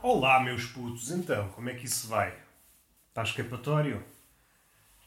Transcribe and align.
Olá, 0.00 0.38
meus 0.38 0.64
putos, 0.64 1.10
então, 1.10 1.48
como 1.48 1.68
é 1.68 1.74
que 1.74 1.86
isso 1.86 2.06
vai? 2.06 2.32
Está 3.08 3.24
escapatório? 3.24 4.04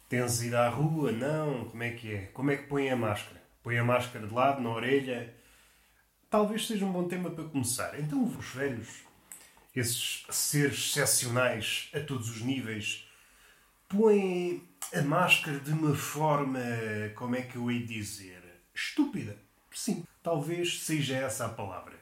Tens 0.09 0.43
ido 0.43 0.57
à 0.57 0.67
rua? 0.67 1.13
Não? 1.13 1.63
Como 1.63 1.81
é 1.81 1.91
que 1.91 2.13
é? 2.13 2.25
Como 2.33 2.51
é 2.51 2.57
que 2.57 2.67
põe 2.67 2.89
a 2.89 2.95
máscara? 2.95 3.41
Põe 3.63 3.77
a 3.77 3.85
máscara 3.85 4.27
de 4.27 4.33
lado, 4.33 4.61
na 4.61 4.69
orelha? 4.69 5.33
Talvez 6.29 6.67
seja 6.67 6.85
um 6.85 6.91
bom 6.91 7.07
tema 7.07 7.31
para 7.31 7.45
começar. 7.45 7.97
Então, 8.01 8.21
os 8.21 8.45
velhos, 8.47 8.89
esses 9.73 10.25
seres 10.29 10.89
excepcionais 10.89 11.89
a 11.95 12.01
todos 12.01 12.29
os 12.29 12.41
níveis, 12.41 13.07
põem 13.87 14.61
a 14.93 15.01
máscara 15.01 15.61
de 15.61 15.71
uma 15.71 15.95
forma, 15.95 16.59
como 17.15 17.37
é 17.37 17.43
que 17.43 17.55
eu 17.55 17.71
hei 17.71 17.79
de 17.79 17.93
dizer? 17.93 18.43
Estúpida. 18.75 19.37
Sim, 19.73 20.05
talvez 20.21 20.83
seja 20.83 21.15
essa 21.15 21.45
a 21.45 21.49
palavra 21.49 22.00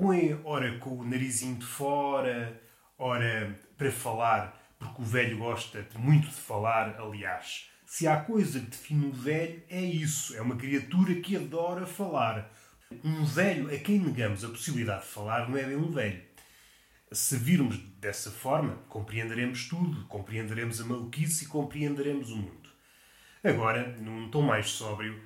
põe, 0.00 0.40
ora 0.44 0.78
com 0.78 0.98
o 0.98 1.04
narizinho 1.04 1.56
de 1.56 1.66
fora, 1.66 2.58
ora 2.98 3.60
para 3.76 3.92
falar, 3.92 4.58
porque 4.78 5.02
o 5.02 5.04
velho 5.04 5.36
gosta 5.36 5.86
muito 5.98 6.28
de 6.28 6.40
falar, 6.40 6.98
aliás. 6.98 7.68
Se 7.84 8.08
há 8.08 8.18
coisa 8.18 8.60
que 8.60 8.66
define 8.66 9.06
o 9.06 9.12
velho, 9.12 9.62
é 9.68 9.80
isso. 9.80 10.34
É 10.36 10.40
uma 10.40 10.56
criatura 10.56 11.14
que 11.16 11.36
adora 11.36 11.84
falar. 11.84 12.50
Um 13.04 13.24
velho 13.24 13.72
a 13.72 13.78
quem 13.78 13.98
negamos 13.98 14.44
a 14.44 14.48
possibilidade 14.48 15.02
de 15.02 15.08
falar 15.08 15.48
não 15.48 15.58
é 15.58 15.64
bem 15.64 15.76
um 15.76 15.90
velho. 15.90 16.22
Se 17.12 17.36
virmos 17.36 17.76
dessa 18.00 18.30
forma, 18.30 18.76
compreenderemos 18.88 19.68
tudo, 19.68 20.06
compreenderemos 20.06 20.80
a 20.80 20.84
maluquice 20.84 21.44
e 21.44 21.48
compreenderemos 21.48 22.30
o 22.30 22.36
mundo. 22.36 22.70
Agora, 23.42 23.96
num 23.98 24.30
tom 24.30 24.42
mais 24.42 24.70
sóbrio, 24.70 25.20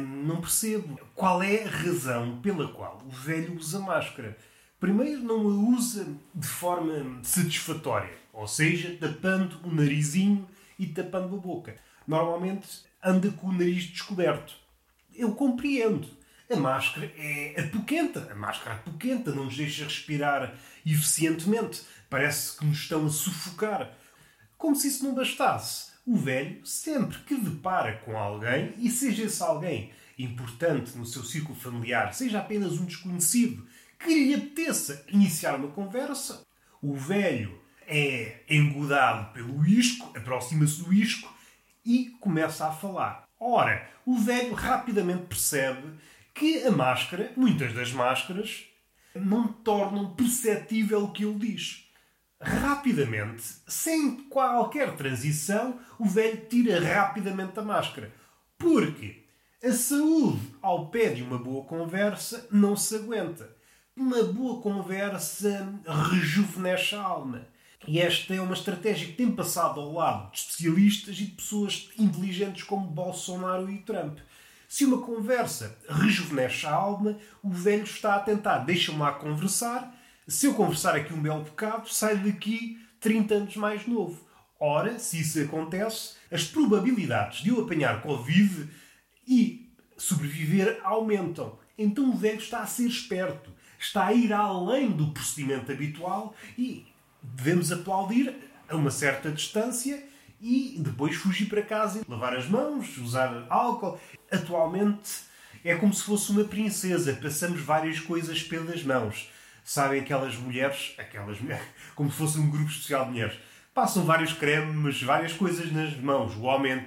Não 0.00 0.40
percebo 0.40 0.98
qual 1.14 1.42
é 1.42 1.62
a 1.62 1.68
razão 1.68 2.40
pela 2.40 2.72
qual 2.72 3.00
o 3.06 3.10
velho 3.10 3.56
usa 3.56 3.78
máscara. 3.78 4.36
Primeiro, 4.80 5.22
não 5.22 5.40
a 5.40 5.76
usa 5.76 6.06
de 6.34 6.46
forma 6.48 7.22
satisfatória, 7.22 8.16
ou 8.32 8.46
seja, 8.46 8.96
tapando 9.00 9.60
o 9.64 9.72
narizinho 9.72 10.48
e 10.78 10.86
tapando 10.86 11.36
a 11.36 11.38
boca. 11.38 11.76
Normalmente 12.06 12.66
anda 13.02 13.30
com 13.30 13.48
o 13.48 13.52
nariz 13.52 13.84
descoberto. 13.84 14.54
Eu 15.14 15.32
compreendo. 15.34 16.08
A 16.50 16.56
máscara 16.56 17.12
é 17.16 17.60
apoquenta. 17.60 18.28
A 18.32 18.34
máscara 18.34 18.76
apoquenta, 18.76 19.32
não 19.32 19.44
nos 19.44 19.56
deixa 19.56 19.84
respirar 19.84 20.54
eficientemente. 20.86 21.82
Parece 22.08 22.56
que 22.56 22.64
nos 22.64 22.78
estão 22.78 23.04
a 23.06 23.10
sufocar. 23.10 23.92
Como 24.56 24.74
se 24.74 24.88
isso 24.88 25.04
não 25.04 25.14
bastasse 25.14 25.87
o 26.08 26.16
velho, 26.16 26.64
sempre 26.64 27.18
que 27.18 27.36
depara 27.36 27.98
com 27.98 28.16
alguém, 28.16 28.72
e 28.78 28.88
seja 28.88 29.24
esse 29.24 29.42
alguém 29.42 29.92
importante 30.18 30.96
no 30.96 31.04
seu 31.04 31.22
círculo 31.22 31.54
familiar, 31.54 32.14
seja 32.14 32.38
apenas 32.38 32.80
um 32.80 32.86
desconhecido, 32.86 33.66
que 33.98 34.14
lhe 34.14 34.34
apeteça 34.34 35.04
iniciar 35.08 35.56
uma 35.56 35.68
conversa, 35.68 36.46
o 36.80 36.94
velho 36.94 37.60
é 37.86 38.40
engodado 38.48 39.34
pelo 39.34 39.66
isco, 39.66 40.10
aproxima-se 40.16 40.82
do 40.82 40.94
isco 40.94 41.30
e 41.84 42.16
começa 42.20 42.66
a 42.66 42.72
falar. 42.72 43.28
Ora, 43.38 43.86
o 44.06 44.16
velho 44.16 44.54
rapidamente 44.54 45.26
percebe 45.26 45.92
que 46.32 46.64
a 46.64 46.70
máscara, 46.70 47.32
muitas 47.36 47.74
das 47.74 47.92
máscaras, 47.92 48.64
não 49.14 49.48
tornam 49.48 50.14
perceptível 50.14 51.04
o 51.04 51.12
que 51.12 51.24
ele 51.24 51.38
diz. 51.38 51.87
Rapidamente, 52.40 53.42
sem 53.66 54.16
qualquer 54.28 54.94
transição, 54.94 55.80
o 55.98 56.04
velho 56.04 56.46
tira 56.48 56.78
rapidamente 56.80 57.58
a 57.58 57.62
máscara. 57.62 58.12
Porque 58.56 59.24
a 59.62 59.72
saúde 59.72 60.40
ao 60.62 60.88
pé 60.88 61.08
de 61.08 61.22
uma 61.22 61.38
boa 61.38 61.64
conversa 61.64 62.46
não 62.50 62.76
se 62.76 62.94
aguenta. 62.94 63.50
Uma 63.96 64.22
boa 64.22 64.62
conversa 64.62 65.68
rejuvenesce 66.10 66.94
a 66.94 67.02
alma. 67.02 67.48
E 67.86 67.98
esta 67.98 68.34
é 68.34 68.40
uma 68.40 68.54
estratégia 68.54 69.08
que 69.08 69.14
tem 69.14 69.32
passado 69.32 69.80
ao 69.80 69.92
lado 69.92 70.30
de 70.30 70.38
especialistas 70.38 71.16
e 71.16 71.24
de 71.24 71.32
pessoas 71.32 71.90
inteligentes 71.98 72.62
como 72.62 72.86
Bolsonaro 72.86 73.68
e 73.68 73.78
Trump. 73.78 74.18
Se 74.68 74.84
uma 74.84 74.98
conversa 74.98 75.76
rejuvenesce 75.88 76.66
a 76.66 76.72
alma, 76.72 77.16
o 77.42 77.50
velho 77.50 77.84
está 77.84 78.14
a 78.14 78.20
tentar, 78.20 78.58
deixa-me 78.58 78.98
lá 78.98 79.12
conversar, 79.12 79.97
se 80.28 80.44
eu 80.44 80.52
conversar 80.52 80.94
aqui 80.94 81.14
um 81.14 81.22
belo 81.22 81.42
bocado, 81.42 81.88
saio 81.88 82.22
daqui 82.22 82.78
30 83.00 83.34
anos 83.34 83.56
mais 83.56 83.86
novo. 83.86 84.22
Ora, 84.60 84.98
se 84.98 85.18
isso 85.18 85.40
acontece, 85.40 86.16
as 86.30 86.44
probabilidades 86.44 87.42
de 87.42 87.48
eu 87.48 87.62
apanhar 87.62 88.02
Covid 88.02 88.68
e 89.26 89.72
sobreviver 89.96 90.80
aumentam. 90.84 91.58
Então 91.78 92.10
o 92.10 92.16
velho 92.16 92.38
está 92.38 92.60
a 92.60 92.66
ser 92.66 92.86
esperto, 92.86 93.50
está 93.78 94.06
a 94.06 94.12
ir 94.12 94.30
além 94.32 94.90
do 94.90 95.12
procedimento 95.12 95.72
habitual 95.72 96.34
e 96.58 96.86
devemos 97.22 97.72
aplaudir 97.72 98.34
a 98.68 98.76
uma 98.76 98.90
certa 98.90 99.30
distância 99.30 100.04
e 100.42 100.76
depois 100.78 101.16
fugir 101.16 101.48
para 101.48 101.62
casa 101.62 102.00
e 102.00 102.10
lavar 102.10 102.36
as 102.36 102.46
mãos, 102.46 102.98
usar 102.98 103.46
álcool. 103.48 103.98
Atualmente 104.30 105.22
é 105.64 105.74
como 105.74 105.94
se 105.94 106.02
fosse 106.02 106.30
uma 106.32 106.44
princesa, 106.44 107.14
passamos 107.14 107.62
várias 107.62 107.98
coisas 107.98 108.42
pelas 108.42 108.82
mãos 108.84 109.30
sabem 109.68 110.00
aquelas 110.00 110.34
mulheres, 110.34 110.94
aquelas 110.96 111.38
mulheres, 111.38 111.66
como 111.94 112.10
se 112.10 112.16
fosse 112.16 112.38
um 112.38 112.48
grupo 112.48 112.70
especial 112.70 113.04
de 113.04 113.10
mulheres, 113.10 113.38
passam 113.74 114.02
vários 114.02 114.32
cremes, 114.32 115.02
várias 115.02 115.34
coisas 115.34 115.70
nas 115.70 115.94
mãos. 115.98 116.34
O 116.36 116.42
homem 116.44 116.86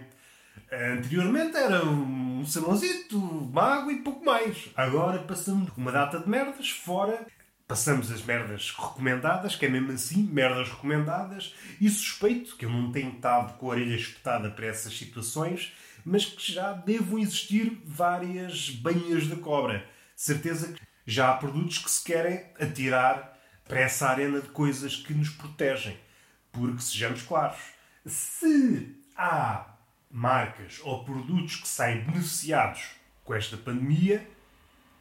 anteriormente 0.72 1.56
era 1.56 1.86
um 1.86 2.44
salãozito, 2.44 3.20
mago 3.54 3.92
e 3.92 4.02
pouco 4.02 4.26
mais. 4.26 4.70
Agora 4.76 5.20
passamos 5.20 5.70
uma 5.78 5.92
data 5.92 6.20
de 6.20 6.28
merdas 6.28 6.72
fora. 6.72 7.24
Passamos 7.68 8.12
as 8.12 8.24
merdas 8.24 8.74
recomendadas, 8.76 9.56
que 9.56 9.68
é 9.68 9.70
mesmo 9.70 9.92
assim, 9.92 10.24
merdas 10.24 10.68
recomendadas, 10.68 11.54
e 11.80 11.88
suspeito 11.88 12.58
que 12.58 12.66
eu 12.66 12.70
não 12.70 12.92
tenho 12.92 13.12
estado 13.12 13.58
com 13.60 13.68
a 13.68 13.70
orelha 13.70 13.96
espetada 13.96 14.50
para 14.50 14.66
essas 14.66 14.98
situações, 14.98 15.72
mas 16.04 16.26
que 16.26 16.52
já 16.52 16.74
devam 16.74 17.20
existir 17.20 17.80
várias 17.86 18.72
banhas 18.72 19.28
de 19.28 19.36
cobra. 19.36 19.86
Certeza 20.16 20.74
que 20.74 20.82
já 21.06 21.32
há 21.32 21.38
produtos 21.38 21.78
que 21.80 21.90
se 21.90 22.04
querem 22.04 22.46
atirar 22.60 23.38
para 23.68 23.80
essa 23.80 24.08
arena 24.08 24.42
de 24.42 24.50
coisas 24.50 24.96
que 24.96 25.14
nos 25.14 25.30
protegem. 25.30 25.98
Porque, 26.52 26.82
sejamos 26.82 27.22
claros, 27.22 27.60
se 28.06 28.96
há 29.16 29.76
marcas 30.10 30.80
ou 30.84 31.04
produtos 31.04 31.56
que 31.56 31.68
saem 31.68 32.02
beneficiados 32.02 32.90
com 33.24 33.34
esta 33.34 33.56
pandemia, 33.56 34.28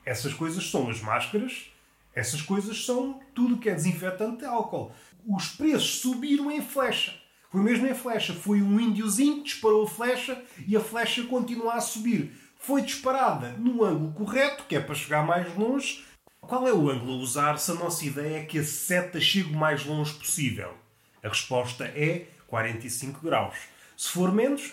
essas 0.05 0.33
coisas 0.33 0.71
são 0.71 0.88
as 0.88 1.00
máscaras, 1.00 1.71
essas 2.15 2.43
coisas 2.43 2.84
são 2.84 3.21
tudo 3.34 3.59
que 3.59 3.69
é 3.69 3.75
desinfetante 3.75 4.38
de 4.38 4.44
álcool. 4.44 4.93
Os 5.27 5.49
preços 5.49 6.00
subiram 6.00 6.50
em 6.50 6.62
flecha. 6.62 7.15
Foi 7.50 7.62
mesmo 7.62 7.87
em 7.87 7.94
flecha. 7.94 8.32
Foi 8.32 8.62
um 8.62 8.78
índiozinho 8.78 9.38
que 9.38 9.50
disparou 9.50 9.84
a 9.84 9.88
flecha 9.88 10.43
e 10.67 10.77
a 10.77 10.81
flecha 10.81 11.25
continua 11.25 11.75
a 11.75 11.81
subir 11.81 12.32
foi 12.60 12.82
disparada 12.82 13.54
no 13.59 13.82
ângulo 13.82 14.12
correto, 14.12 14.65
que 14.69 14.76
é 14.76 14.81
para 14.81 14.94
chegar 14.94 15.26
mais 15.26 15.53
longe. 15.56 16.04
Qual 16.41 16.69
é 16.69 16.72
o 16.72 16.91
ângulo 16.91 17.15
a 17.15 17.16
usar 17.16 17.59
se 17.59 17.71
a 17.71 17.75
nossa 17.75 18.04
ideia 18.04 18.41
é 18.41 18.44
que 18.44 18.59
a 18.59 18.65
seta 18.65 19.19
chegue 19.19 19.53
o 19.53 19.56
mais 19.56 19.84
longe 19.84 20.12
possível? 20.15 20.75
A 21.22 21.28
resposta 21.28 21.84
é 21.84 22.26
45 22.47 23.20
graus. 23.22 23.56
Se 23.97 24.10
for 24.10 24.31
menos, 24.32 24.72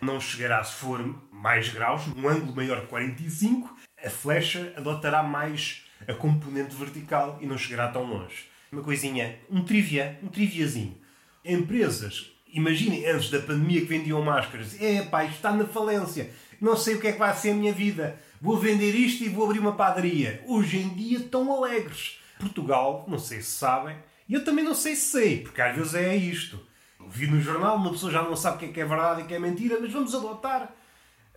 não 0.00 0.20
chegará. 0.20 0.62
Se 0.62 0.74
for 0.74 1.00
mais 1.32 1.68
graus, 1.68 2.06
um 2.06 2.28
ângulo 2.28 2.54
maior 2.54 2.82
que 2.82 2.86
45, 2.86 3.76
a 4.04 4.08
flecha 4.08 4.72
adotará 4.76 5.22
mais 5.22 5.84
a 6.06 6.14
componente 6.14 6.76
vertical 6.76 7.36
e 7.40 7.46
não 7.46 7.58
chegará 7.58 7.88
tão 7.88 8.04
longe. 8.04 8.48
Uma 8.70 8.82
coisinha, 8.82 9.40
um 9.50 9.64
trivia, 9.64 10.18
um 10.22 10.28
triviazinho. 10.28 10.96
Empresas, 11.44 12.30
imaginem 12.46 13.06
antes 13.06 13.30
da 13.30 13.40
pandemia 13.40 13.80
que 13.80 13.86
vendiam 13.86 14.22
máscaras, 14.22 14.80
é 14.80 15.02
pá, 15.02 15.24
está 15.24 15.52
na 15.52 15.66
falência 15.66 16.30
não 16.60 16.76
sei 16.76 16.94
o 16.94 17.00
que 17.00 17.08
é 17.08 17.12
que 17.12 17.18
vai 17.18 17.34
ser 17.34 17.50
a 17.50 17.54
minha 17.54 17.72
vida, 17.72 18.18
vou 18.40 18.58
vender 18.58 18.94
isto 18.94 19.24
e 19.24 19.28
vou 19.28 19.46
abrir 19.46 19.58
uma 19.58 19.76
padaria. 19.76 20.42
Hoje 20.46 20.78
em 20.78 20.88
dia 20.90 21.18
estão 21.18 21.52
alegres. 21.52 22.18
Portugal, 22.38 23.04
não 23.08 23.18
sei 23.18 23.42
se 23.42 23.50
sabem, 23.50 23.96
e 24.28 24.34
eu 24.34 24.44
também 24.44 24.64
não 24.64 24.74
sei 24.74 24.94
se 24.94 25.10
sei, 25.10 25.40
porque 25.40 25.60
às 25.60 25.74
vezes 25.74 25.94
é 25.94 26.16
isto. 26.16 26.60
Vi 27.08 27.26
no 27.26 27.40
jornal, 27.40 27.76
uma 27.76 27.90
pessoa 27.90 28.12
já 28.12 28.22
não 28.22 28.36
sabe 28.36 28.56
o 28.56 28.58
que 28.60 28.64
é 28.66 28.68
que 28.68 28.80
é 28.80 28.84
verdade 28.84 29.20
e 29.20 29.24
o 29.24 29.26
que 29.26 29.34
é 29.34 29.38
mentira, 29.38 29.78
mas 29.80 29.92
vamos 29.92 30.14
adotar, 30.14 30.72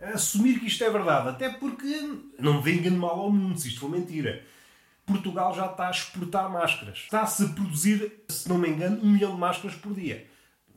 assumir 0.00 0.60
que 0.60 0.66
isto 0.66 0.84
é 0.84 0.90
verdade, 0.90 1.30
até 1.30 1.48
porque 1.48 2.10
não 2.38 2.60
venga 2.60 2.90
mal 2.90 3.20
ao 3.20 3.30
mundo 3.30 3.58
se 3.58 3.68
isto 3.68 3.80
for 3.80 3.90
mentira. 3.90 4.44
Portugal 5.06 5.54
já 5.54 5.66
está 5.66 5.88
a 5.88 5.90
exportar 5.90 6.50
máscaras. 6.50 6.98
Está-se 6.98 7.44
a 7.44 7.48
produzir, 7.48 8.24
se 8.28 8.48
não 8.48 8.58
me 8.58 8.68
engano, 8.68 9.00
um 9.02 9.10
milhão 9.10 9.34
de 9.34 9.40
máscaras 9.40 9.76
por 9.76 9.94
dia. 9.94 10.26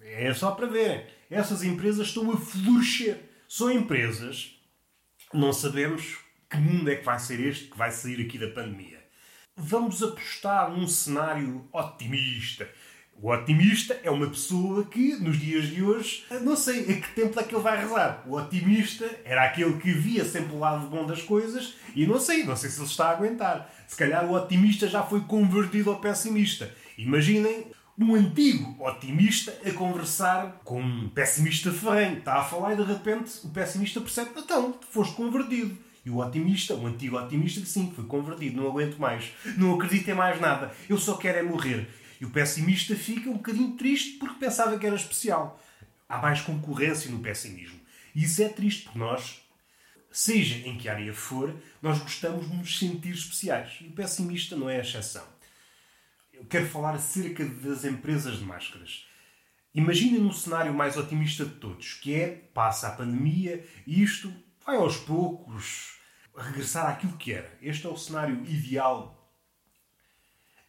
É 0.01 0.33
só 0.33 0.51
para 0.51 0.67
verem. 0.67 1.05
Essas 1.29 1.63
empresas 1.63 2.07
estão 2.07 2.31
a 2.31 2.37
florescer. 2.37 3.29
São 3.57 3.71
empresas, 3.71 4.51
não 5.33 5.53
sabemos 5.53 6.17
que 6.49 6.57
mundo 6.57 6.91
é 6.91 6.95
que 6.97 7.05
vai 7.05 7.17
ser 7.17 7.39
este 7.39 7.69
que 7.69 7.77
vai 7.77 7.89
sair 7.89 8.19
aqui 8.19 8.37
da 8.37 8.49
pandemia. 8.49 9.01
Vamos 9.55 10.03
apostar 10.03 10.69
num 10.69 10.85
cenário 10.85 11.65
otimista. 11.71 12.69
O 13.15 13.31
otimista 13.31 13.97
é 14.03 14.11
uma 14.11 14.27
pessoa 14.27 14.83
que, 14.83 15.15
nos 15.15 15.39
dias 15.39 15.69
de 15.69 15.81
hoje, 15.81 16.25
não 16.41 16.53
sei 16.53 16.81
a 16.81 17.01
que 17.01 17.15
tempo 17.15 17.39
é 17.39 17.43
que 17.43 17.55
ele 17.55 17.63
vai 17.63 17.79
rezar. 17.79 18.25
O 18.27 18.35
otimista 18.35 19.09
era 19.23 19.45
aquele 19.45 19.79
que 19.79 19.93
via 19.93 20.25
sempre 20.25 20.53
o 20.53 20.59
lado 20.59 20.87
bom 20.87 21.05
das 21.05 21.21
coisas 21.21 21.75
e 21.95 22.05
não 22.05 22.19
sei, 22.19 22.43
não 22.43 22.57
sei 22.57 22.69
se 22.69 22.81
ele 22.81 22.89
está 22.89 23.05
a 23.07 23.11
aguentar. 23.11 23.73
Se 23.87 23.95
calhar 23.95 24.25
o 24.25 24.33
otimista 24.33 24.85
já 24.85 25.01
foi 25.01 25.21
convertido 25.21 25.91
ao 25.91 26.01
pessimista. 26.01 26.75
Imaginem 26.97 27.67
um 27.97 28.13
antigo 28.13 28.75
otimista 28.83 29.57
a 29.65 29.71
conversar 29.71 30.61
com 30.63 30.81
um 30.81 31.09
pessimista 31.09 31.71
ferrenho. 31.71 32.17
Está 32.17 32.39
a 32.39 32.43
falar 32.43 32.73
e 32.73 32.77
de 32.77 32.83
repente 32.83 33.31
o 33.43 33.49
pessimista 33.49 34.01
percebe: 34.01 34.31
então, 34.37 34.77
foste 34.89 35.15
convertido. 35.15 35.77
E 36.05 36.09
o 36.09 36.17
otimista, 36.17 36.75
o 36.75 36.85
antigo 36.85 37.17
otimista, 37.17 37.59
diz 37.59 37.69
sim, 37.69 37.91
foi 37.95 38.05
convertido, 38.05 38.61
não 38.61 38.69
aguento 38.69 38.97
mais, 38.97 39.31
não 39.57 39.73
acredito 39.73 40.07
em 40.07 40.13
mais 40.13 40.39
nada, 40.39 40.71
eu 40.87 40.99
só 40.99 41.17
quero 41.17 41.39
é 41.39 41.41
morrer. 41.41 41.89
E 42.21 42.25
o 42.25 42.29
pessimista 42.29 42.95
fica 42.95 43.29
um 43.29 43.37
bocadinho 43.37 43.71
triste 43.71 44.19
porque 44.19 44.39
pensava 44.39 44.77
que 44.77 44.85
era 44.85 44.95
especial. 44.95 45.59
Há 46.07 46.19
mais 46.19 46.41
concorrência 46.41 47.09
no 47.09 47.19
pessimismo. 47.19 47.79
E 48.13 48.23
isso 48.23 48.41
é 48.43 48.47
triste 48.47 48.83
porque 48.83 48.99
nós, 48.99 49.41
seja 50.11 50.55
em 50.67 50.77
que 50.77 50.87
área 50.87 51.13
for, 51.13 51.53
nós 51.81 51.97
gostamos 51.97 52.49
de 52.49 52.55
nos 52.55 52.77
sentir 52.77 53.13
especiais. 53.13 53.79
E 53.81 53.87
o 53.87 53.91
pessimista 53.91 54.55
não 54.55 54.69
é 54.69 54.77
a 54.77 54.81
exceção. 54.81 55.34
Eu 56.35 56.43
quero 56.45 56.67
falar 56.67 56.95
acerca 56.95 57.45
das 57.45 57.85
empresas 57.85 58.39
de 58.39 58.45
máscaras. 58.45 59.07
Imaginem 59.73 60.19
um 60.19 60.33
cenário 60.33 60.73
mais 60.73 60.97
otimista 60.97 61.45
de 61.45 61.55
todos, 61.55 61.93
que 61.93 62.13
é 62.13 62.27
passa 62.53 62.89
a 62.89 62.91
pandemia 62.91 63.65
e 63.87 64.03
isto 64.03 64.33
vai 64.65 64.75
aos 64.75 64.97
poucos 64.97 65.97
regressar 66.35 66.87
àquilo 66.87 67.17
que 67.17 67.31
era. 67.31 67.57
Este 67.61 67.87
é 67.87 67.89
o 67.89 67.95
cenário 67.95 68.43
ideal. 68.45 69.31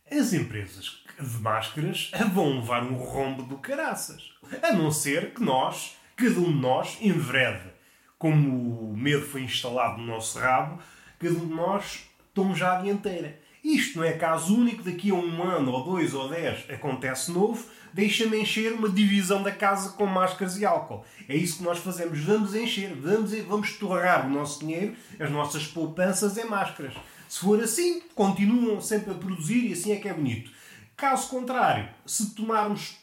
As 0.08 0.32
empresas 0.32 1.02
de 1.18 1.38
máscaras 1.38 2.12
vão 2.32 2.60
levar 2.60 2.84
um 2.84 2.94
rombo 2.94 3.42
do 3.42 3.58
caraças. 3.58 4.30
A 4.62 4.72
não 4.72 4.92
ser 4.92 5.34
que 5.34 5.42
nós, 5.42 5.96
cada 6.14 6.38
um 6.38 6.52
de 6.52 6.60
nós, 6.60 6.96
enverede. 7.00 7.74
Como 8.16 8.92
o 8.92 8.96
medo 8.96 9.26
foi 9.26 9.42
instalado 9.42 10.00
no 10.00 10.06
nosso 10.06 10.38
rabo, 10.38 10.80
cada 11.18 11.34
um 11.34 11.48
de 11.48 11.54
nós 11.54 12.08
tome 12.32 12.54
já 12.54 12.78
a 12.78 12.82
dianteira. 12.82 13.40
Isto 13.66 13.98
não 13.98 14.04
é 14.04 14.12
caso 14.12 14.56
único, 14.56 14.84
daqui 14.84 15.10
a 15.10 15.14
um 15.14 15.42
ano, 15.42 15.72
ou 15.72 15.82
dois, 15.82 16.14
ou 16.14 16.28
dez, 16.28 16.64
acontece 16.70 17.32
novo, 17.32 17.66
deixa-me 17.92 18.40
encher 18.40 18.72
uma 18.72 18.88
divisão 18.88 19.42
da 19.42 19.50
casa 19.50 19.90
com 19.90 20.06
máscaras 20.06 20.56
e 20.56 20.64
álcool. 20.64 21.04
É 21.28 21.34
isso 21.34 21.58
que 21.58 21.64
nós 21.64 21.80
fazemos. 21.80 22.20
Vamos 22.20 22.54
encher, 22.54 22.94
vamos, 22.94 23.32
vamos 23.40 23.72
torrar 23.72 24.24
o 24.24 24.30
nosso 24.30 24.60
dinheiro, 24.60 24.94
as 25.18 25.28
nossas 25.32 25.66
poupanças 25.66 26.38
em 26.38 26.44
máscaras. 26.44 26.94
Se 27.28 27.40
for 27.40 27.60
assim, 27.60 28.02
continuam 28.14 28.80
sempre 28.80 29.10
a 29.10 29.14
produzir 29.14 29.66
e 29.66 29.72
assim 29.72 29.90
é 29.90 29.96
que 29.96 30.08
é 30.08 30.14
bonito. 30.14 30.48
Caso 30.96 31.28
contrário, 31.28 31.88
se 32.06 32.36
tomarmos 32.36 32.94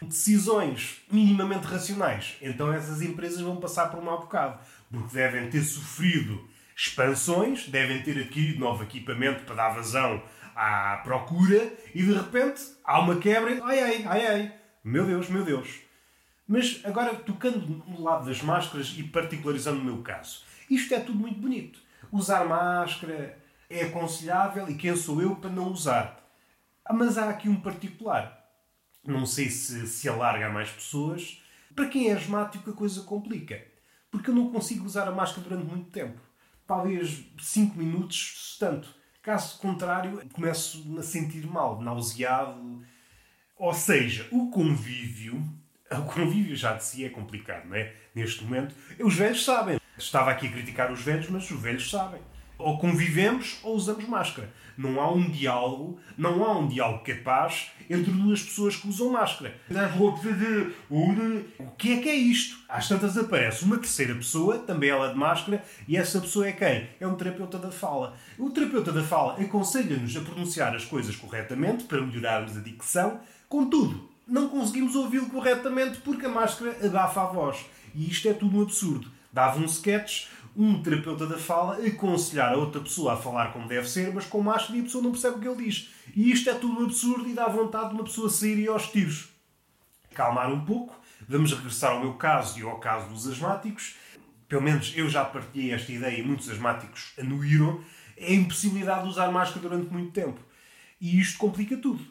decisões 0.00 1.00
minimamente 1.10 1.66
racionais, 1.66 2.36
então 2.40 2.72
essas 2.72 3.02
empresas 3.02 3.40
vão 3.40 3.56
passar 3.56 3.90
por 3.90 3.98
um 3.98 4.04
mau 4.04 4.20
bocado. 4.20 4.60
Porque 4.88 5.16
devem 5.16 5.50
ter 5.50 5.64
sofrido 5.64 6.46
expansões, 6.76 7.68
devem 7.68 8.02
ter 8.02 8.18
adquirido 8.18 8.60
novo 8.60 8.82
equipamento 8.82 9.44
para 9.44 9.54
dar 9.54 9.70
vazão 9.70 10.22
à 10.54 11.00
procura 11.02 11.72
e 11.94 12.02
de 12.02 12.12
repente 12.12 12.60
há 12.84 13.00
uma 13.00 13.16
quebra. 13.16 13.60
Ai 13.64 13.80
ai, 13.80 14.04
ai 14.06 14.26
ai, 14.26 14.54
meu 14.84 15.06
Deus, 15.06 15.28
meu 15.28 15.44
Deus. 15.44 15.80
Mas 16.46 16.80
agora, 16.84 17.14
tocando 17.14 17.60
no 17.86 18.02
lado 18.02 18.26
das 18.26 18.42
máscaras 18.42 18.94
e 18.98 19.04
particularizando 19.04 19.80
o 19.80 19.84
meu 19.84 20.02
caso, 20.02 20.42
isto 20.68 20.92
é 20.92 21.00
tudo 21.00 21.18
muito 21.18 21.40
bonito. 21.40 21.78
Usar 22.10 22.44
máscara 22.44 23.38
é 23.70 23.84
aconselhável 23.84 24.68
e 24.68 24.74
quem 24.74 24.94
sou 24.94 25.22
eu 25.22 25.36
para 25.36 25.50
não 25.50 25.68
usar? 25.68 26.20
Ah, 26.84 26.92
mas 26.92 27.16
há 27.16 27.30
aqui 27.30 27.48
um 27.48 27.60
particular. 27.60 28.38
Não 29.04 29.24
sei 29.24 29.50
se 29.50 29.86
se 29.86 30.08
alarga 30.08 30.46
a 30.46 30.52
mais 30.52 30.70
pessoas. 30.70 31.42
Para 31.74 31.88
quem 31.88 32.10
é 32.10 32.12
asmático, 32.12 32.70
a 32.70 32.74
coisa 32.74 33.02
complica. 33.02 33.64
Porque 34.10 34.30
eu 34.30 34.34
não 34.34 34.50
consigo 34.50 34.84
usar 34.84 35.08
a 35.08 35.12
máscara 35.12 35.48
durante 35.48 35.66
muito 35.66 35.90
tempo. 35.90 36.20
Talvez 36.66 37.24
5 37.38 37.76
minutos, 37.76 38.56
tanto. 38.58 38.88
Caso 39.22 39.58
contrário, 39.58 40.22
começo 40.32 40.84
a 40.98 41.02
sentir 41.02 41.46
mal, 41.46 41.80
nauseado. 41.80 42.84
Ou 43.56 43.72
seja, 43.72 44.26
o 44.30 44.50
convívio. 44.50 45.42
O 45.92 46.04
convívio 46.04 46.56
já 46.56 46.72
de 46.72 46.82
si 46.82 47.04
é 47.04 47.10
complicado, 47.10 47.68
não 47.68 47.76
é? 47.76 47.94
Neste 48.14 48.42
momento. 48.42 48.74
Os 48.98 49.14
velhos 49.14 49.44
sabem. 49.44 49.78
Estava 49.98 50.30
aqui 50.30 50.46
a 50.46 50.50
criticar 50.50 50.90
os 50.90 51.02
velhos, 51.02 51.28
mas 51.28 51.50
os 51.50 51.60
velhos 51.60 51.90
sabem 51.90 52.22
ou 52.62 52.78
convivemos 52.78 53.58
ou 53.62 53.74
usamos 53.74 54.06
máscara. 54.06 54.52
Não 54.76 55.00
há 55.00 55.12
um 55.12 55.28
diálogo, 55.30 55.98
não 56.16 56.44
há 56.44 56.58
um 56.58 56.66
diálogo 56.66 57.04
capaz 57.04 57.70
entre 57.90 58.10
duas 58.10 58.42
pessoas 58.42 58.76
que 58.76 58.88
usam 58.88 59.10
máscara. 59.10 59.54
O 60.88 61.70
que 61.76 61.92
é 61.92 61.96
que 61.98 62.08
é 62.08 62.14
isto? 62.14 62.58
Às 62.68 62.88
tantas 62.88 63.18
aparece 63.18 63.64
uma 63.64 63.76
terceira 63.76 64.14
pessoa, 64.14 64.58
também 64.58 64.88
ela 64.88 65.12
de 65.12 65.18
máscara, 65.18 65.62
e 65.86 65.96
essa 65.96 66.20
pessoa 66.20 66.46
é 66.46 66.52
quem? 66.52 66.88
É 66.98 67.06
um 67.06 67.14
terapeuta 67.14 67.58
da 67.58 67.70
fala. 67.70 68.16
O 68.38 68.48
terapeuta 68.50 68.92
da 68.92 69.02
fala 69.02 69.38
aconselha-nos 69.40 70.16
a 70.16 70.20
pronunciar 70.20 70.74
as 70.74 70.84
coisas 70.84 71.14
corretamente 71.16 71.84
para 71.84 72.00
melhorarmos 72.00 72.56
a 72.56 72.60
dicção, 72.60 73.20
contudo, 73.48 74.08
não 74.26 74.48
conseguimos 74.48 74.94
ouvi-lo 74.94 75.26
corretamente 75.26 75.98
porque 75.98 76.26
a 76.26 76.30
máscara 76.30 76.76
abafa 76.84 77.22
a 77.22 77.26
voz. 77.26 77.66
E 77.94 78.08
isto 78.08 78.26
é 78.28 78.32
tudo 78.32 78.58
um 78.58 78.62
absurdo. 78.62 79.10
Dava 79.30 79.58
um 79.58 79.64
sketch 79.64 80.26
um 80.56 80.82
terapeuta 80.82 81.26
da 81.26 81.38
fala 81.38 81.84
aconselhar 81.84 82.52
a 82.52 82.56
outra 82.56 82.80
pessoa 82.80 83.14
a 83.14 83.16
falar 83.16 83.52
como 83.52 83.66
deve 83.66 83.88
ser, 83.88 84.12
mas 84.12 84.26
com 84.26 84.42
máscara 84.42 84.76
e 84.76 84.80
a 84.80 84.84
pessoa 84.84 85.02
não 85.02 85.12
percebe 85.12 85.36
o 85.36 85.40
que 85.40 85.48
ele 85.48 85.64
diz. 85.64 85.90
E 86.14 86.30
isto 86.30 86.50
é 86.50 86.54
tudo 86.54 86.84
absurdo 86.84 87.28
e 87.28 87.34
dá 87.34 87.48
vontade 87.48 87.88
de 87.88 87.94
uma 87.94 88.04
pessoa 88.04 88.28
sair 88.28 88.58
e 88.58 88.68
aos 88.68 88.88
tiros. 88.88 89.30
Calmar 90.14 90.52
um 90.52 90.64
pouco, 90.64 90.94
vamos 91.26 91.52
regressar 91.52 91.92
ao 91.92 92.00
meu 92.00 92.14
caso 92.14 92.58
e 92.58 92.62
ao 92.62 92.78
caso 92.78 93.08
dos 93.08 93.26
asmáticos. 93.26 93.94
Pelo 94.46 94.62
menos 94.62 94.92
eu 94.94 95.08
já 95.08 95.24
partilhei 95.24 95.72
esta 95.72 95.90
ideia 95.90 96.18
e 96.18 96.22
muitos 96.22 96.48
asmáticos 96.50 97.14
anuíram. 97.18 97.82
É 98.16 98.26
a 98.26 98.34
impossibilidade 98.34 99.04
de 99.04 99.08
usar 99.08 99.32
máscara 99.32 99.60
durante 99.66 99.90
muito 99.90 100.12
tempo. 100.12 100.38
E 101.00 101.18
isto 101.18 101.38
complica 101.38 101.76
tudo. 101.76 102.04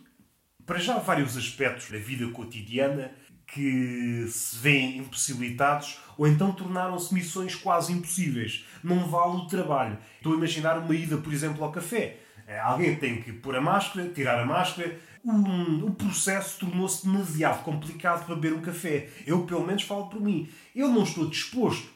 Para 0.65 0.79
já, 0.79 0.97
vários 0.97 1.37
aspectos 1.37 1.91
da 1.91 1.97
vida 1.97 2.27
cotidiana 2.31 3.11
que 3.53 4.25
se 4.29 4.57
veem 4.57 4.99
impossibilitados 4.99 5.99
ou 6.17 6.27
então 6.27 6.51
tornaram-se 6.51 7.13
missões 7.13 7.55
quase 7.55 7.93
impossíveis. 7.93 8.65
Não 8.83 9.07
vale 9.07 9.37
o 9.37 9.47
trabalho. 9.47 9.97
Estou 10.17 10.33
a 10.33 10.37
imaginar 10.37 10.77
uma 10.77 10.95
ida, 10.95 11.17
por 11.17 11.33
exemplo, 11.33 11.63
ao 11.63 11.71
café. 11.71 12.17
É, 12.47 12.59
alguém 12.59 12.95
tem 12.95 13.21
que 13.21 13.31
pôr 13.31 13.55
a 13.55 13.61
máscara, 13.61 14.09
tirar 14.09 14.39
a 14.39 14.45
máscara. 14.45 14.99
O 15.23 15.91
processo 15.91 16.59
tornou-se 16.59 17.05
demasiado 17.05 17.63
complicado 17.63 18.25
para 18.25 18.35
beber 18.35 18.53
um 18.53 18.61
café. 18.61 19.09
Eu, 19.25 19.43
pelo 19.43 19.65
menos, 19.65 19.83
falo 19.83 20.07
por 20.07 20.19
mim. 20.19 20.49
Eu 20.75 20.87
não 20.89 21.03
estou 21.03 21.29
disposto 21.29 21.87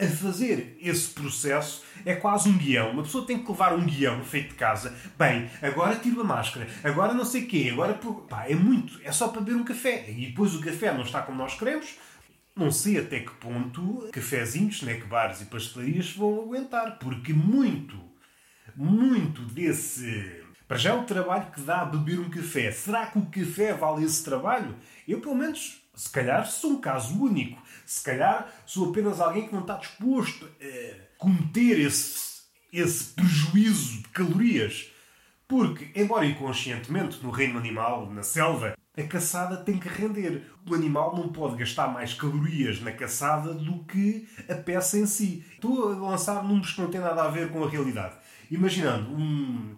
a 0.00 0.06
fazer 0.06 0.78
esse 0.80 1.10
processo 1.10 1.82
é 2.04 2.14
quase 2.14 2.48
um 2.48 2.56
guião. 2.56 2.90
Uma 2.90 3.02
pessoa 3.02 3.26
tem 3.26 3.38
que 3.38 3.50
levar 3.50 3.74
um 3.74 3.84
guião 3.84 4.24
feito 4.24 4.50
de 4.50 4.54
casa. 4.54 4.94
Bem, 5.18 5.50
agora 5.60 5.96
tiro 5.96 6.22
a 6.22 6.24
máscara, 6.24 6.66
agora 6.82 7.12
não 7.12 7.24
sei 7.24 7.44
o 7.44 7.46
quê, 7.46 7.68
agora. 7.72 7.94
Pá, 8.28 8.46
é 8.48 8.54
muito. 8.54 8.98
É 9.04 9.12
só 9.12 9.28
para 9.28 9.42
beber 9.42 9.60
um 9.60 9.64
café. 9.64 10.10
E 10.10 10.26
depois 10.26 10.54
o 10.54 10.60
café 10.60 10.92
não 10.92 11.02
está 11.02 11.20
como 11.22 11.38
nós 11.38 11.54
queremos. 11.54 11.96
Não 12.56 12.70
sei 12.70 12.98
até 12.98 13.20
que 13.20 13.32
ponto 13.34 14.08
cafezinhos, 14.12 14.76
snack 14.76 15.06
bars 15.06 15.40
e 15.42 15.46
pastelarias 15.46 16.12
vão 16.12 16.40
aguentar. 16.40 16.98
Porque 16.98 17.32
muito, 17.32 17.98
muito 18.74 19.42
desse. 19.42 20.42
Para 20.66 20.78
já 20.78 20.90
é 20.90 20.94
o 20.94 21.04
trabalho 21.04 21.50
que 21.50 21.60
dá 21.60 21.82
a 21.82 21.84
beber 21.84 22.20
um 22.20 22.30
café. 22.30 22.70
Será 22.70 23.06
que 23.06 23.18
o 23.18 23.26
café 23.26 23.74
vale 23.74 24.04
esse 24.04 24.24
trabalho? 24.24 24.76
Eu, 25.06 25.20
pelo 25.20 25.34
menos, 25.34 25.82
se 25.94 26.10
calhar 26.10 26.46
sou 26.46 26.72
um 26.72 26.80
caso 26.80 27.20
único. 27.20 27.59
Se 27.90 28.04
calhar 28.04 28.48
sou 28.64 28.90
apenas 28.90 29.20
alguém 29.20 29.48
que 29.48 29.52
não 29.52 29.62
está 29.62 29.74
disposto 29.74 30.48
a 30.62 31.18
cometer 31.18 31.76
esse, 31.80 32.42
esse 32.72 33.12
prejuízo 33.14 34.00
de 34.02 34.08
calorias. 34.10 34.92
Porque, 35.48 35.90
embora 35.96 36.24
inconscientemente, 36.24 37.20
no 37.20 37.32
reino 37.32 37.58
animal, 37.58 38.08
na 38.08 38.22
selva, 38.22 38.76
a 38.96 39.02
caçada 39.02 39.56
tem 39.56 39.76
que 39.76 39.88
render. 39.88 40.48
O 40.70 40.72
animal 40.72 41.16
não 41.16 41.30
pode 41.30 41.56
gastar 41.56 41.88
mais 41.88 42.14
calorias 42.14 42.80
na 42.80 42.92
caçada 42.92 43.52
do 43.52 43.82
que 43.82 44.28
a 44.48 44.54
peça 44.54 44.96
em 44.96 45.06
si. 45.06 45.44
Estou 45.54 45.90
a 45.90 46.10
lançar 46.10 46.44
números 46.44 46.72
que 46.72 46.80
não 46.80 46.92
têm 46.92 47.00
nada 47.00 47.24
a 47.24 47.28
ver 47.28 47.50
com 47.50 47.64
a 47.64 47.68
realidade. 47.68 48.14
Imaginando, 48.48 49.10
um, 49.12 49.74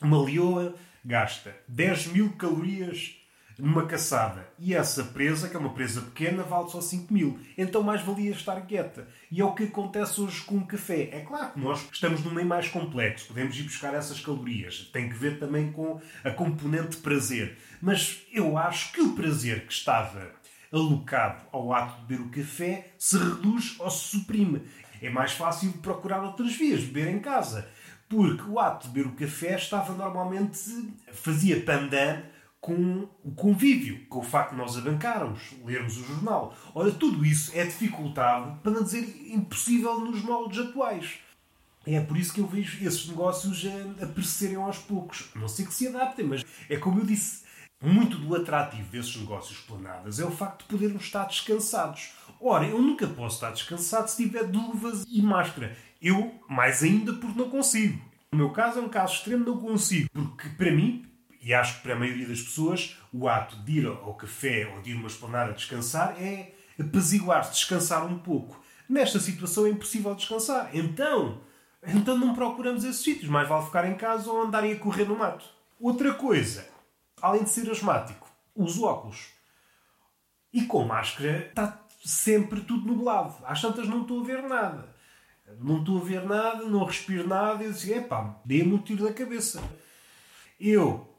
uma 0.00 0.24
leoa 0.24 0.74
gasta 1.04 1.54
10 1.68 2.06
mil 2.06 2.32
calorias 2.36 3.19
numa 3.60 3.86
caçada. 3.86 4.48
E 4.58 4.74
essa 4.74 5.04
presa, 5.04 5.48
que 5.48 5.56
é 5.56 5.58
uma 5.58 5.74
presa 5.74 6.00
pequena, 6.00 6.42
vale 6.42 6.68
só 6.70 6.80
5 6.80 7.12
mil. 7.12 7.38
Então 7.56 7.82
mais 7.82 8.02
valia 8.02 8.30
estar 8.30 8.60
quieta. 8.62 9.08
E 9.30 9.40
é 9.40 9.44
o 9.44 9.54
que 9.54 9.64
acontece 9.64 10.20
hoje 10.20 10.42
com 10.42 10.58
o 10.58 10.66
café. 10.66 11.10
É 11.12 11.20
claro 11.20 11.52
que 11.52 11.60
nós 11.60 11.88
estamos 11.92 12.24
num 12.24 12.32
meio 12.32 12.46
mais 12.46 12.68
complexo. 12.68 13.28
Podemos 13.28 13.56
ir 13.58 13.62
buscar 13.62 13.94
essas 13.94 14.20
calorias. 14.20 14.90
Tem 14.92 15.08
que 15.08 15.14
ver 15.14 15.38
também 15.38 15.70
com 15.72 16.00
a 16.24 16.30
componente 16.30 16.96
prazer. 16.98 17.56
Mas 17.80 18.22
eu 18.32 18.56
acho 18.58 18.92
que 18.92 19.00
o 19.00 19.14
prazer 19.14 19.66
que 19.66 19.72
estava 19.72 20.32
alocado 20.72 21.44
ao 21.52 21.72
ato 21.72 22.00
de 22.02 22.06
beber 22.06 22.26
o 22.26 22.30
café 22.30 22.92
se 22.98 23.18
reduz 23.18 23.76
ou 23.78 23.90
se 23.90 24.18
suprime. 24.18 24.62
É 25.02 25.08
mais 25.08 25.32
fácil 25.32 25.72
procurar 25.74 26.22
outras 26.22 26.54
vias, 26.54 26.84
beber 26.84 27.08
em 27.08 27.18
casa. 27.18 27.68
Porque 28.08 28.42
o 28.42 28.58
ato 28.58 28.88
de 28.88 28.94
beber 28.94 29.08
o 29.08 29.14
café 29.14 29.54
estava 29.54 29.92
normalmente. 29.94 30.58
fazia 31.12 31.60
pandan 31.60 32.22
com 32.60 33.08
o 33.24 33.30
convívio, 33.34 34.04
com 34.06 34.18
o 34.18 34.22
facto 34.22 34.50
de 34.50 34.58
nós 34.58 34.76
abancarmos, 34.76 35.54
lermos 35.64 35.96
o 35.96 36.04
jornal. 36.04 36.54
Ora, 36.74 36.90
tudo 36.92 37.24
isso 37.24 37.50
é 37.54 37.64
dificultado, 37.64 38.58
para 38.62 38.72
não 38.72 38.82
dizer 38.82 39.02
impossível, 39.32 40.00
nos 40.00 40.22
moldes 40.22 40.58
atuais. 40.58 41.18
É 41.86 41.98
por 42.00 42.16
isso 42.18 42.34
que 42.34 42.40
eu 42.40 42.46
vejo 42.46 42.84
esses 42.86 43.08
negócios 43.08 43.64
a, 43.66 44.04
aparecerem 44.04 44.56
aos 44.56 44.78
poucos. 44.78 45.30
Não 45.34 45.48
sei 45.48 45.64
que 45.64 45.72
se 45.72 45.88
adaptem, 45.88 46.26
mas 46.26 46.44
é 46.68 46.76
como 46.76 47.00
eu 47.00 47.06
disse. 47.06 47.44
muito 47.82 48.18
do 48.18 48.36
atrativo 48.36 48.90
desses 48.90 49.16
negócios 49.16 49.58
planadas 49.60 50.20
é 50.20 50.24
o 50.24 50.30
facto 50.30 50.62
de 50.62 50.68
podermos 50.68 51.04
estar 51.04 51.24
descansados. 51.24 52.12
Ora, 52.38 52.66
eu 52.66 52.80
nunca 52.80 53.06
posso 53.06 53.36
estar 53.36 53.52
descansado 53.52 54.08
se 54.08 54.22
tiver 54.22 54.42
luvas 54.42 55.04
e 55.08 55.22
máscara. 55.22 55.74
Eu, 56.00 56.34
mais 56.48 56.82
ainda, 56.82 57.14
porque 57.14 57.38
não 57.38 57.48
consigo. 57.48 58.00
No 58.32 58.38
meu 58.38 58.50
caso 58.50 58.78
é 58.78 58.82
um 58.82 58.88
caso 58.88 59.14
extremo, 59.14 59.44
não 59.44 59.58
consigo. 59.58 60.08
Porque, 60.12 60.48
para 60.50 60.70
mim, 60.70 61.09
e 61.40 61.54
acho 61.54 61.76
que 61.76 61.82
para 61.82 61.94
a 61.94 61.98
maioria 61.98 62.26
das 62.26 62.42
pessoas, 62.42 62.96
o 63.12 63.28
ato 63.28 63.56
de 63.62 63.78
ir 63.78 63.86
ao 63.86 64.14
café 64.14 64.70
ou 64.74 64.82
de 64.82 64.90
ir 64.90 64.94
uma 64.94 65.08
esplanada 65.08 65.52
descansar 65.52 66.14
é 66.20 66.52
apaziguar-se, 66.78 67.52
descansar 67.52 68.04
um 68.04 68.18
pouco. 68.18 68.62
Nesta 68.88 69.18
situação 69.18 69.66
é 69.66 69.70
impossível 69.70 70.14
descansar. 70.14 70.70
Então, 70.74 71.40
então 71.86 72.18
não 72.18 72.34
procuramos 72.34 72.84
esses 72.84 73.02
sítios. 73.02 73.30
Mais 73.30 73.48
vale 73.48 73.64
ficar 73.64 73.88
em 73.88 73.94
casa 73.94 74.30
ou 74.30 74.42
andarem 74.42 74.72
a 74.72 74.78
correr 74.78 75.04
no 75.04 75.16
mato. 75.16 75.44
Outra 75.78 76.12
coisa, 76.12 76.68
além 77.22 77.44
de 77.44 77.50
ser 77.50 77.70
asmático, 77.70 78.28
uso 78.54 78.84
óculos. 78.84 79.28
E 80.52 80.62
com 80.62 80.84
máscara 80.84 81.46
está 81.48 81.80
sempre 82.04 82.60
tudo 82.60 82.86
nublado. 82.86 83.34
Às 83.44 83.62
tantas 83.62 83.88
não 83.88 84.02
estou 84.02 84.20
a 84.20 84.24
ver 84.24 84.42
nada. 84.42 84.94
Não 85.58 85.78
estou 85.78 85.98
a 85.98 86.04
ver 86.04 86.24
nada, 86.26 86.64
não 86.64 86.84
respiro 86.84 87.26
nada. 87.26 87.62
E 87.62 87.66
eu 87.66 87.72
disse, 87.72 87.92
epá, 87.92 88.36
dê-me 88.44 88.74
um 88.74 88.78
tiro 88.78 89.04
na 89.04 89.12
cabeça. 89.12 89.62
Eu, 90.58 91.09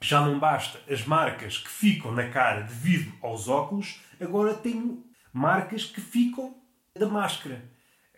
já 0.00 0.20
não 0.20 0.38
basta 0.38 0.78
as 0.90 1.04
marcas 1.04 1.58
que 1.58 1.70
ficam 1.70 2.12
na 2.12 2.28
cara 2.28 2.62
devido 2.62 3.12
aos 3.22 3.48
óculos, 3.48 4.00
agora 4.20 4.54
tenho 4.54 5.04
marcas 5.32 5.84
que 5.84 6.00
ficam 6.00 6.54
da 6.98 7.06
máscara. 7.06 7.62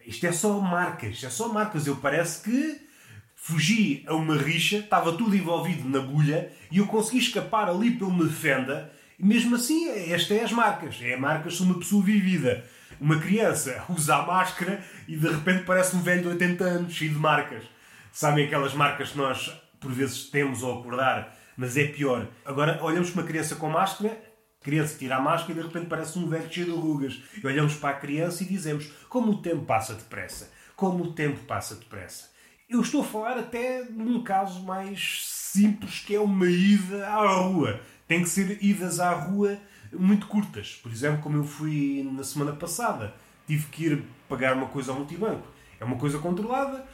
Isto 0.07 0.27
é 0.27 0.33
só 0.33 0.59
marcas, 0.61 1.11
isto 1.11 1.27
é 1.27 1.31
só 1.31 1.53
marcas. 1.53 1.87
Eu 1.87 1.97
parece 1.97 2.43
que 2.43 2.89
fugi 3.35 4.05
a 4.07 4.15
uma 4.15 4.37
rixa, 4.37 4.79
estava 4.79 5.13
tudo 5.13 5.37
envolvido 5.37 5.89
na 5.89 6.01
bolha 6.01 6.51
e 6.71 6.79
eu 6.79 6.87
consegui 6.87 7.19
escapar 7.19 7.69
ali 7.69 7.93
pela 7.93 8.11
uma 8.11 8.29
fenda. 8.29 8.93
E 9.19 9.25
mesmo 9.25 9.57
assim, 9.57 9.89
esta 9.89 10.35
é 10.35 10.45
as 10.45 10.53
marcas. 10.53 10.99
É 11.03 11.17
marcas 11.17 11.55
de 11.55 11.63
uma 11.63 11.79
pessoa 11.79 12.03
vivida. 12.03 12.65
Uma 13.01 13.19
criança 13.19 13.85
usa 13.91 14.17
a 14.17 14.27
máscara 14.27 14.83
e 15.07 15.17
de 15.17 15.29
repente 15.29 15.65
parece 15.65 15.95
um 15.95 16.03
velho 16.03 16.23
de 16.23 16.29
80 16.29 16.65
anos, 16.65 16.95
cheio 16.95 17.13
de 17.13 17.19
marcas. 17.19 17.65
Sabem 18.13 18.47
aquelas 18.47 18.75
marcas 18.75 19.11
que 19.11 19.19
nós 19.19 19.53
por 19.81 19.93
vezes 19.93 20.25
temos 20.31 20.63
ao 20.63 20.81
acordar, 20.81 21.38
mas 21.59 21.77
é 21.77 21.89
pior. 21.89 22.29
Agora 22.45 22.79
olhamos 22.83 23.11
para 23.11 23.23
uma 23.23 23.27
criança 23.27 23.57
com 23.57 23.69
máscara, 23.69 24.17
criança 24.63 24.97
tira 24.97 25.17
a 25.17 25.21
máscara 25.21 25.53
e 25.53 25.55
de 25.57 25.67
repente 25.67 25.87
parece 25.87 26.17
um 26.17 26.29
velho 26.29 26.51
cheio 26.51 26.67
de 26.67 26.73
rugas. 26.73 27.21
E 27.43 27.45
olhamos 27.45 27.75
para 27.75 27.91
a 27.91 27.99
criança 27.99 28.45
e 28.45 28.47
dizemos 28.47 28.87
como 29.09 29.33
o 29.33 29.43
tempo 29.43 29.65
passa 29.65 29.93
depressa. 29.93 30.53
Como 30.77 31.03
o 31.03 31.13
tempo 31.13 31.41
passa 31.41 31.75
depressa. 31.75 32.31
Eu 32.71 32.81
estou 32.81 33.01
a 33.01 33.05
falar 33.05 33.39
até 33.39 33.85
num 33.91 34.23
caso 34.23 34.63
mais 34.63 35.27
simples 35.27 35.99
que 35.99 36.15
é 36.15 36.21
uma 36.21 36.47
ida 36.47 37.09
à 37.09 37.27
rua. 37.27 37.81
Tem 38.07 38.23
que 38.23 38.29
ser 38.29 38.63
idas 38.63 39.01
à 39.01 39.11
rua 39.11 39.59
muito 39.93 40.29
curtas. 40.29 40.79
Por 40.81 40.93
exemplo, 40.93 41.23
como 41.23 41.39
eu 41.39 41.45
fui 41.45 42.09
na 42.13 42.23
semana 42.23 42.53
passada, 42.53 43.15
tive 43.49 43.67
que 43.67 43.87
ir 43.87 44.05
pagar 44.29 44.55
uma 44.55 44.69
coisa 44.69 44.93
ao 44.93 44.99
multibanco. 44.99 45.47
É 45.81 45.85
uma 45.85 45.97
coisa 45.97 46.19
controlada. 46.19 46.87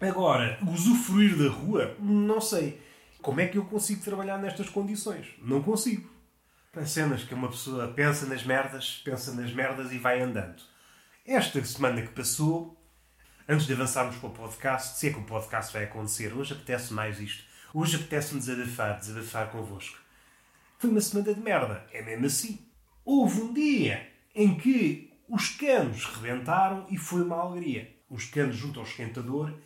Agora, 0.00 0.58
usufruir 0.66 1.36
da 1.36 1.48
rua, 1.48 1.94
não 2.00 2.40
sei. 2.40 2.87
Como 3.20 3.40
é 3.40 3.46
que 3.46 3.58
eu 3.58 3.64
consigo 3.64 4.02
trabalhar 4.02 4.38
nestas 4.38 4.68
condições? 4.68 5.26
Não 5.42 5.62
consigo. 5.62 6.08
Há 6.74 6.86
cenas 6.86 7.24
que 7.24 7.34
uma 7.34 7.48
pessoa 7.48 7.88
pensa 7.88 8.26
nas 8.26 8.44
merdas, 8.44 9.02
pensa 9.04 9.32
nas 9.34 9.52
merdas 9.52 9.90
e 9.92 9.98
vai 9.98 10.20
andando. 10.20 10.62
Esta 11.26 11.62
semana 11.64 12.02
que 12.02 12.08
passou, 12.08 12.78
Antes 13.50 13.66
de 13.66 13.72
avançarmos 13.72 14.16
para 14.16 14.28
o 14.28 14.32
podcast, 14.32 14.98
se 14.98 15.08
é 15.08 15.10
que 15.10 15.20
o 15.20 15.24
podcast 15.24 15.72
vai 15.72 15.84
acontecer, 15.84 16.34
hoje 16.34 16.52
apetece 16.52 16.92
mais 16.92 17.18
isto. 17.18 17.44
Hoje 17.72 17.96
apetece-me 17.96 18.40
desabafar, 18.40 18.98
desabafar 18.98 19.50
convosco. 19.50 19.96
Foi 20.78 20.90
uma 20.90 21.00
semana 21.00 21.32
de 21.32 21.40
merda. 21.40 21.86
É 21.90 22.02
mesmo 22.02 22.26
assim. 22.26 22.58
Houve 23.06 23.40
um 23.40 23.54
dia 23.54 24.06
em 24.34 24.54
que 24.54 25.18
os 25.26 25.48
canos 25.48 26.04
rebentaram 26.04 26.86
e 26.90 26.98
foi 26.98 27.22
uma 27.22 27.36
alegria. 27.36 27.90
Os 28.10 28.26
canos 28.26 28.54
junto 28.54 28.80
ao 28.80 28.84
esquentador 28.84 29.58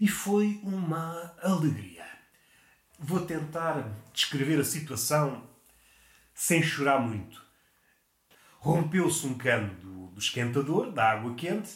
e 0.00 0.08
foi 0.08 0.58
uma 0.64 1.32
alegria. 1.40 2.07
Vou 2.98 3.20
tentar 3.20 3.88
descrever 4.12 4.58
a 4.58 4.64
situação 4.64 5.48
sem 6.34 6.62
chorar 6.62 7.00
muito. 7.00 7.40
Rompeu-se 8.58 9.26
um 9.26 9.38
cano 9.38 9.72
do, 9.76 10.06
do 10.08 10.18
esquentador, 10.18 10.90
da 10.90 11.12
água 11.12 11.34
quente, 11.34 11.70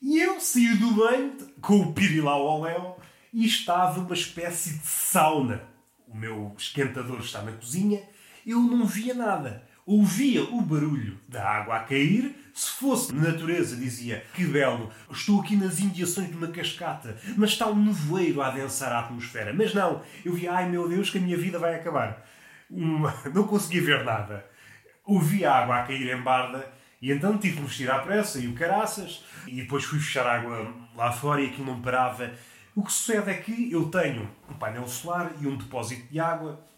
e 0.00 0.18
eu 0.18 0.40
saí 0.40 0.76
do 0.76 0.92
banho 0.92 1.36
com 1.60 1.80
o 1.80 1.92
pirilau 1.92 2.48
ao 2.48 2.62
léu 2.62 2.98
e 3.32 3.44
estava 3.44 4.00
uma 4.00 4.14
espécie 4.14 4.78
de 4.78 4.86
sauna. 4.86 5.62
O 6.08 6.16
meu 6.16 6.54
esquentador 6.56 7.20
está 7.20 7.42
na 7.42 7.52
cozinha, 7.52 8.02
eu 8.46 8.60
não 8.60 8.86
via 8.86 9.12
nada. 9.12 9.68
Ouvia 9.92 10.44
o 10.44 10.62
barulho 10.62 11.18
da 11.26 11.44
água 11.44 11.74
a 11.74 11.80
cair. 11.80 12.32
Se 12.54 12.70
fosse 12.70 13.12
natureza, 13.12 13.74
dizia: 13.74 14.24
Que 14.32 14.44
belo, 14.44 14.88
estou 15.10 15.40
aqui 15.40 15.56
nas 15.56 15.80
indiações 15.80 16.28
de 16.28 16.36
uma 16.36 16.46
cascata, 16.46 17.18
mas 17.36 17.50
está 17.50 17.66
um 17.66 17.86
nevoeiro 17.86 18.40
a 18.40 18.46
adensar 18.46 18.92
a 18.92 19.00
atmosfera. 19.00 19.52
Mas 19.52 19.74
não, 19.74 20.00
eu 20.24 20.32
via: 20.32 20.52
Ai 20.52 20.68
meu 20.68 20.88
Deus, 20.88 21.10
que 21.10 21.18
a 21.18 21.20
minha 21.20 21.36
vida 21.36 21.58
vai 21.58 21.74
acabar. 21.74 22.24
Uma... 22.70 23.12
Não 23.34 23.42
conseguia 23.42 23.82
ver 23.82 24.04
nada. 24.04 24.46
Ouvia 25.04 25.50
a 25.50 25.58
água 25.58 25.80
a 25.80 25.82
cair 25.82 26.16
em 26.16 26.22
barda 26.22 26.72
e 27.02 27.10
então 27.10 27.36
tive 27.36 27.60
me 27.60 27.66
vestir 27.66 27.90
à 27.90 27.98
pressa 27.98 28.38
e 28.38 28.46
o 28.46 28.54
caraças, 28.54 29.24
e 29.44 29.56
depois 29.56 29.82
fui 29.82 29.98
fechar 29.98 30.24
água 30.24 30.72
lá 30.94 31.10
fora 31.10 31.40
e 31.40 31.46
aquilo 31.46 31.66
não 31.66 31.82
parava. 31.82 32.30
O 32.76 32.84
que 32.84 32.92
sucede 32.92 33.28
é 33.28 33.34
que 33.34 33.72
eu 33.72 33.90
tenho 33.90 34.30
um 34.48 34.54
painel 34.54 34.86
solar 34.86 35.32
e 35.40 35.48
um 35.48 35.56
depósito 35.56 36.06
de 36.12 36.20
água 36.20 36.69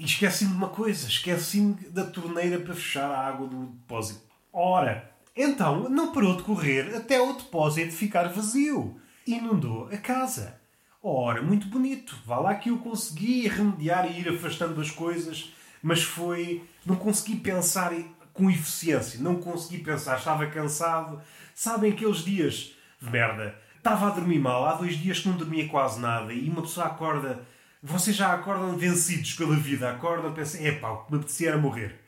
e 0.00 0.04
esqueci-me 0.06 0.52
de 0.52 0.56
uma 0.56 0.70
coisa, 0.70 1.06
esqueci-me 1.06 1.74
da 1.90 2.06
torneira 2.06 2.58
para 2.58 2.72
fechar 2.72 3.10
a 3.10 3.20
água 3.20 3.46
do 3.46 3.66
depósito. 3.66 4.22
Ora, 4.50 5.12
então 5.36 5.90
não 5.90 6.10
parou 6.10 6.38
de 6.38 6.42
correr 6.42 6.96
até 6.96 7.20
o 7.20 7.34
depósito 7.34 7.92
ficar 7.92 8.26
vazio. 8.28 8.98
Inundou 9.26 9.90
a 9.92 9.98
casa. 9.98 10.58
Ora, 11.02 11.42
muito 11.42 11.66
bonito. 11.66 12.16
Vá 12.24 12.38
lá 12.38 12.54
que 12.54 12.70
eu 12.70 12.78
consegui 12.78 13.46
remediar 13.46 14.10
e 14.10 14.20
ir 14.20 14.28
afastando 14.30 14.80
as 14.80 14.90
coisas, 14.90 15.52
mas 15.82 16.02
foi. 16.02 16.64
Não 16.86 16.96
consegui 16.96 17.36
pensar 17.36 17.92
com 18.32 18.50
eficiência. 18.50 19.20
Não 19.20 19.36
consegui 19.36 19.84
pensar, 19.84 20.16
estava 20.16 20.46
cansado. 20.46 21.20
Sabem 21.54 21.92
aqueles 21.92 22.24
dias 22.24 22.72
de 22.98 23.10
merda? 23.10 23.54
Estava 23.76 24.06
a 24.06 24.10
dormir 24.10 24.38
mal, 24.38 24.64
há 24.64 24.72
dois 24.76 24.96
dias 24.96 25.20
que 25.20 25.28
não 25.28 25.36
dormia 25.36 25.68
quase 25.68 26.00
nada 26.00 26.32
e 26.32 26.48
uma 26.48 26.62
pessoa 26.62 26.86
acorda. 26.86 27.46
Vocês 27.82 28.14
já 28.14 28.34
acordam 28.34 28.76
vencidos 28.76 29.32
pela 29.34 29.56
vida, 29.56 29.90
acordam, 29.90 30.34
pensam, 30.34 30.64
epá, 30.64 30.90
o 30.90 31.04
que 31.04 31.12
me 31.12 31.18
apetecia 31.18 31.48
era 31.48 31.58
morrer. 31.58 31.98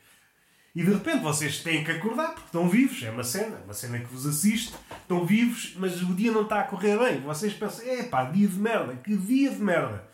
E 0.74 0.82
de 0.82 0.92
repente 0.92 1.22
vocês 1.22 1.60
têm 1.60 1.84
que 1.84 1.90
acordar 1.90 2.28
porque 2.28 2.46
estão 2.46 2.68
vivos, 2.68 3.02
é 3.02 3.10
uma 3.10 3.24
cena, 3.24 3.58
uma 3.64 3.74
cena 3.74 3.98
que 3.98 4.06
vos 4.06 4.26
assiste, 4.26 4.74
estão 5.02 5.24
vivos, 5.24 5.74
mas 5.76 6.02
o 6.02 6.14
dia 6.14 6.30
não 6.32 6.42
está 6.42 6.60
a 6.60 6.64
correr 6.64 6.98
bem. 6.98 7.20
Vocês 7.20 7.52
pensam, 7.52 7.86
epá, 7.86 8.24
dia 8.24 8.48
de 8.48 8.58
merda, 8.58 8.96
que 8.96 9.16
dia 9.16 9.50
de 9.50 9.62
merda. 9.62 10.06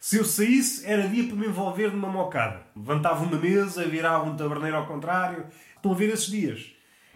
Se 0.00 0.16
eu 0.16 0.24
saísse, 0.24 0.86
era 0.86 1.08
dia 1.08 1.26
para 1.26 1.36
me 1.36 1.46
envolver 1.46 1.92
numa 1.92 2.08
mocada. 2.08 2.62
Levantavam 2.76 3.28
na 3.28 3.38
mesa, 3.38 3.88
viravam 3.88 4.32
um 4.32 4.36
taberneiro 4.36 4.76
ao 4.76 4.86
contrário. 4.86 5.46
Estão 5.74 5.92
a 5.92 5.94
ver 5.94 6.10
esses 6.12 6.26
dias. 6.26 6.66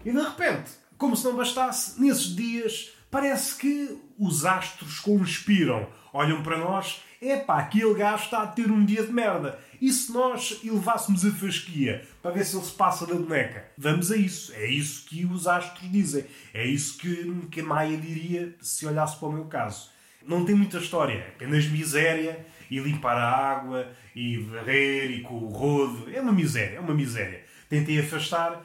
E 0.05 0.11
de 0.11 0.21
repente, 0.21 0.73
como 0.97 1.17
se 1.17 1.25
não 1.25 1.37
bastasse, 1.37 2.01
nesses 2.01 2.35
dias 2.35 2.93
parece 3.11 3.57
que 3.57 4.01
os 4.19 4.45
astros 4.45 4.99
conspiram. 4.99 5.89
Olham 6.13 6.43
para 6.43 6.59
nós, 6.59 7.03
epá, 7.21 7.59
aquele 7.59 7.95
gajo 7.95 8.25
está 8.25 8.43
a 8.43 8.47
ter 8.47 8.71
um 8.71 8.85
dia 8.85 9.05
de 9.05 9.13
merda. 9.13 9.59
E 9.81 9.91
se 9.93 10.13
nós 10.13 10.61
elevássemos 10.65 11.25
a 11.25 11.31
fasquia 11.31 12.07
para 12.23 12.33
ver 12.33 12.45
se 12.45 12.57
ele 12.57 12.65
se 12.65 12.73
passa 12.73 13.07
da 13.07 13.15
boneca? 13.15 13.65
Vamos 13.77 14.11
a 14.11 14.17
isso. 14.17 14.53
É 14.55 14.67
isso 14.67 15.07
que 15.07 15.25
os 15.25 15.47
astros 15.47 15.91
dizem. 15.91 16.25
É 16.53 16.65
isso 16.65 16.99
que, 16.99 17.47
que 17.51 17.61
a 17.61 17.65
Maia 17.65 17.97
diria 17.97 18.55
se 18.61 18.87
olhasse 18.87 19.19
para 19.19 19.29
o 19.29 19.33
meu 19.33 19.45
caso. 19.45 19.91
Não 20.27 20.45
tem 20.45 20.55
muita 20.55 20.79
história, 20.79 21.15
é 21.15 21.29
apenas 21.29 21.67
miséria 21.67 22.45
e 22.71 22.79
limpar 22.79 23.17
a 23.17 23.31
água 23.31 23.91
e 24.15 24.37
varrer 24.39 25.11
e 25.11 25.23
com 25.23 25.35
o 25.35 25.49
rodo. 25.49 26.11
É 26.15 26.21
uma 26.21 26.33
miséria, 26.33 26.77
é 26.77 26.81
uma 26.81 26.95
miséria. 26.95 27.43
Tentei 27.69 27.99
afastar. 27.99 28.63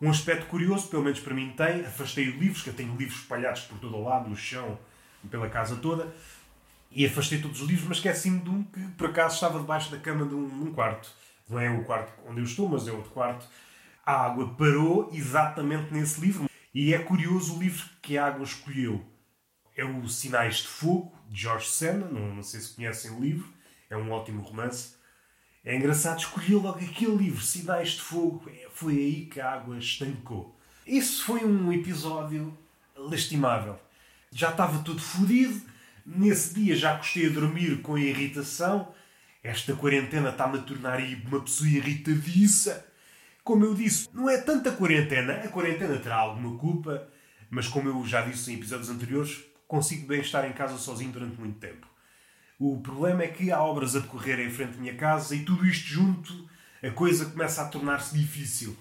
Um 0.00 0.10
aspecto 0.10 0.46
curioso, 0.46 0.86
pelo 0.88 1.02
menos 1.02 1.18
para 1.18 1.34
mim 1.34 1.52
tem, 1.56 1.80
afastei 1.80 2.28
os 2.28 2.36
livros, 2.36 2.62
que 2.62 2.70
eu 2.70 2.74
tenho 2.74 2.94
livros 2.94 3.18
espalhados 3.18 3.62
por 3.62 3.78
todo 3.78 3.96
o 3.96 4.04
lado, 4.04 4.30
no 4.30 4.36
chão, 4.36 4.78
pela 5.28 5.48
casa 5.48 5.74
toda, 5.76 6.14
e 6.90 7.04
afastei 7.06 7.40
todos 7.40 7.60
os 7.60 7.68
livros, 7.68 7.86
mas 7.86 7.98
esqueci-me 7.98 8.40
de 8.40 8.50
um 8.50 8.62
que 8.62 8.80
por 8.96 9.10
acaso 9.10 9.34
estava 9.34 9.58
debaixo 9.58 9.90
da 9.90 9.98
cama 9.98 10.26
de 10.26 10.34
um, 10.34 10.72
quarto. 10.72 11.10
Não 11.48 11.58
é 11.58 11.70
o 11.70 11.84
quarto 11.84 12.12
onde 12.26 12.40
eu 12.40 12.44
estou, 12.44 12.68
mas 12.68 12.88
é 12.88 12.92
outro 12.92 13.10
quarto. 13.10 13.46
A 14.04 14.26
água 14.26 14.54
parou 14.54 15.10
exatamente 15.12 15.92
nesse 15.92 16.20
livro. 16.20 16.48
E 16.74 16.94
é 16.94 16.98
curioso 16.98 17.56
o 17.56 17.58
livro 17.58 17.84
que 18.00 18.16
a 18.16 18.26
água 18.26 18.44
escolheu. 18.44 19.04
É 19.76 19.84
o 19.84 20.08
Sinais 20.08 20.58
de 20.58 20.68
Fogo, 20.68 21.12
de 21.28 21.42
George 21.42 21.68
Sand, 21.68 22.08
não, 22.10 22.34
não 22.36 22.42
sei 22.42 22.60
se 22.60 22.74
conhecem 22.74 23.10
o 23.10 23.20
livro, 23.20 23.48
é 23.88 23.96
um 23.96 24.10
ótimo 24.10 24.42
romance. 24.42 24.94
É 25.64 25.76
engraçado 25.76 26.18
escolher 26.18 26.54
logo 26.54 26.78
aquele 26.78 27.16
livro, 27.16 27.42
Sinais 27.42 27.90
de 27.90 28.00
Fogo, 28.00 28.48
é, 28.48 28.68
foi 28.72 28.94
aí 28.94 29.26
que 29.26 29.40
a 29.40 29.52
água 29.52 29.78
estancou. 29.78 30.56
Isso 30.86 31.24
foi 31.24 31.44
um 31.44 31.72
episódio 31.72 32.56
lastimável. 32.96 33.78
Já 34.32 34.50
estava 34.50 34.82
tudo 34.82 35.00
fodido, 35.00 35.60
nesse 36.16 36.54
dia 36.54 36.74
já 36.74 36.96
gostei 36.96 37.24
de 37.24 37.34
dormir 37.34 37.82
com 37.82 37.98
irritação 37.98 38.92
esta 39.42 39.74
quarentena 39.74 40.30
está-me 40.30 40.58
a 40.58 40.62
tornar 40.62 41.00
uma 41.26 41.40
pessoa 41.40 41.68
irritadiça. 41.70 42.86
Como 43.44 43.64
eu 43.64 43.74
disse, 43.74 44.08
não 44.12 44.28
é 44.28 44.36
tanta 44.38 44.72
quarentena. 44.72 45.34
A 45.34 45.48
quarentena 45.48 45.98
terá 45.98 46.16
alguma 46.16 46.58
culpa, 46.58 47.08
mas 47.48 47.68
como 47.68 47.88
eu 47.88 48.04
já 48.04 48.20
disse 48.22 48.52
em 48.52 48.56
episódios 48.56 48.90
anteriores, 48.90 49.42
consigo 49.66 50.06
bem 50.06 50.20
estar 50.20 50.46
em 50.46 50.52
casa 50.52 50.76
sozinho 50.76 51.12
durante 51.12 51.38
muito 51.40 51.58
tempo. 51.58 51.86
O 52.58 52.80
problema 52.80 53.22
é 53.22 53.28
que 53.28 53.52
há 53.52 53.62
obras 53.62 53.94
a 53.94 54.00
decorrer 54.00 54.40
em 54.40 54.50
frente 54.50 54.76
à 54.76 54.80
minha 54.80 54.96
casa 54.96 55.34
e 55.34 55.44
tudo 55.44 55.64
isto 55.64 55.86
junto, 55.86 56.50
a 56.82 56.90
coisa 56.90 57.26
começa 57.26 57.62
a 57.62 57.68
tornar-se 57.68 58.18
difícil. 58.18 58.76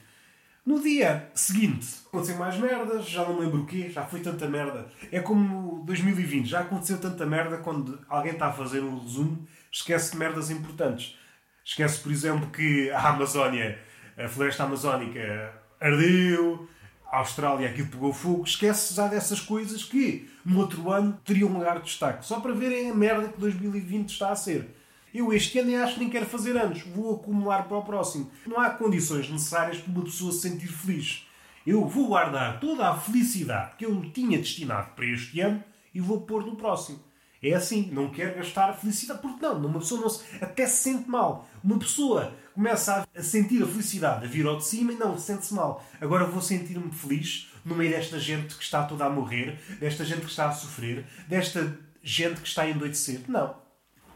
No 0.67 0.81
dia 0.81 1.31
seguinte, 1.33 1.87
aconteceu 2.07 2.35
mais 2.35 2.57
merdas, 2.57 3.07
já 3.07 3.23
não 3.23 3.39
lembro 3.39 3.61
o 3.61 3.65
quê, 3.65 3.89
já 3.89 4.03
foi 4.03 4.19
tanta 4.19 4.49
merda. 4.49 4.85
É 5.09 5.21
como 5.21 5.81
2020, 5.85 6.45
já 6.45 6.59
aconteceu 6.59 6.99
tanta 6.99 7.25
merda 7.25 7.59
quando 7.59 7.97
alguém 8.09 8.33
está 8.33 8.47
a 8.47 8.51
fazer 8.51 8.81
um 8.81 8.99
resumo, 8.99 9.47
esquece 9.71 10.11
de 10.11 10.17
merdas 10.17 10.51
importantes. 10.51 11.17
Esquece, 11.63 12.01
por 12.01 12.11
exemplo, 12.11 12.49
que 12.49 12.91
a 12.91 12.99
Amazónia, 12.99 13.79
a 14.17 14.27
floresta 14.27 14.65
amazónica, 14.65 15.53
ardeu, 15.79 16.67
a 17.09 17.19
Austrália 17.19 17.69
aquilo 17.69 17.87
pegou 17.87 18.11
fogo. 18.11 18.43
Esquece 18.43 18.93
já 18.93 19.07
dessas 19.07 19.39
coisas 19.39 19.85
que 19.85 20.29
no 20.43 20.59
outro 20.59 20.91
ano 20.91 21.17
teriam 21.23 21.49
um 21.49 21.59
lugar 21.59 21.77
de 21.79 21.85
destaque. 21.85 22.25
Só 22.25 22.41
para 22.41 22.53
verem 22.53 22.91
a 22.91 22.93
merda 22.93 23.29
que 23.29 23.39
2020 23.39 24.09
está 24.09 24.31
a 24.31 24.35
ser. 24.35 24.76
Eu 25.17 25.33
este 25.33 25.57
ano 25.57 25.83
acho 25.83 25.95
que 25.95 25.99
nem 26.01 26.11
quero 26.11 26.27
fazer 26.27 26.55
anos. 26.55 26.83
Vou 26.83 27.15
acumular 27.15 27.63
para 27.67 27.75
o 27.75 27.81
próximo. 27.81 28.29
Não 28.45 28.59
há 28.59 28.69
condições 28.69 29.27
necessárias 29.27 29.79
para 29.79 29.91
uma 29.91 30.03
pessoa 30.03 30.31
se 30.31 30.41
sentir 30.41 30.67
feliz. 30.67 31.27
Eu 31.65 31.87
vou 31.87 32.09
guardar 32.09 32.59
toda 32.59 32.87
a 32.87 32.95
felicidade 32.95 33.77
que 33.77 33.85
eu 33.87 34.11
tinha 34.11 34.37
destinado 34.37 34.91
para 34.91 35.07
este 35.07 35.41
ano 35.41 35.63
e 35.91 35.99
vou 35.99 36.21
pôr 36.21 36.45
no 36.45 36.55
próximo. 36.55 36.99
É 37.41 37.55
assim, 37.55 37.89
não 37.91 38.11
quero 38.11 38.35
gastar 38.35 38.73
felicidade, 38.73 39.19
porque 39.19 39.43
não, 39.43 39.57
uma 39.57 39.79
pessoa 39.79 40.01
não 40.01 40.09
se, 40.09 40.23
até 40.39 40.67
se 40.67 40.83
sente 40.83 41.09
mal. 41.09 41.49
Uma 41.63 41.79
pessoa 41.79 42.35
começa 42.53 43.07
a 43.15 43.23
sentir 43.23 43.63
a 43.63 43.67
felicidade 43.67 44.23
a 44.23 44.27
vir 44.27 44.45
ao 44.45 44.57
de 44.57 44.65
cima 44.65 44.93
e 44.93 44.97
não, 44.97 45.17
sente-se 45.17 45.51
mal. 45.51 45.83
Agora 45.99 46.25
vou 46.25 46.43
sentir-me 46.43 46.91
feliz 46.91 47.51
no 47.65 47.73
meio 47.73 47.89
desta 47.89 48.19
gente 48.19 48.53
que 48.55 48.63
está 48.63 48.83
toda 48.83 49.05
a 49.05 49.09
morrer, 49.09 49.59
desta 49.79 50.05
gente 50.05 50.21
que 50.21 50.29
está 50.29 50.47
a 50.47 50.51
sofrer, 50.51 51.07
desta 51.27 51.75
gente 52.03 52.39
que 52.39 52.47
está 52.47 52.61
a 52.61 52.69
endoidecer. 52.69 53.21
Não. 53.27 53.66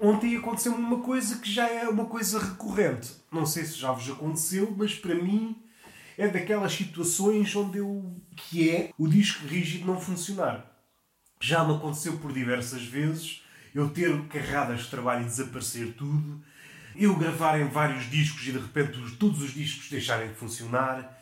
Ontem 0.03 0.35
aconteceu 0.35 0.73
uma 0.73 0.99
coisa 0.99 1.37
que 1.37 1.51
já 1.51 1.69
é 1.69 1.87
uma 1.87 2.05
coisa 2.05 2.39
recorrente. 2.39 3.11
Não 3.31 3.45
sei 3.45 3.63
se 3.63 3.77
já 3.77 3.91
vos 3.91 4.09
aconteceu, 4.09 4.73
mas 4.75 4.95
para 4.95 5.13
mim 5.13 5.55
é 6.17 6.27
daquelas 6.27 6.73
situações 6.73 7.55
onde 7.55 7.77
eu. 7.77 8.19
que 8.35 8.67
é 8.67 8.91
o 8.97 9.07
disco 9.07 9.45
rígido 9.45 9.85
não 9.85 10.01
funcionar. 10.01 10.65
Já 11.39 11.63
me 11.63 11.75
aconteceu 11.75 12.17
por 12.17 12.33
diversas 12.33 12.83
vezes 12.83 13.43
eu 13.75 13.89
ter 13.89 14.11
carradas 14.23 14.81
de 14.81 14.89
trabalho 14.89 15.21
e 15.21 15.25
desaparecer 15.25 15.93
tudo, 15.93 16.43
eu 16.95 17.15
gravar 17.15 17.59
em 17.59 17.67
vários 17.67 18.09
discos 18.09 18.41
e 18.47 18.51
de 18.51 18.57
repente 18.57 18.99
todos 19.17 19.41
os 19.41 19.53
discos 19.53 19.87
deixarem 19.87 20.29
de 20.29 20.33
funcionar. 20.33 21.19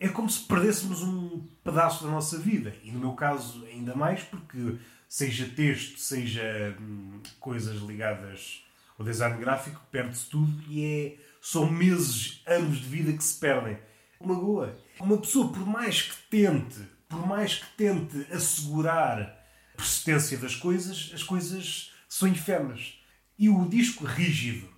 É 0.00 0.08
como 0.08 0.30
se 0.30 0.40
perdêssemos 0.40 1.02
um 1.02 1.46
pedaço 1.62 2.04
da 2.04 2.10
nossa 2.10 2.38
vida. 2.38 2.74
E 2.82 2.90
no 2.90 3.00
meu 3.00 3.12
caso, 3.12 3.64
ainda 3.66 3.94
mais, 3.94 4.22
porque 4.22 4.78
seja 5.14 5.46
texto, 5.46 5.96
seja 6.00 6.76
hum, 6.80 7.20
coisas 7.38 7.80
ligadas 7.82 8.64
ao 8.98 9.06
design 9.06 9.38
gráfico, 9.38 9.80
perde-se 9.88 10.28
tudo 10.28 10.60
e 10.68 10.84
é, 10.84 11.16
são 11.40 11.70
meses, 11.70 12.42
anos 12.44 12.78
de 12.78 12.88
vida 12.88 13.12
que 13.12 13.22
se 13.22 13.38
perdem. 13.38 13.78
Uma 14.18 14.34
boa. 14.34 14.76
Uma 14.98 15.16
pessoa, 15.18 15.52
por 15.52 15.64
mais 15.64 16.02
que 16.02 16.16
tente, 16.28 16.80
por 17.08 17.24
mais 17.24 17.54
que 17.54 17.66
tente 17.76 18.26
assegurar 18.32 19.40
persistência 19.76 20.36
das 20.36 20.56
coisas, 20.56 21.12
as 21.14 21.22
coisas 21.22 21.92
são 22.08 22.26
efêmeras. 22.26 22.98
E 23.38 23.48
o 23.48 23.68
disco 23.68 24.04
rígido, 24.04 24.68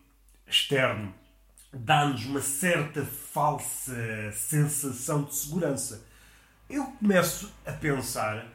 externo, 0.47 1.15
dá-nos 1.73 2.27
uma 2.27 2.43
certa 2.43 3.07
falsa 3.07 4.33
sensação 4.33 5.25
de 5.25 5.35
segurança. 5.35 6.07
Eu 6.69 6.85
começo 6.85 7.51
a 7.65 7.73
pensar 7.73 8.55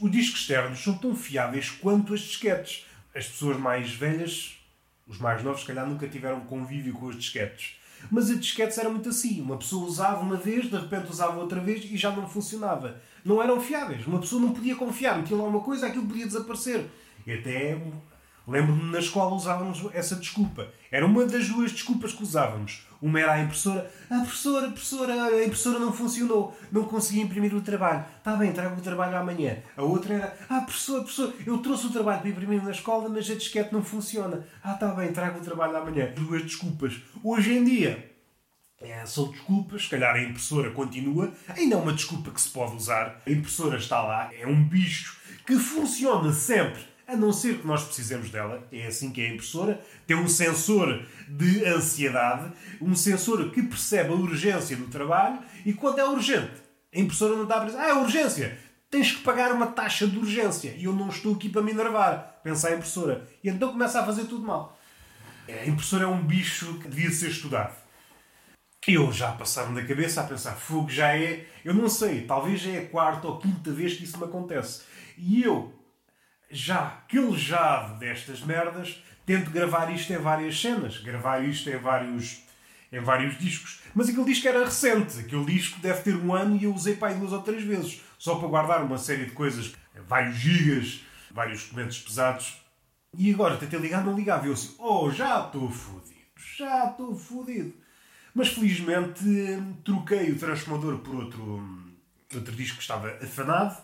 os 0.00 0.10
discos 0.10 0.40
externos 0.40 0.82
são 0.82 0.96
tão 0.96 1.14
fiáveis 1.14 1.70
quanto 1.70 2.14
as 2.14 2.20
disquetes. 2.20 2.86
As 3.14 3.26
pessoas 3.26 3.58
mais 3.58 3.90
velhas, 3.92 4.56
os 5.06 5.18
mais 5.18 5.42
novos, 5.42 5.60
se 5.60 5.66
calhar 5.66 5.86
nunca 5.86 6.08
tiveram 6.08 6.40
convívio 6.40 6.94
com 6.94 7.06
os 7.06 7.16
disquetes. 7.16 7.76
Mas 8.10 8.30
as 8.30 8.40
disquetes 8.40 8.78
eram 8.78 8.92
muito 8.92 9.08
assim. 9.08 9.40
Uma 9.40 9.58
pessoa 9.58 9.86
usava 9.86 10.20
uma 10.20 10.36
vez, 10.36 10.70
de 10.70 10.76
repente 10.76 11.10
usava 11.10 11.38
outra 11.38 11.60
vez 11.60 11.84
e 11.84 11.96
já 11.96 12.10
não 12.10 12.28
funcionava 12.28 13.00
não 13.24 13.42
eram 13.42 13.60
fiáveis. 13.60 14.06
Uma 14.06 14.20
pessoa 14.20 14.40
não 14.40 14.52
podia 14.52 14.76
confiar, 14.76 15.18
metia 15.18 15.36
lá 15.36 15.44
uma 15.44 15.60
coisa, 15.60 15.86
aquilo 15.86 16.06
podia 16.06 16.26
desaparecer. 16.26 16.86
E 17.26 17.32
até 17.32 17.78
lembro-me 18.50 18.90
na 18.90 18.98
escola 18.98 19.34
usávamos 19.34 19.82
essa 19.94 20.16
desculpa. 20.16 20.68
Era 20.90 21.06
uma 21.06 21.24
das 21.24 21.48
duas 21.48 21.72
desculpas 21.72 22.12
que 22.12 22.22
usávamos. 22.22 22.86
Uma 23.00 23.20
era 23.20 23.32
a 23.34 23.40
impressora. 23.40 23.90
Ah, 24.10 24.20
professora, 24.20 24.68
professora, 24.68 25.24
a 25.24 25.44
impressora 25.44 25.78
não 25.78 25.92
funcionou. 25.92 26.56
Não 26.70 26.84
consegui 26.84 27.20
imprimir 27.20 27.54
o 27.54 27.62
trabalho. 27.62 28.04
Está 28.18 28.36
bem, 28.36 28.52
trago 28.52 28.78
o 28.78 28.82
trabalho 28.82 29.16
amanhã. 29.16 29.58
A 29.76 29.82
outra 29.82 30.14
era. 30.14 30.36
Ah, 30.48 30.60
professor, 30.60 31.00
professor, 31.00 31.32
eu 31.46 31.58
trouxe 31.58 31.86
o 31.86 31.90
trabalho 31.90 32.20
para 32.20 32.30
imprimir 32.30 32.62
na 32.62 32.72
escola, 32.72 33.08
mas 33.08 33.30
a 33.30 33.34
disquete 33.34 33.72
não 33.72 33.82
funciona. 33.82 34.44
Ah, 34.62 34.74
está 34.74 34.88
bem, 34.88 35.12
trago 35.12 35.38
o 35.38 35.44
trabalho 35.44 35.76
amanhã. 35.76 36.12
Duas 36.14 36.42
desculpas. 36.42 37.00
Hoje 37.22 37.54
em 37.54 37.64
dia, 37.64 38.10
é, 38.80 39.04
são 39.04 39.30
desculpas, 39.30 39.84
se 39.84 39.90
calhar 39.90 40.14
a 40.14 40.22
impressora 40.22 40.70
continua, 40.70 41.32
ainda 41.48 41.74
é 41.74 41.78
uma 41.78 41.92
desculpa 41.92 42.30
que 42.30 42.40
se 42.40 42.48
pode 42.48 42.76
usar. 42.76 43.20
A 43.26 43.30
impressora 43.30 43.76
está 43.76 44.02
lá, 44.02 44.30
é 44.34 44.46
um 44.46 44.64
bicho 44.64 45.18
que 45.46 45.56
funciona 45.56 46.32
sempre, 46.32 46.80
a 47.12 47.16
não 47.16 47.32
ser 47.32 47.58
que 47.58 47.66
nós 47.66 47.84
precisemos 47.84 48.30
dela. 48.30 48.66
É 48.70 48.86
assim 48.86 49.10
que 49.10 49.20
é 49.20 49.26
a 49.26 49.34
impressora. 49.34 49.80
Tem 50.06 50.16
um 50.16 50.28
sensor 50.28 51.04
de 51.28 51.64
ansiedade, 51.64 52.52
um 52.80 52.94
sensor 52.94 53.50
que 53.50 53.62
percebe 53.62 54.10
a 54.10 54.14
urgência 54.14 54.76
do 54.76 54.86
trabalho 54.86 55.38
e 55.64 55.72
quando 55.72 55.98
é 55.98 56.04
urgente, 56.04 56.52
a 56.94 56.98
impressora 56.98 57.36
não 57.36 57.44
está 57.44 57.60
a 57.60 57.64
dizer, 57.64 57.78
ah, 57.78 57.88
é 57.88 57.94
urgência, 57.94 58.58
tens 58.90 59.12
que 59.12 59.22
pagar 59.22 59.52
uma 59.52 59.66
taxa 59.66 60.06
de 60.06 60.18
urgência 60.18 60.74
e 60.76 60.84
eu 60.84 60.92
não 60.92 61.08
estou 61.08 61.34
aqui 61.34 61.48
para 61.48 61.62
me 61.62 61.72
enervar. 61.72 62.40
Pensa 62.42 62.68
a 62.68 62.74
impressora. 62.74 63.28
E 63.42 63.48
então 63.48 63.70
começa 63.70 64.00
a 64.00 64.04
fazer 64.06 64.24
tudo 64.24 64.46
mal. 64.46 64.78
A 65.48 65.66
impressora 65.66 66.04
é 66.04 66.06
um 66.06 66.22
bicho 66.22 66.78
que 66.78 66.88
devia 66.88 67.10
ser 67.10 67.30
estudado. 67.30 67.74
Eu 68.86 69.12
já 69.12 69.32
passaram 69.32 69.74
da 69.74 69.84
cabeça 69.84 70.20
a 70.20 70.24
pensar, 70.24 70.52
fogo 70.52 70.88
já 70.88 71.14
é, 71.14 71.46
eu 71.64 71.74
não 71.74 71.88
sei, 71.88 72.22
talvez 72.22 72.60
já 72.60 72.70
é 72.70 72.78
a 72.78 72.86
quarta 72.86 73.28
ou 73.28 73.38
quinta 73.38 73.70
vez 73.70 73.94
que 73.94 74.04
isso 74.04 74.18
me 74.18 74.24
acontece. 74.24 74.82
E 75.18 75.42
eu, 75.42 75.72
já 76.50 77.02
quelejado 77.08 77.98
destas 77.98 78.40
merdas, 78.40 79.02
tento 79.24 79.50
gravar 79.50 79.90
isto 79.92 80.12
em 80.12 80.18
várias 80.18 80.60
cenas, 80.60 80.98
gravar 80.98 81.40
isto 81.44 81.70
em 81.70 81.76
vários, 81.76 82.42
em 82.92 83.00
vários 83.00 83.38
discos. 83.38 83.80
Mas 83.94 84.08
aquele 84.08 84.24
disco 84.24 84.48
era 84.48 84.64
recente, 84.64 85.20
aquele 85.20 85.44
disco 85.44 85.78
deve 85.80 86.02
ter 86.02 86.16
um 86.16 86.34
ano 86.34 86.56
e 86.56 86.64
eu 86.64 86.74
usei 86.74 86.96
para 86.96 87.08
aí 87.08 87.18
duas 87.18 87.32
ou 87.32 87.42
três 87.42 87.62
vezes, 87.62 88.00
só 88.18 88.36
para 88.36 88.48
guardar 88.48 88.82
uma 88.82 88.98
série 88.98 89.26
de 89.26 89.32
coisas, 89.32 89.72
vários 90.08 90.36
gigas, 90.36 91.00
vários 91.30 91.62
documentos 91.62 92.00
pesados. 92.00 92.60
E 93.16 93.32
agora 93.32 93.56
tentei 93.56 93.78
ligar, 93.78 94.04
não 94.04 94.16
ligava. 94.16 94.46
Eu 94.46 94.52
assim, 94.52 94.74
oh, 94.78 95.10
já 95.10 95.44
estou 95.44 95.70
fodido, 95.70 96.20
já 96.56 96.86
estou 96.86 97.14
fodido. 97.14 97.74
Mas 98.34 98.48
felizmente 98.48 99.24
troquei 99.84 100.30
o 100.30 100.38
transformador 100.38 100.98
por 100.98 101.16
outro, 101.16 101.68
outro 102.32 102.54
disco 102.54 102.76
que 102.76 102.82
estava 102.82 103.08
afanado 103.20 103.76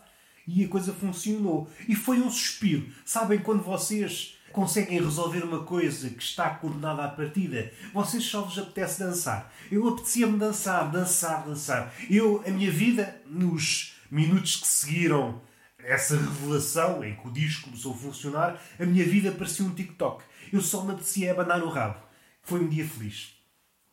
e 0.47 0.65
a 0.65 0.69
coisa 0.69 0.93
funcionou. 0.93 1.69
E 1.89 1.95
foi 1.95 2.21
um 2.21 2.31
suspiro. 2.31 2.89
Sabem 3.05 3.39
quando 3.39 3.63
vocês 3.63 4.37
conseguem 4.53 5.01
resolver 5.01 5.45
uma 5.45 5.65
coisa 5.65 6.09
que 6.09 6.23
está 6.23 6.49
condenada 6.49 7.05
à 7.05 7.09
partida, 7.09 7.71
vocês 7.93 8.25
só 8.25 8.41
vos 8.41 8.59
apetece 8.59 9.01
dançar. 9.01 9.53
Eu 9.71 9.87
apetecia-me 9.89 10.39
dançar, 10.39 10.91
dançar, 10.91 11.45
dançar. 11.45 11.93
Eu, 12.09 12.43
a 12.47 12.51
minha 12.51 12.71
vida, 12.71 13.21
nos 13.27 13.95
minutos 14.11 14.57
que 14.57 14.67
seguiram 14.67 15.43
essa 15.79 16.17
revelação 16.17 17.05
em 17.05 17.15
que 17.15 17.29
o 17.29 17.31
disco 17.31 17.65
começou 17.65 17.93
a 17.93 17.97
funcionar, 17.97 18.63
a 18.79 18.87
minha 18.87 19.05
vida 19.05 19.31
parecia 19.31 19.65
um 19.65 19.75
TikTok. 19.75 20.25
Eu 20.53 20.61
só 20.61 20.83
me 20.83 20.93
apetecia 20.93 21.33
abanar 21.33 21.63
o 21.63 21.69
rabo. 21.69 22.01
Foi 22.43 22.61
um 22.61 22.69
dia 22.69 22.87
feliz. 22.87 23.35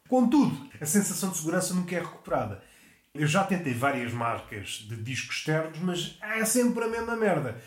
Contudo, 0.08 0.70
a 0.80 0.86
sensação 0.86 1.32
de 1.32 1.38
segurança 1.38 1.74
nunca 1.74 1.96
é 1.96 2.00
recuperada. 2.00 2.63
Eu 3.13 3.28
já 3.28 3.43
tentei 3.43 3.73
várias 3.73 4.12
marcas 4.12 4.86
de 4.89 4.95
discos 4.95 5.38
externos, 5.38 5.78
mas 5.80 6.17
é 6.21 6.43
sempre 6.45 6.84
a 6.84 6.88
mesma 6.88 7.15
merda. 7.15 7.62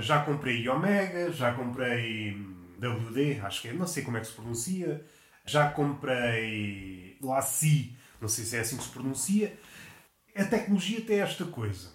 Já 0.00 0.22
comprei 0.22 0.68
Omega, 0.68 1.32
já 1.32 1.54
comprei 1.54 2.32
WD, 2.78 3.40
acho 3.40 3.62
que 3.62 3.68
é, 3.68 3.72
não 3.72 3.86
sei 3.86 4.02
como 4.02 4.18
é 4.18 4.20
que 4.20 4.26
se 4.26 4.34
pronuncia. 4.34 5.04
Já 5.46 5.70
comprei 5.70 7.16
Lassi, 7.22 7.96
não 8.20 8.28
sei 8.28 8.44
se 8.44 8.56
é 8.56 8.60
assim 8.60 8.76
que 8.76 8.82
se 8.82 8.90
pronuncia. 8.90 9.58
A 10.36 10.44
tecnologia 10.44 11.00
tem 11.00 11.20
esta 11.20 11.46
coisa. 11.46 11.88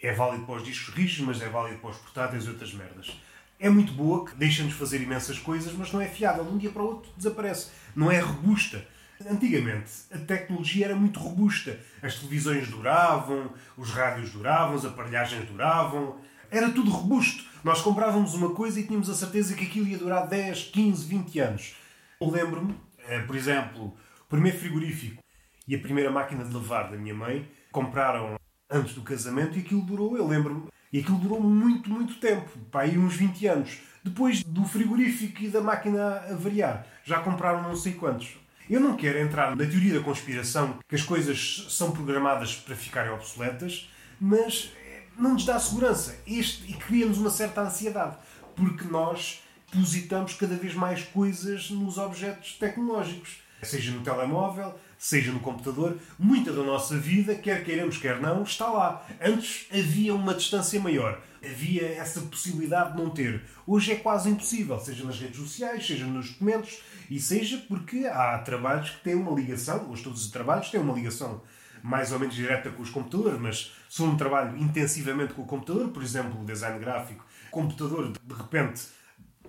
É 0.00 0.12
válido 0.12 0.46
para 0.46 0.56
os 0.56 0.64
discos 0.64 0.94
rígidos, 0.94 1.26
mas 1.26 1.42
é 1.42 1.48
válido 1.48 1.80
para 1.80 1.90
os 1.90 1.96
portáteis 1.96 2.44
e 2.44 2.50
outras 2.50 2.72
merdas 2.72 3.12
é 3.58 3.68
muito 3.70 3.92
boa, 3.92 4.30
deixa-nos 4.36 4.74
fazer 4.74 5.00
imensas 5.00 5.38
coisas, 5.38 5.72
mas 5.72 5.92
não 5.92 6.00
é 6.00 6.06
fiável. 6.06 6.44
De 6.44 6.50
um 6.52 6.58
dia 6.58 6.70
para 6.70 6.82
o 6.82 6.86
outro 6.86 7.10
desaparece. 7.16 7.70
Não 7.94 8.10
é 8.10 8.18
robusta. 8.18 8.86
Antigamente 9.28 9.90
a 10.12 10.18
tecnologia 10.18 10.86
era 10.86 10.96
muito 10.96 11.18
robusta. 11.18 11.78
As 12.02 12.16
televisões 12.16 12.68
duravam, 12.68 13.52
os 13.76 13.90
rádios 13.90 14.30
duravam, 14.30 14.76
as 14.76 14.84
aparelhagens 14.84 15.48
duravam. 15.48 16.16
Era 16.50 16.70
tudo 16.70 16.90
robusto. 16.90 17.44
Nós 17.62 17.80
comprávamos 17.80 18.34
uma 18.34 18.50
coisa 18.50 18.78
e 18.78 18.86
tínhamos 18.86 19.08
a 19.08 19.14
certeza 19.14 19.54
que 19.54 19.64
aquilo 19.64 19.88
ia 19.88 19.96
durar 19.96 20.28
10, 20.28 20.64
15, 20.64 21.06
20 21.06 21.38
anos. 21.40 21.74
Eu 22.20 22.30
lembro-me, 22.30 22.74
eh, 23.08 23.20
por 23.20 23.34
exemplo, 23.34 23.96
o 24.20 24.24
primeiro 24.28 24.58
frigorífico 24.58 25.22
e 25.66 25.74
a 25.74 25.78
primeira 25.78 26.10
máquina 26.10 26.44
de 26.44 26.52
lavar 26.52 26.90
da 26.90 26.96
minha 26.96 27.14
mãe 27.14 27.48
compraram 27.72 28.38
antes 28.70 28.94
do 28.94 29.02
casamento 29.02 29.56
e 29.56 29.60
aquilo 29.60 29.82
durou, 29.82 30.16
eu 30.16 30.26
lembro-me, 30.26 30.68
e 30.92 31.00
aquilo 31.00 31.18
durou 31.18 31.40
muito, 31.40 31.88
muito 31.90 32.14
tempo, 32.20 32.50
para 32.70 32.82
aí 32.82 32.98
uns 32.98 33.16
20 33.16 33.46
anos. 33.46 33.78
Depois 34.04 34.44
do 34.44 34.64
frigorífico 34.64 35.42
e 35.42 35.48
da 35.48 35.62
máquina 35.62 36.18
a 36.30 36.34
variar, 36.34 36.86
já 37.02 37.20
compraram 37.20 37.62
não 37.62 37.74
sei 37.74 37.94
quantos. 37.94 38.43
Eu 38.68 38.80
não 38.80 38.96
quero 38.96 39.18
entrar 39.18 39.54
na 39.54 39.66
teoria 39.66 39.92
da 39.92 40.00
conspiração, 40.00 40.78
que 40.88 40.94
as 40.94 41.02
coisas 41.02 41.66
são 41.68 41.92
programadas 41.92 42.54
para 42.56 42.74
ficarem 42.74 43.12
obsoletas, 43.12 43.90
mas 44.18 44.70
não 45.18 45.34
nos 45.34 45.44
dá 45.44 45.58
segurança 45.58 46.16
este, 46.26 46.70
e 46.70 46.74
cria-nos 46.74 47.18
uma 47.18 47.28
certa 47.28 47.60
ansiedade, 47.60 48.16
porque 48.56 48.84
nós 48.84 49.42
depositamos 49.70 50.32
cada 50.34 50.56
vez 50.56 50.74
mais 50.74 51.02
coisas 51.02 51.68
nos 51.70 51.98
objetos 51.98 52.54
tecnológicos, 52.54 53.42
seja 53.62 53.90
no 53.90 54.00
telemóvel, 54.00 54.78
seja 54.96 55.30
no 55.30 55.40
computador. 55.40 55.98
Muita 56.18 56.50
da 56.50 56.62
nossa 56.62 56.96
vida, 56.96 57.34
quer 57.34 57.64
queiramos, 57.64 57.98
quer 57.98 58.18
não, 58.18 58.44
está 58.44 58.66
lá. 58.68 59.06
Antes 59.20 59.66
havia 59.70 60.14
uma 60.14 60.34
distância 60.34 60.80
maior, 60.80 61.20
havia 61.44 61.86
essa 61.86 62.20
possibilidade 62.22 62.92
de 62.92 63.02
não 63.02 63.10
ter. 63.10 63.42
Hoje 63.66 63.92
é 63.92 63.96
quase 63.96 64.30
impossível, 64.30 64.78
seja 64.80 65.04
nas 65.04 65.18
redes 65.20 65.36
sociais, 65.36 65.86
seja 65.86 66.06
nos 66.06 66.30
documentos, 66.30 66.80
e 67.10 67.20
seja 67.20 67.58
porque 67.68 68.06
há 68.06 68.38
trabalhos 68.38 68.90
que 68.90 69.02
têm 69.02 69.14
uma 69.14 69.32
ligação, 69.32 69.90
hoje 69.90 70.02
todos 70.02 70.24
os 70.24 70.30
trabalhos 70.30 70.70
têm 70.70 70.80
uma 70.80 70.94
ligação 70.94 71.42
mais 71.82 72.12
ou 72.12 72.18
menos 72.18 72.34
direta 72.34 72.70
com 72.70 72.82
os 72.82 72.88
computadores, 72.88 73.38
mas 73.38 73.72
se 73.90 74.02
um 74.02 74.16
trabalho 74.16 74.56
intensivamente 74.56 75.34
com 75.34 75.42
o 75.42 75.46
computador, 75.46 75.88
por 75.88 76.02
exemplo, 76.02 76.40
o 76.40 76.44
design 76.44 76.78
gráfico, 76.78 77.26
computador 77.50 78.10
de 78.10 78.34
repente 78.34 78.82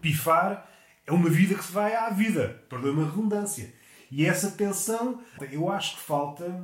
pifar, 0.01 0.69
é 1.07 1.13
uma 1.13 1.29
vida 1.29 1.55
que 1.55 1.63
se 1.63 1.71
vai 1.71 1.95
à 1.95 2.09
vida, 2.09 2.61
perdoe 2.69 2.91
uma 2.91 3.05
redundância. 3.05 3.73
E 4.11 4.25
essa 4.25 4.51
tensão, 4.51 5.21
eu 5.51 5.71
acho 5.71 5.95
que 5.95 6.01
falta 6.01 6.63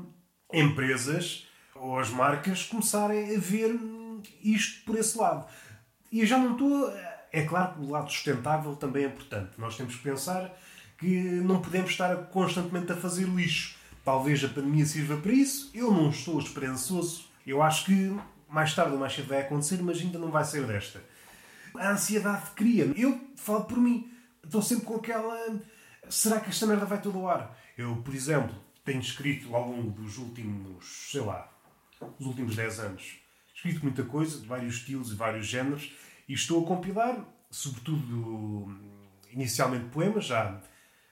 empresas 0.52 1.48
ou 1.76 1.98
as 1.98 2.10
marcas 2.10 2.64
começarem 2.64 3.36
a 3.36 3.40
ver 3.40 3.80
isto 4.44 4.84
por 4.86 4.98
esse 4.98 5.18
lado. 5.18 5.48
E 6.12 6.20
eu 6.20 6.26
já 6.26 6.38
não 6.38 6.52
estou. 6.52 6.94
É 7.32 7.44
claro 7.44 7.74
que 7.74 7.80
o 7.80 7.90
lado 7.90 8.12
sustentável 8.12 8.76
também 8.76 9.06
é 9.06 9.08
importante. 9.08 9.52
Nós 9.58 9.78
temos 9.78 9.96
que 9.96 10.04
pensar 10.04 10.54
que 11.02 11.08
não 11.42 11.60
podemos 11.60 11.90
estar 11.90 12.16
constantemente 12.28 12.92
a 12.92 12.96
fazer 12.96 13.28
lixo. 13.28 13.76
Talvez 14.06 14.44
a 14.44 14.48
pandemia 14.48 14.86
sirva 14.86 15.18
para 15.18 15.34
isso. 15.34 15.72
Eu 15.74 15.92
não 15.92 16.12
estou 16.12 16.40
esperançoso. 16.40 17.26
Eu 17.46 17.62
acho 17.62 17.86
que 17.86 18.16
mais 18.48 18.74
tarde 18.76 18.94
ou 18.94 19.00
mais 19.00 19.14
cedo 19.14 19.28
vai 19.28 19.42
acontecer, 19.42 19.82
mas 19.82 20.00
ainda 20.00 20.20
não 20.20 20.30
vai 20.30 20.46
ser 20.46 20.64
desta. 20.66 21.04
A 21.76 21.90
ansiedade 21.90 22.52
cria. 22.56 22.86
Eu 22.96 23.20
falo 23.36 23.66
por 23.66 23.80
mim. 23.80 24.12
Estou 24.44 24.62
sempre 24.62 24.86
com 24.86 24.96
aquela. 24.96 25.60
Será 26.08 26.40
que 26.40 26.50
esta 26.50 26.68
merda 26.68 26.86
vai 26.86 27.02
todo 27.02 27.18
ao 27.18 27.28
ar? 27.28 27.58
Eu, 27.76 27.96
por 27.98 28.14
exemplo, 28.14 28.56
tenho 28.86 29.00
escrito 29.00 29.56
ao 29.56 29.70
longo 29.70 29.90
dos 29.90 30.20
últimos, 30.20 31.10
sei 31.12 31.22
lá, 31.22 31.52
dos 32.20 32.28
últimos 32.28 32.56
10 32.56 32.80
anos, 32.80 33.16
escrito 33.54 33.82
muita 33.82 34.04
coisa, 34.04 34.40
de 34.40 34.48
vários 34.48 34.76
estilos 34.76 35.12
e 35.12 35.16
vários 35.16 35.48
géneros, 35.48 35.92
e 36.28 36.34
estou 36.34 36.64
a 36.64 36.68
compilar, 36.68 37.26
sobretudo, 37.50 38.76
inicialmente 39.32 39.86
poemas, 39.90 40.26
já, 40.26 40.62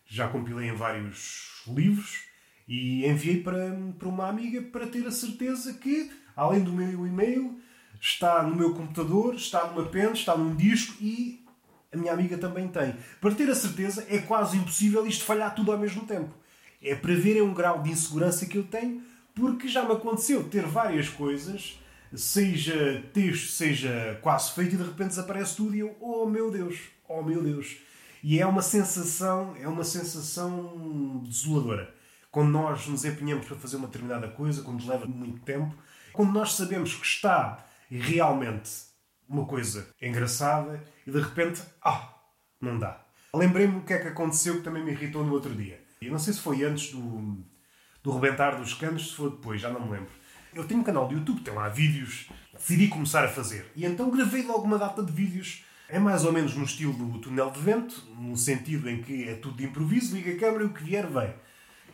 já 0.09 0.27
compilei 0.27 0.69
em 0.69 0.75
vários 0.75 1.63
livros, 1.67 2.23
e 2.67 3.05
enviei 3.05 3.41
para, 3.41 3.75
para 3.97 4.07
uma 4.07 4.27
amiga 4.27 4.61
para 4.61 4.87
ter 4.87 5.05
a 5.07 5.11
certeza 5.11 5.73
que, 5.73 6.11
além 6.35 6.61
do 6.61 6.71
meu 6.71 7.07
e-mail, 7.07 7.59
está 7.99 8.43
no 8.43 8.55
meu 8.55 8.73
computador, 8.73 9.35
está 9.35 9.67
numa 9.67 9.85
pen, 9.85 10.11
está 10.11 10.35
num 10.37 10.55
disco 10.55 10.95
e 11.01 11.43
a 11.91 11.97
minha 11.97 12.13
amiga 12.13 12.37
também 12.37 12.67
tem. 12.67 12.95
Para 13.19 13.33
ter 13.33 13.49
a 13.49 13.55
certeza, 13.55 14.05
é 14.09 14.19
quase 14.19 14.57
impossível 14.57 15.05
isto 15.07 15.25
falhar 15.25 15.55
tudo 15.55 15.71
ao 15.71 15.77
mesmo 15.77 16.05
tempo. 16.05 16.33
É 16.81 16.95
para 16.95 17.13
verem 17.15 17.41
um 17.41 17.53
grau 17.53 17.81
de 17.81 17.89
insegurança 17.89 18.45
que 18.45 18.57
eu 18.57 18.63
tenho, 18.63 19.01
porque 19.33 19.67
já 19.67 19.83
me 19.83 19.93
aconteceu 19.93 20.43
ter 20.43 20.65
várias 20.65 21.09
coisas, 21.09 21.79
seja 22.13 23.03
texto, 23.13 23.47
seja 23.51 24.19
quase 24.21 24.53
feito, 24.53 24.75
e 24.75 24.77
de 24.77 24.83
repente 24.83 25.09
desaparece 25.09 25.55
tudo 25.55 25.75
e 25.75 25.79
eu, 25.79 25.95
oh 25.99 26.25
meu 26.27 26.51
Deus, 26.51 26.77
oh 27.07 27.23
meu 27.23 27.41
Deus. 27.41 27.77
E 28.23 28.39
é 28.39 28.45
uma 28.45 28.61
sensação, 28.61 29.55
é 29.57 29.67
uma 29.67 29.83
sensação 29.83 31.23
desoladora 31.25 31.93
quando 32.31 32.49
nós 32.49 32.87
nos 32.87 33.05
empenhamos 33.05 33.45
para 33.47 33.57
fazer 33.57 33.77
uma 33.77 33.87
determinada 33.87 34.27
coisa, 34.27 34.61
quando 34.61 34.87
leva 34.87 35.05
muito 35.05 35.41
tempo, 35.41 35.75
quando 36.13 36.31
nós 36.31 36.53
sabemos 36.53 36.93
que 36.93 37.05
está 37.05 37.65
realmente 37.89 38.69
uma 39.27 39.45
coisa 39.45 39.87
engraçada 40.01 40.83
e 41.05 41.11
de 41.11 41.19
repente, 41.19 41.61
ah, 41.83 42.13
não 42.61 42.77
dá. 42.77 43.03
Lembrei-me 43.33 43.77
o 43.77 43.81
que 43.81 43.93
é 43.93 43.99
que 43.99 44.07
aconteceu 44.07 44.57
que 44.57 44.63
também 44.63 44.83
me 44.83 44.91
irritou 44.91 45.23
no 45.23 45.33
outro 45.33 45.53
dia. 45.53 45.83
Eu 46.01 46.11
não 46.11 46.19
sei 46.19 46.33
se 46.33 46.39
foi 46.39 46.63
antes 46.63 46.91
do, 46.91 47.43
do 48.01 48.11
rebentar 48.11 48.57
dos 48.57 48.73
canos, 48.73 49.09
se 49.09 49.15
foi 49.15 49.31
depois, 49.31 49.61
já 49.61 49.69
não 49.69 49.81
me 49.81 49.91
lembro. 49.91 50.11
Eu 50.53 50.65
tenho 50.65 50.79
um 50.79 50.83
canal 50.83 51.07
de 51.07 51.13
YouTube, 51.13 51.41
tem 51.41 51.53
lá 51.53 51.69
vídeos, 51.69 52.27
decidi 52.53 52.87
começar 52.87 53.23
a 53.23 53.27
fazer. 53.27 53.71
E 53.75 53.85
então 53.85 54.09
gravei 54.09 54.43
logo 54.43 54.63
uma 54.63 54.79
data 54.79 55.03
de 55.03 55.11
vídeos. 55.11 55.63
É 55.91 55.97
mais 55.97 56.23
ou 56.23 56.31
menos 56.31 56.53
no 56.55 56.63
estilo 56.63 56.93
do 56.93 57.17
túnel 57.19 57.49
de 57.49 57.59
vento, 57.59 58.07
no 58.15 58.37
sentido 58.37 58.87
em 58.87 59.01
que 59.01 59.27
é 59.27 59.33
tudo 59.33 59.57
de 59.57 59.65
improviso, 59.65 60.15
liga 60.15 60.31
a 60.31 60.37
câmera 60.37 60.63
e 60.63 60.67
o 60.67 60.73
que 60.73 60.83
vier 60.83 61.07
vem. 61.07 61.33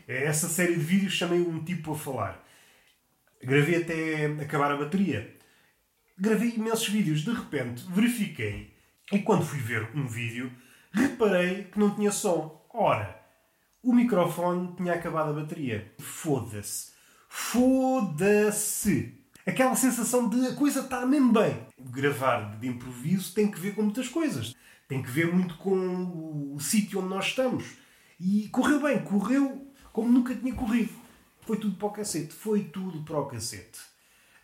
É 0.06 0.24
essa 0.24 0.48
série 0.48 0.74
de 0.74 0.80
vídeos 0.80 1.14
chamei 1.14 1.40
um 1.40 1.64
tipo 1.64 1.92
a 1.92 1.96
falar. 1.96 2.46
Gravei 3.42 3.82
até 3.82 4.26
acabar 4.42 4.70
a 4.70 4.76
bateria. 4.76 5.34
Gravei 6.18 6.50
imensos 6.50 6.88
vídeos. 6.88 7.22
De 7.22 7.32
repente, 7.32 7.86
verifiquei. 7.88 8.74
E 9.10 9.20
quando 9.20 9.46
fui 9.46 9.60
ver 9.60 9.88
um 9.94 10.06
vídeo, 10.06 10.52
reparei 10.92 11.64
que 11.64 11.78
não 11.78 11.94
tinha 11.94 12.12
som. 12.12 12.66
Ora, 12.74 13.18
o 13.82 13.94
microfone 13.94 14.76
tinha 14.76 14.92
acabado 14.92 15.30
a 15.30 15.40
bateria. 15.40 15.94
Foda-se. 15.98 16.92
Foda-se. 17.30 19.25
Aquela 19.46 19.76
sensação 19.76 20.28
de 20.28 20.44
a 20.48 20.56
coisa 20.56 20.80
está 20.80 21.06
mesmo 21.06 21.32
bem. 21.32 21.56
Gravar 21.78 22.58
de 22.58 22.66
improviso 22.66 23.32
tem 23.32 23.48
que 23.48 23.60
ver 23.60 23.76
com 23.76 23.82
muitas 23.82 24.08
coisas. 24.08 24.56
Tem 24.88 25.00
que 25.00 25.08
ver 25.08 25.32
muito 25.32 25.54
com 25.58 26.52
o 26.52 26.58
sítio 26.58 26.98
onde 26.98 27.10
nós 27.10 27.26
estamos. 27.26 27.64
E 28.18 28.48
correu 28.48 28.82
bem, 28.82 28.98
correu 29.04 29.70
como 29.92 30.10
nunca 30.10 30.34
tinha 30.34 30.52
corrido. 30.52 30.92
Foi 31.42 31.56
tudo 31.58 31.76
para 31.76 31.86
o 31.86 31.92
cacete. 31.92 32.32
Foi 32.34 32.64
tudo 32.64 33.04
para 33.04 33.20
o 33.20 33.26
cacete. 33.26 33.78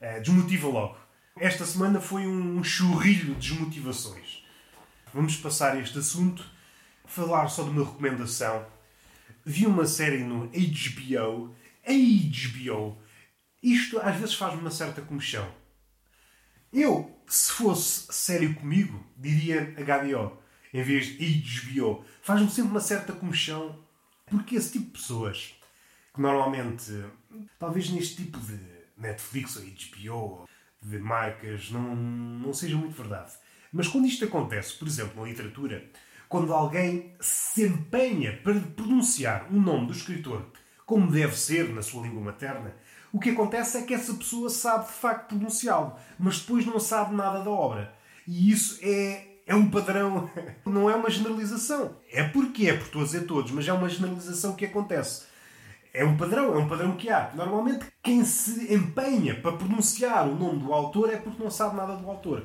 Uh, 0.00 0.20
desmotiva 0.20 0.68
logo. 0.68 0.96
Esta 1.36 1.66
semana 1.66 2.00
foi 2.00 2.24
um 2.24 2.62
churrilho 2.62 3.34
de 3.34 3.50
desmotivações. 3.50 4.44
Vamos 5.12 5.36
passar 5.36 5.80
este 5.80 5.98
assunto, 5.98 6.44
falar 7.04 7.48
só 7.48 7.64
de 7.64 7.70
uma 7.70 7.84
recomendação. 7.84 8.64
Vi 9.44 9.66
uma 9.66 9.84
série 9.84 10.22
no 10.22 10.46
HBO. 10.46 11.56
HBO. 11.84 13.01
Isto 13.62 13.98
às 14.00 14.16
vezes 14.16 14.34
faz-me 14.34 14.60
uma 14.60 14.70
certa 14.70 15.00
comichão. 15.00 15.48
Eu, 16.72 17.16
se 17.28 17.52
fosse 17.52 18.12
sério 18.12 18.54
comigo, 18.54 19.06
diria 19.16 19.74
HBO 19.74 20.42
em 20.72 20.82
vez 20.82 21.18
de 21.18 21.72
HBO. 21.72 22.04
Faz-me 22.22 22.50
sempre 22.50 22.70
uma 22.70 22.80
certa 22.80 23.12
comichão 23.12 23.78
porque 24.26 24.56
esse 24.56 24.72
tipo 24.72 24.86
de 24.86 24.92
pessoas, 24.92 25.54
que 26.14 26.20
normalmente, 26.20 27.04
talvez 27.58 27.90
neste 27.90 28.24
tipo 28.24 28.38
de 28.40 28.58
Netflix 28.96 29.56
ou 29.56 29.62
HBO, 29.62 30.48
de 30.80 30.98
marcas, 30.98 31.70
não, 31.70 31.94
não 31.94 32.52
seja 32.54 32.76
muito 32.76 32.94
verdade. 32.94 33.32
Mas 33.70 33.86
quando 33.86 34.06
isto 34.06 34.24
acontece, 34.24 34.74
por 34.74 34.88
exemplo, 34.88 35.20
na 35.20 35.28
literatura, 35.28 35.88
quando 36.28 36.52
alguém 36.52 37.14
se 37.20 37.66
empenha 37.66 38.38
para 38.38 38.58
pronunciar 38.58 39.46
o 39.52 39.60
nome 39.60 39.86
do 39.86 39.92
escritor 39.92 40.50
como 40.84 41.10
deve 41.10 41.36
ser 41.36 41.68
na 41.70 41.80
sua 41.80 42.02
língua 42.02 42.20
materna, 42.20 42.74
o 43.12 43.20
que 43.20 43.30
acontece 43.30 43.78
é 43.78 43.82
que 43.82 43.94
essa 43.94 44.14
pessoa 44.14 44.48
sabe 44.48 44.86
de 44.86 44.92
facto 44.92 45.28
pronunciá-lo, 45.28 45.94
mas 46.18 46.40
depois 46.40 46.64
não 46.64 46.80
sabe 46.80 47.14
nada 47.14 47.44
da 47.44 47.50
obra. 47.50 47.94
E 48.26 48.50
isso 48.50 48.78
é 48.82 49.28
é 49.46 49.54
um 49.54 49.68
padrão, 49.68 50.30
não 50.64 50.88
é 50.88 50.94
uma 50.94 51.10
generalização. 51.10 51.96
É 52.10 52.22
porque 52.22 52.68
é, 52.68 52.74
por 52.74 52.86
estou 52.86 53.02
a 53.02 53.04
dizer 53.04 53.26
todos, 53.26 53.50
mas 53.50 53.66
é 53.66 53.72
uma 53.72 53.88
generalização 53.88 54.54
que 54.54 54.64
acontece. 54.64 55.24
É 55.92 56.04
um 56.04 56.16
padrão, 56.16 56.54
é 56.54 56.58
um 56.58 56.68
padrão 56.68 56.96
que 56.96 57.10
há. 57.10 57.30
Normalmente, 57.34 57.84
quem 58.02 58.24
se 58.24 58.72
empenha 58.72 59.34
para 59.34 59.52
pronunciar 59.52 60.26
o 60.26 60.34
nome 60.34 60.60
do 60.60 60.72
autor 60.72 61.10
é 61.10 61.16
porque 61.16 61.42
não 61.42 61.50
sabe 61.50 61.76
nada 61.76 61.96
do 61.96 62.08
autor. 62.08 62.44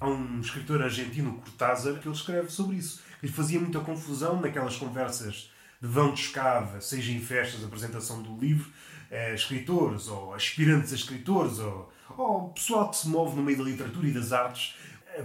Há 0.00 0.08
um 0.08 0.40
escritor 0.40 0.82
argentino, 0.82 1.34
Cortázar, 1.34 2.00
que 2.00 2.08
ele 2.08 2.16
escreve 2.16 2.50
sobre 2.50 2.76
isso. 2.76 3.00
Ele 3.22 3.30
fazia 3.30 3.60
muita 3.60 3.78
confusão 3.78 4.40
naquelas 4.40 4.76
conversas 4.76 5.52
de 5.80 5.86
vão 5.86 6.12
de 6.12 6.20
escada, 6.20 6.80
seja 6.80 7.12
em 7.12 7.20
festas 7.20 7.62
apresentação 7.62 8.22
do 8.22 8.36
livro, 8.36 8.70
eh, 9.10 9.34
escritores 9.34 10.08
ou 10.08 10.34
aspirantes 10.34 10.92
a 10.92 10.96
escritores 10.96 11.58
ou, 11.58 11.92
ou 12.16 12.48
pessoal 12.50 12.90
que 12.90 12.96
se 12.96 13.08
move 13.08 13.36
no 13.36 13.42
meio 13.42 13.58
da 13.58 13.64
literatura 13.64 14.08
e 14.08 14.12
das 14.12 14.32
artes 14.32 14.74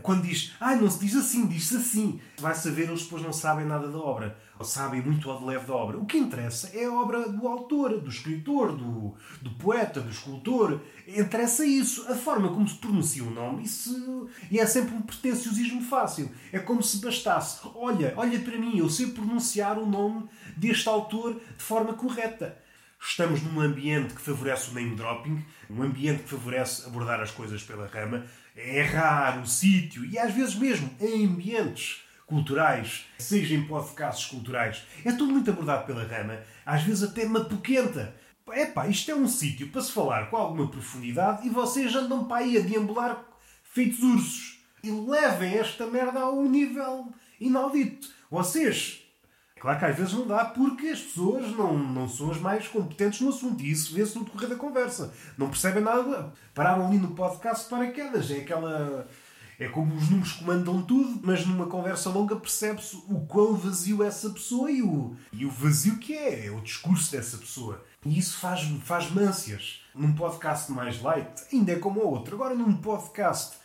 quando 0.02 0.24
diz, 0.24 0.54
ah, 0.60 0.76
não 0.76 0.90
se 0.90 1.00
diz 1.00 1.16
assim, 1.16 1.48
diz-se 1.48 1.78
assim, 1.78 2.20
vai 2.38 2.54
saber, 2.54 2.84
eles 2.84 3.04
depois 3.04 3.24
não 3.24 3.34
sabem 3.34 3.66
nada 3.66 3.88
da 3.88 3.98
obra, 3.98 4.38
ou 4.58 4.66
sabem 4.66 5.02
muito 5.02 5.30
ao 5.30 5.40
de 5.40 5.46
leve 5.46 5.66
da 5.66 5.74
obra. 5.74 5.98
O 5.98 6.06
que 6.06 6.18
interessa 6.18 6.70
é 6.74 6.86
a 6.86 6.94
obra 6.94 7.30
do 7.30 7.48
autor, 7.48 8.00
do 8.00 8.10
escritor, 8.10 8.76
do, 8.76 9.16
do 9.42 9.52
poeta, 9.52 10.02
do 10.02 10.10
escultor. 10.10 10.82
Interessa 11.08 11.66
isso, 11.66 12.06
a 12.12 12.16
forma 12.16 12.50
como 12.50 12.68
se 12.68 12.76
pronuncia 12.76 13.24
o 13.24 13.32
nome, 13.32 13.64
isso, 13.64 14.28
e 14.52 14.60
é 14.60 14.66
sempre 14.66 14.96
um 14.96 15.02
pretenciosismo 15.02 15.82
fácil. 15.82 16.30
É 16.52 16.60
como 16.60 16.84
se 16.84 16.98
bastasse, 16.98 17.60
olha, 17.76 18.14
olha 18.16 18.40
para 18.40 18.58
mim, 18.58 18.78
eu 18.78 18.90
sei 18.90 19.08
pronunciar 19.08 19.80
o 19.80 19.86
nome 19.86 20.26
deste 20.56 20.88
autor 20.88 21.34
de 21.34 21.64
forma 21.64 21.94
correta. 21.94 22.58
Estamos 23.02 23.42
num 23.42 23.62
ambiente 23.62 24.14
que 24.14 24.22
favorece 24.22 24.70
o 24.70 24.74
name 24.74 24.96
dropping, 24.96 25.44
um 25.70 25.82
ambiente 25.82 26.24
que 26.24 26.30
favorece 26.30 26.86
abordar 26.86 27.22
as 27.22 27.32
coisas 27.32 27.64
pela 27.64 27.88
rama, 27.88 28.26
é 28.56 28.82
raro 28.82 29.42
o 29.42 29.48
sítio 29.48 30.04
e 30.06 30.20
às 30.20 30.34
vezes 30.34 30.56
mesmo 30.56 30.90
em 31.00 31.26
ambientes 31.26 32.04
culturais, 32.28 33.06
seja 33.18 33.56
em 33.56 33.66
podcasts 33.66 34.26
culturais, 34.26 34.84
é 35.06 35.14
tudo 35.14 35.32
muito 35.32 35.50
abordado 35.50 35.86
pela 35.86 36.04
rama, 36.04 36.40
às 36.66 36.84
vezes 36.84 37.04
até 37.04 37.26
mapoquenta. 37.26 38.14
Epá, 38.52 38.88
isto 38.88 39.12
é 39.12 39.16
um 39.16 39.28
sítio 39.28 39.70
para 39.70 39.82
se 39.82 39.92
falar 39.92 40.30
com 40.30 40.36
alguma 40.36 40.68
profundidade 40.68 41.48
e 41.48 41.50
vocês 41.50 41.96
andam 41.96 42.26
para 42.26 42.44
aí 42.44 42.58
a 42.58 42.62
deambular 42.62 43.24
feitos 43.64 44.02
ursos. 44.04 44.60
E 44.84 44.92
levem 44.92 45.56
esta 45.56 45.86
merda 45.86 46.20
a 46.22 46.32
um 46.32 46.50
nível 46.50 47.14
inaudito. 47.40 48.08
Vocês 48.32 48.99
Claro 49.60 49.78
que 49.78 49.86
às 49.86 49.96
vezes 49.96 50.14
não 50.14 50.26
dá 50.26 50.46
porque 50.46 50.88
as 50.88 51.02
pessoas 51.02 51.52
não, 51.52 51.78
não 51.78 52.08
são 52.08 52.32
as 52.32 52.38
mais 52.38 52.68
competentes 52.68 53.20
no 53.20 53.30
assunto 53.30 53.62
e 53.62 53.70
isso 53.70 53.94
vê-se 53.94 54.18
no 54.18 54.24
decorrer 54.24 54.50
da 54.50 54.56
conversa. 54.56 55.14
Não 55.38 55.50
percebem 55.50 55.84
nada. 55.84 56.34
Pararam 56.54 56.88
ali 56.88 56.98
no 56.98 57.10
podcast 57.10 57.68
para 57.68 57.92
quedas. 57.92 58.32
É 58.32 58.38
aquela. 58.38 59.08
É 59.60 59.68
como 59.68 59.94
os 59.94 60.10
números 60.10 60.32
comandam 60.32 60.82
tudo, 60.82 61.20
mas 61.22 61.46
numa 61.46 61.68
conversa 61.68 62.10
longa 62.10 62.38
percebe-se 62.38 62.96
o 63.10 63.26
quão 63.28 63.56
vazio 63.56 64.02
é 64.02 64.08
essa 64.08 64.30
pessoa 64.30 64.72
e 64.72 64.82
o, 64.82 65.18
e 65.34 65.46
o 65.46 65.52
vazio 65.52 65.98
que 65.98 66.14
é, 66.14 66.46
é 66.46 66.52
o 66.52 66.62
discurso 66.62 67.12
dessa 67.12 67.38
pessoa. 67.38 67.84
E 68.06 68.18
isso 68.18 68.38
faz, 68.38 68.62
faz 68.86 69.12
mâncias. 69.12 69.82
Num 69.94 70.14
podcast 70.14 70.72
mais 70.72 71.02
light, 71.02 71.44
ainda 71.52 71.74
é 71.74 71.76
como 71.76 72.00
o 72.00 72.08
outro. 72.08 72.36
Agora, 72.36 72.56
num 72.56 72.78
podcast 72.78 73.58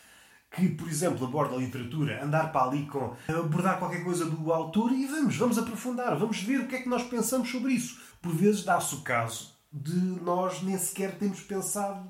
que, 0.54 0.68
por 0.68 0.88
exemplo, 0.88 1.26
aborda 1.26 1.54
a 1.54 1.58
literatura, 1.58 2.24
andar 2.24 2.52
para 2.52 2.68
ali 2.68 2.86
com 2.86 3.14
abordar 3.28 3.78
qualquer 3.78 4.04
coisa 4.04 4.24
do 4.24 4.52
autor 4.52 4.92
e 4.92 5.06
vamos, 5.06 5.36
vamos 5.36 5.58
aprofundar, 5.58 6.16
vamos 6.16 6.40
ver 6.40 6.60
o 6.60 6.66
que 6.66 6.76
é 6.76 6.82
que 6.82 6.88
nós 6.88 7.02
pensamos 7.02 7.50
sobre 7.50 7.72
isso. 7.72 8.00
Por 8.22 8.32
vezes 8.32 8.64
dá-se 8.64 8.94
o 8.94 9.00
caso 9.00 9.54
de 9.72 9.96
nós 9.96 10.62
nem 10.62 10.78
sequer 10.78 11.18
termos 11.18 11.40
pensado 11.40 12.08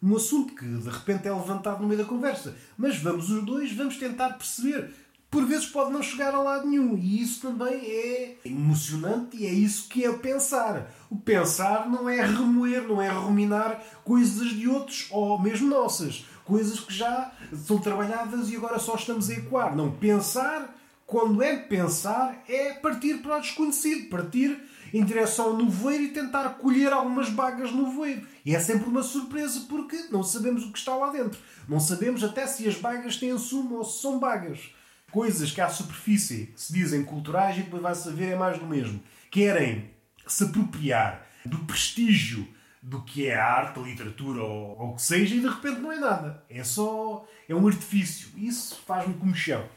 no 0.00 0.16
assunto 0.16 0.54
que 0.54 0.64
de 0.64 0.88
repente 0.88 1.26
é 1.26 1.32
levantado 1.32 1.80
no 1.80 1.88
meio 1.88 2.00
da 2.00 2.06
conversa. 2.06 2.54
Mas 2.76 2.98
vamos 2.98 3.30
os 3.30 3.44
dois, 3.44 3.72
vamos 3.72 3.96
tentar 3.96 4.30
perceber. 4.34 4.92
Por 5.30 5.44
vezes 5.44 5.66
pode 5.66 5.92
não 5.92 6.02
chegar 6.02 6.34
a 6.34 6.40
lado 6.40 6.66
nenhum 6.66 6.96
e 6.96 7.20
isso 7.20 7.42
também 7.42 7.74
é 7.74 8.36
emocionante 8.46 9.36
e 9.36 9.46
é 9.46 9.52
isso 9.52 9.88
que 9.88 10.04
é 10.04 10.12
pensar. 10.12 10.90
O 11.10 11.16
pensar 11.16 11.88
não 11.88 12.08
é 12.08 12.24
remoer, 12.24 12.88
não 12.88 13.02
é 13.02 13.08
ruminar 13.10 13.82
coisas 14.04 14.50
de 14.50 14.66
outros 14.66 15.06
ou 15.10 15.38
mesmo 15.40 15.68
nossas 15.68 16.24
coisas 16.48 16.80
que 16.80 16.94
já 16.94 17.30
são 17.66 17.78
trabalhadas 17.78 18.48
e 18.48 18.56
agora 18.56 18.78
só 18.78 18.94
estamos 18.94 19.28
a 19.28 19.34
ecoar. 19.34 19.76
Não, 19.76 19.92
pensar, 19.92 20.74
quando 21.06 21.42
é 21.42 21.56
pensar, 21.56 22.42
é 22.48 22.72
partir 22.72 23.18
para 23.18 23.36
o 23.36 23.40
desconhecido, 23.40 24.08
partir 24.08 24.58
em 24.92 25.04
direção 25.04 25.48
ao 25.48 25.56
nevoeiro 25.58 26.04
e 26.04 26.08
tentar 26.08 26.48
colher 26.54 26.90
algumas 26.90 27.28
bagas 27.28 27.70
no 27.70 27.88
nevoeiro. 27.88 28.26
E 28.46 28.56
é 28.56 28.60
sempre 28.60 28.88
uma 28.88 29.02
surpresa 29.02 29.66
porque 29.68 30.06
não 30.10 30.22
sabemos 30.22 30.64
o 30.64 30.72
que 30.72 30.78
está 30.78 30.96
lá 30.96 31.10
dentro. 31.10 31.38
Não 31.68 31.78
sabemos 31.78 32.24
até 32.24 32.46
se 32.46 32.66
as 32.66 32.76
bagas 32.76 33.18
têm 33.18 33.36
sumo 33.36 33.76
ou 33.76 33.84
se 33.84 34.00
são 34.00 34.18
bagas. 34.18 34.70
Coisas 35.10 35.50
que 35.50 35.60
à 35.60 35.68
superfície 35.68 36.50
se 36.56 36.72
dizem 36.72 37.04
culturais 37.04 37.58
e 37.58 37.62
depois 37.62 37.82
vai 37.82 37.94
saber 37.94 38.32
é 38.32 38.36
mais 38.36 38.58
do 38.58 38.66
mesmo. 38.66 39.02
Querem 39.30 39.90
se 40.26 40.44
apropriar 40.44 41.26
do 41.44 41.58
prestígio 41.58 42.48
do 42.82 43.02
que 43.02 43.26
é 43.26 43.34
arte, 43.34 43.80
literatura 43.80 44.42
ou, 44.42 44.78
ou 44.78 44.90
o 44.90 44.96
que 44.96 45.02
seja, 45.02 45.34
e 45.34 45.40
de 45.40 45.48
repente 45.48 45.80
não 45.80 45.92
é 45.92 45.98
nada. 45.98 46.44
É 46.48 46.62
só. 46.62 47.26
é 47.48 47.54
um 47.54 47.66
artifício. 47.66 48.28
Isso 48.36 48.80
faz-me 48.86 49.14
comichão. 49.14 49.68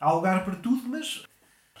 Há 0.00 0.12
lugar 0.12 0.44
para 0.44 0.56
tudo, 0.56 0.88
mas 0.88 1.24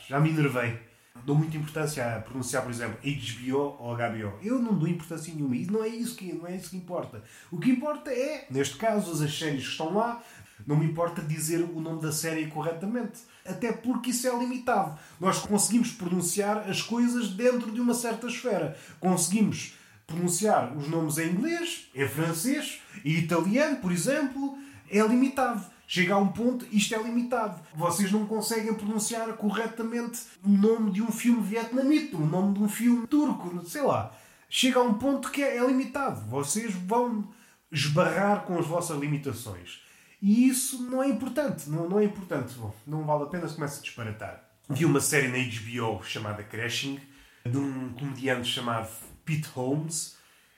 já 0.08 0.18
me 0.20 0.30
enervei. 0.30 0.78
Dou 1.24 1.36
muita 1.36 1.56
importância 1.56 2.16
a 2.16 2.20
pronunciar, 2.20 2.62
por 2.62 2.70
exemplo, 2.70 2.98
HBO 3.02 3.76
ou 3.80 3.96
HBO. 3.96 4.38
Eu 4.42 4.58
não 4.60 4.78
dou 4.78 4.88
importância 4.88 5.34
nenhuma. 5.34 5.56
E 5.56 5.66
não 5.66 5.82
é 5.82 5.88
isso 5.88 6.16
que, 6.16 6.32
não 6.32 6.46
é 6.46 6.56
isso 6.56 6.70
que 6.70 6.76
importa. 6.76 7.22
O 7.50 7.58
que 7.58 7.70
importa 7.70 8.10
é, 8.10 8.46
neste 8.50 8.76
caso, 8.76 9.12
as 9.12 9.38
séries 9.38 9.64
que 9.64 9.70
estão 9.70 9.94
lá. 9.94 10.22
Não 10.66 10.76
me 10.76 10.86
importa 10.86 11.22
dizer 11.22 11.62
o 11.62 11.80
nome 11.80 12.02
da 12.02 12.10
série 12.10 12.48
corretamente. 12.48 13.20
Até 13.44 13.72
porque 13.72 14.10
isso 14.10 14.26
é 14.26 14.38
limitado. 14.38 14.98
Nós 15.20 15.38
conseguimos 15.38 15.92
pronunciar 15.92 16.68
as 16.68 16.82
coisas 16.82 17.28
dentro 17.28 17.70
de 17.70 17.80
uma 17.80 17.94
certa 17.94 18.26
esfera. 18.26 18.76
Conseguimos 18.98 19.77
pronunciar 20.08 20.74
os 20.74 20.88
nomes 20.88 21.18
em 21.18 21.30
inglês, 21.30 21.88
em 21.94 22.08
francês 22.08 22.80
e 23.04 23.18
italiano, 23.18 23.76
por 23.76 23.92
exemplo, 23.92 24.58
é 24.90 25.00
limitado. 25.00 25.64
Chega 25.86 26.14
a 26.14 26.18
um 26.18 26.28
ponto, 26.28 26.66
isto 26.72 26.94
é 26.94 27.02
limitado. 27.02 27.62
Vocês 27.74 28.10
não 28.10 28.26
conseguem 28.26 28.74
pronunciar 28.74 29.32
corretamente 29.34 30.20
o 30.44 30.48
nome 30.48 30.90
de 30.90 31.02
um 31.02 31.12
filme 31.12 31.42
vietnamita, 31.42 32.16
o 32.16 32.26
nome 32.26 32.54
de 32.54 32.62
um 32.62 32.68
filme 32.68 33.06
turco, 33.06 33.64
sei 33.66 33.82
lá. 33.82 34.12
Chega 34.50 34.80
a 34.80 34.82
um 34.82 34.94
ponto 34.94 35.30
que 35.30 35.42
é, 35.42 35.58
é 35.58 35.66
limitado. 35.66 36.20
Vocês 36.28 36.74
vão 36.74 37.28
esbarrar 37.70 38.42
com 38.42 38.58
as 38.58 38.66
vossas 38.66 38.98
limitações. 38.98 39.80
E 40.20 40.48
isso 40.48 40.82
não 40.82 41.02
é 41.02 41.08
importante. 41.08 41.70
Não, 41.70 41.88
não 41.88 41.98
é 41.98 42.04
importante. 42.04 42.54
Bom, 42.54 42.74
não 42.86 43.04
vale 43.04 43.24
a 43.24 43.26
pena 43.26 43.48
começa 43.48 43.78
a 43.78 43.82
disparatar. 43.82 44.44
Vi 44.68 44.84
uma 44.84 45.00
série 45.00 45.28
na 45.28 45.38
HBO 45.38 46.02
chamada 46.02 46.42
Crashing, 46.42 47.00
de 47.46 47.56
um 47.56 47.90
comediante 47.94 48.48
chamado 48.48 48.88
Pete 49.28 49.48
Holmes 49.48 50.16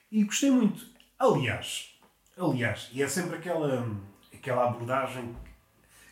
e 0.09 0.23
gostei 0.23 0.49
muito. 0.49 0.87
Aliás, 1.19 1.93
aliás, 2.37 2.89
e 2.93 3.03
é 3.03 3.07
sempre 3.07 3.35
aquela, 3.35 3.85
aquela 4.33 4.69
abordagem 4.69 5.35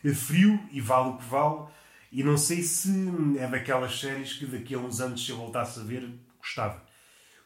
a 0.06 0.13
frio 0.13 0.60
e 0.69 0.82
vale 0.82 1.12
o 1.12 1.17
que 1.17 1.26
vale. 1.26 1.67
E 2.12 2.22
não 2.22 2.38
sei 2.38 2.62
se 2.62 2.91
é 3.38 3.48
daquelas 3.48 3.98
séries 3.98 4.34
que 4.34 4.45
daqui 4.45 4.76
a 4.76 4.78
uns 4.78 5.00
anos, 5.00 5.26
se 5.26 5.32
eu 5.32 5.38
voltasse 5.38 5.80
a 5.80 5.84
ver, 5.84 6.10
gostava. 6.38 6.84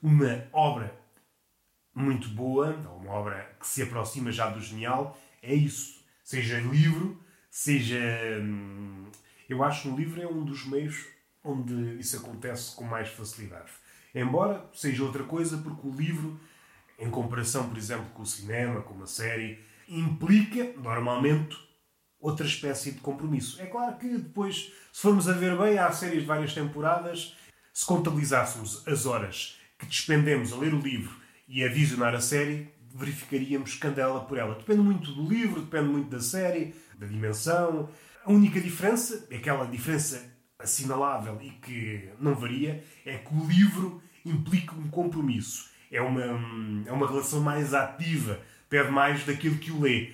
Uma 0.01 0.47
obra 0.51 0.97
muito 1.93 2.27
boa, 2.29 2.73
uma 2.99 3.11
obra 3.11 3.55
que 3.59 3.67
se 3.67 3.83
aproxima 3.83 4.31
já 4.31 4.49
do 4.49 4.59
genial, 4.59 5.15
é 5.43 5.53
isso. 5.53 6.03
Seja 6.23 6.59
livro, 6.59 7.21
seja. 7.51 7.99
Hum, 8.41 9.11
eu 9.47 9.63
acho 9.63 9.83
que 9.83 9.87
o 9.89 9.95
livro 9.95 10.21
é 10.21 10.25
um 10.25 10.43
dos 10.43 10.65
meios 10.65 11.05
onde 11.43 11.99
isso 11.99 12.17
acontece 12.17 12.75
com 12.75 12.85
mais 12.85 13.09
facilidade. 13.09 13.69
Embora 14.13 14.69
seja 14.73 15.03
outra 15.03 15.23
coisa, 15.23 15.57
porque 15.57 15.87
o 15.87 15.91
livro, 15.91 16.39
em 16.99 17.09
comparação, 17.09 17.67
por 17.67 17.77
exemplo, 17.77 18.05
com 18.13 18.21
o 18.21 18.25
cinema, 18.25 18.81
com 18.81 18.93
uma 18.93 19.07
série, 19.07 19.59
implica, 19.87 20.71
normalmente, 20.77 21.57
outra 22.19 22.45
espécie 22.45 22.91
de 22.91 22.99
compromisso. 22.99 23.61
É 23.61 23.65
claro 23.65 23.97
que 23.97 24.07
depois, 24.17 24.71
se 24.91 25.01
formos 25.01 25.27
a 25.27 25.33
ver 25.33 25.57
bem, 25.57 25.77
há 25.77 25.91
séries 25.91 26.21
de 26.21 26.27
várias 26.27 26.53
temporadas, 26.53 27.35
se 27.73 27.85
contabilizássemos 27.85 28.87
as 28.87 29.05
horas 29.05 29.57
que 29.77 29.85
despendemos 29.85 30.53
a 30.53 30.57
ler 30.57 30.73
o 30.73 30.79
livro 30.79 31.15
e 31.47 31.63
a 31.63 31.67
visionar 31.67 32.13
a 32.13 32.21
série, 32.21 32.71
verificaríamos 32.93 33.75
candela 33.75 34.21
por 34.21 34.37
ela. 34.37 34.55
Depende 34.55 34.81
muito 34.81 35.11
do 35.11 35.27
livro, 35.27 35.61
depende 35.61 35.89
muito 35.89 36.09
da 36.09 36.21
série, 36.21 36.75
da 36.97 37.07
dimensão. 37.07 37.89
A 38.23 38.31
única 38.31 38.61
diferença, 38.61 39.27
aquela 39.33 39.65
diferença 39.65 40.32
assinalável 40.63 41.37
e 41.41 41.51
que 41.51 42.09
não 42.19 42.33
varia 42.33 42.83
é 43.05 43.17
que 43.17 43.33
o 43.33 43.45
livro 43.45 44.01
implica 44.25 44.73
um 44.73 44.87
compromisso. 44.87 45.69
É 45.91 46.01
uma, 46.01 46.23
é 46.87 46.91
uma 46.91 47.07
relação 47.07 47.41
mais 47.41 47.73
ativa, 47.73 48.39
pede 48.69 48.89
mais 48.89 49.23
daquilo 49.23 49.57
que 49.57 49.71
o 49.71 49.81
lê. 49.81 50.13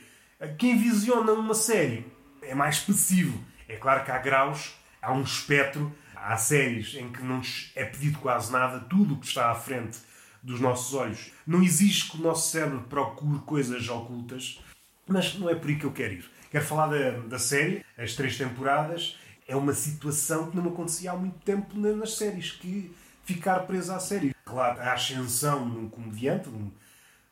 Quem 0.57 0.77
visiona 0.77 1.31
uma 1.31 1.53
série 1.53 2.05
é 2.41 2.53
mais 2.53 2.79
passivo. 2.79 3.41
É 3.67 3.75
claro 3.75 4.03
que 4.03 4.11
há 4.11 4.17
graus, 4.17 4.75
há 5.01 5.13
um 5.13 5.21
espectro, 5.21 5.95
há 6.15 6.35
séries 6.35 6.95
em 6.95 7.09
que 7.11 7.23
não 7.23 7.41
é 7.75 7.85
pedido 7.85 8.19
quase 8.19 8.51
nada, 8.51 8.79
tudo 8.81 9.13
o 9.13 9.19
que 9.19 9.27
está 9.27 9.51
à 9.51 9.55
frente 9.55 9.99
dos 10.41 10.59
nossos 10.59 10.93
olhos. 10.93 11.31
Não 11.45 11.61
exige 11.61 12.09
que 12.09 12.17
o 12.17 12.21
nosso 12.21 12.51
cérebro 12.51 12.81
procure 12.89 13.39
coisas 13.39 13.87
ocultas, 13.87 14.59
mas 15.07 15.37
não 15.37 15.49
é 15.49 15.55
por 15.55 15.69
aí 15.69 15.77
que 15.77 15.85
eu 15.85 15.91
quero 15.91 16.13
ir. 16.13 16.31
Quero 16.51 16.65
falar 16.65 16.87
da, 16.87 17.11
da 17.19 17.39
série, 17.39 17.85
as 17.97 18.15
três 18.15 18.37
temporadas, 18.37 19.17
é 19.49 19.55
uma 19.55 19.73
situação 19.73 20.51
que 20.51 20.55
não 20.55 20.67
acontecia 20.67 21.11
há 21.11 21.15
muito 21.17 21.39
tempo 21.39 21.75
nas 21.75 22.17
séries, 22.17 22.51
que 22.51 22.95
ficar 23.23 23.61
preso 23.61 23.91
à 23.91 23.99
série. 23.99 24.35
Claro, 24.45 24.79
a 24.79 24.93
ascensão 24.93 25.65
num 25.65 25.89
comediante, 25.89 26.47
um 26.49 26.71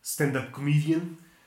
stand-up 0.01 0.49
comedian, 0.49 1.01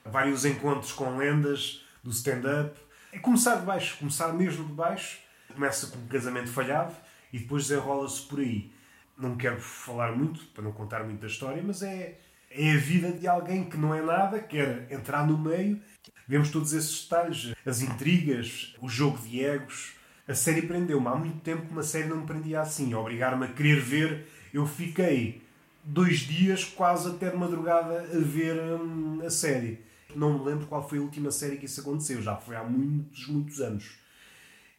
vários 0.05 0.45
encontros 0.45 0.93
com 0.93 1.17
lendas 1.17 1.85
do 2.05 2.11
stand-up. 2.11 2.79
É 3.13 3.19
começar 3.19 3.57
de 3.57 3.67
baixo, 3.67 3.99
começar 3.99 4.33
mesmo 4.33 4.65
de 4.65 4.73
baixo. 4.73 5.19
Começa 5.53 5.89
com 5.89 5.99
um 5.99 6.07
casamento 6.07 6.49
falhado 6.49 6.95
e 7.33 7.41
depois 7.41 7.67
desenrola-se 7.67 8.23
por 8.23 8.39
aí. 8.39 8.73
Não 9.19 9.37
quero 9.37 9.61
falar 9.61 10.17
muito, 10.17 10.45
para 10.55 10.63
não 10.63 10.71
contar 10.71 11.03
muito 11.03 11.21
da 11.21 11.27
história, 11.27 11.61
mas 11.67 11.83
é, 11.83 12.17
É 12.49 12.73
a 12.73 12.77
vida 12.77 13.13
de 13.13 13.29
alguém 13.29 13.65
que 13.65 13.77
não 13.77 13.95
é 13.95 14.03
nada, 14.03 14.41
quer 14.41 14.87
entrar 14.91 15.25
no 15.27 15.39
meio. 15.39 15.81
Vemos 16.27 16.51
todos 16.51 16.73
esses 16.73 17.03
detalhes, 17.03 17.55
as 17.65 17.81
intrigas, 17.81 18.75
o 18.81 18.89
jogo 18.89 19.19
de 19.19 19.45
egos. 19.45 19.95
A 20.31 20.35
série 20.35 20.63
prendeu-me. 20.63 21.09
Há 21.09 21.17
muito 21.17 21.41
tempo 21.41 21.67
que 21.67 21.73
uma 21.73 21.83
série 21.83 22.07
não 22.07 22.19
me 22.19 22.27
prendia 22.27 22.61
assim. 22.61 22.95
Obrigar-me 22.95 23.47
a 23.47 23.49
querer 23.49 23.81
ver, 23.81 24.29
eu 24.55 24.65
fiquei 24.65 25.43
dois 25.83 26.21
dias, 26.21 26.63
quase 26.65 27.11
até 27.11 27.31
de 27.31 27.37
madrugada, 27.37 28.03
a 28.03 28.19
ver 28.21 28.57
hum, 28.81 29.21
a 29.27 29.29
série. 29.29 29.85
Não 30.15 30.39
me 30.39 30.45
lembro 30.45 30.69
qual 30.69 30.89
foi 30.89 30.99
a 30.99 31.03
última 31.03 31.33
série 31.33 31.57
que 31.57 31.67
isso 31.67 31.81
aconteceu. 31.81 32.23
Já 32.23 32.37
foi 32.37 32.55
há 32.55 32.63
muitos, 32.63 33.27
muitos 33.27 33.61
anos. 33.61 33.99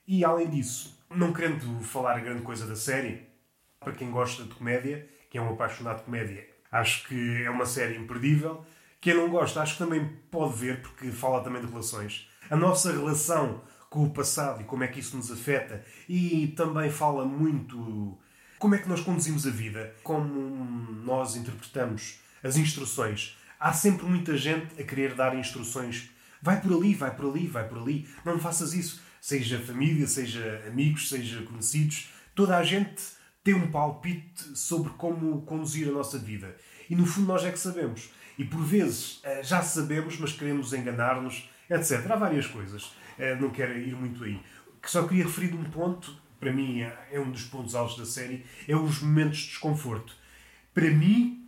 E 0.07 0.23
além 0.23 0.49
disso, 0.49 0.97
não 1.13 1.33
querendo 1.33 1.81
falar 1.81 2.21
grande 2.21 2.43
coisa 2.43 2.65
da 2.65 2.75
série, 2.77 3.27
para 3.77 3.91
quem 3.91 4.09
gosta 4.09 4.43
de 4.43 4.53
comédia, 4.53 5.05
que 5.29 5.37
é 5.37 5.41
um 5.41 5.49
apaixonado 5.49 5.97
de 5.97 6.03
comédia, 6.03 6.47
acho 6.71 7.09
que 7.09 7.43
é 7.43 7.49
uma 7.49 7.65
série 7.65 7.97
imperdível. 7.97 8.65
Quem 9.01 9.15
não 9.15 9.29
gosta, 9.29 9.61
acho 9.61 9.73
que 9.73 9.83
também 9.83 10.17
pode 10.29 10.57
ver, 10.57 10.81
porque 10.81 11.11
fala 11.11 11.43
também 11.43 11.61
de 11.61 11.67
relações. 11.67 12.29
A 12.49 12.55
nossa 12.55 12.93
relação 12.93 13.61
com 13.91 14.05
o 14.05 14.09
passado 14.09 14.61
e 14.61 14.63
como 14.63 14.83
é 14.83 14.87
que 14.87 14.99
isso 14.99 15.15
nos 15.15 15.31
afeta. 15.31 15.85
E 16.09 16.47
também 16.57 16.89
fala 16.89 17.25
muito 17.25 18.17
como 18.57 18.73
é 18.73 18.79
que 18.79 18.89
nós 18.89 19.01
conduzimos 19.01 19.45
a 19.45 19.51
vida, 19.51 19.93
como 20.01 20.33
nós 21.03 21.35
interpretamos 21.35 22.19
as 22.43 22.57
instruções. 22.57 23.37
Há 23.59 23.71
sempre 23.71 24.07
muita 24.07 24.35
gente 24.35 24.81
a 24.81 24.83
querer 24.83 25.13
dar 25.13 25.37
instruções. 25.37 26.09
Vai 26.41 26.59
por 26.59 26.73
ali, 26.73 26.95
vai 26.95 27.15
por 27.15 27.29
ali, 27.29 27.45
vai 27.45 27.67
por 27.67 27.77
ali. 27.77 28.09
Não 28.25 28.39
faças 28.39 28.73
isso 28.73 28.99
seja 29.21 29.59
família, 29.59 30.07
seja 30.07 30.63
amigos, 30.67 31.07
seja 31.07 31.43
conhecidos, 31.43 32.09
toda 32.33 32.57
a 32.57 32.63
gente 32.63 33.03
tem 33.43 33.53
um 33.53 33.69
palpite 33.69 34.57
sobre 34.57 34.89
como 34.93 35.43
conduzir 35.43 35.87
a 35.87 35.91
nossa 35.91 36.17
vida. 36.17 36.57
E 36.89 36.95
no 36.95 37.05
fundo 37.05 37.27
nós 37.27 37.45
é 37.45 37.51
que 37.51 37.59
sabemos. 37.59 38.09
E 38.37 38.43
por 38.43 38.61
vezes 38.63 39.19
eh, 39.23 39.43
já 39.43 39.61
sabemos, 39.61 40.17
mas 40.17 40.33
queremos 40.33 40.73
enganar-nos, 40.73 41.47
etc. 41.69 42.09
Há 42.09 42.15
várias 42.15 42.47
coisas. 42.47 42.91
Eh, 43.21 43.35
não 43.35 43.51
quero 43.51 43.77
ir 43.77 43.95
muito 43.95 44.23
aí. 44.23 44.41
Só 44.83 45.07
queria 45.07 45.25
referir 45.25 45.53
um 45.53 45.63
ponto, 45.65 46.17
para 46.39 46.51
mim 46.51 46.81
é 46.81 47.19
um 47.19 47.29
dos 47.29 47.43
pontos 47.43 47.75
altos 47.75 47.95
da 47.97 48.05
série, 48.05 48.43
é 48.67 48.75
os 48.75 48.99
momentos 48.99 49.37
de 49.37 49.47
desconforto. 49.49 50.15
Para 50.73 50.89
mim, 50.89 51.47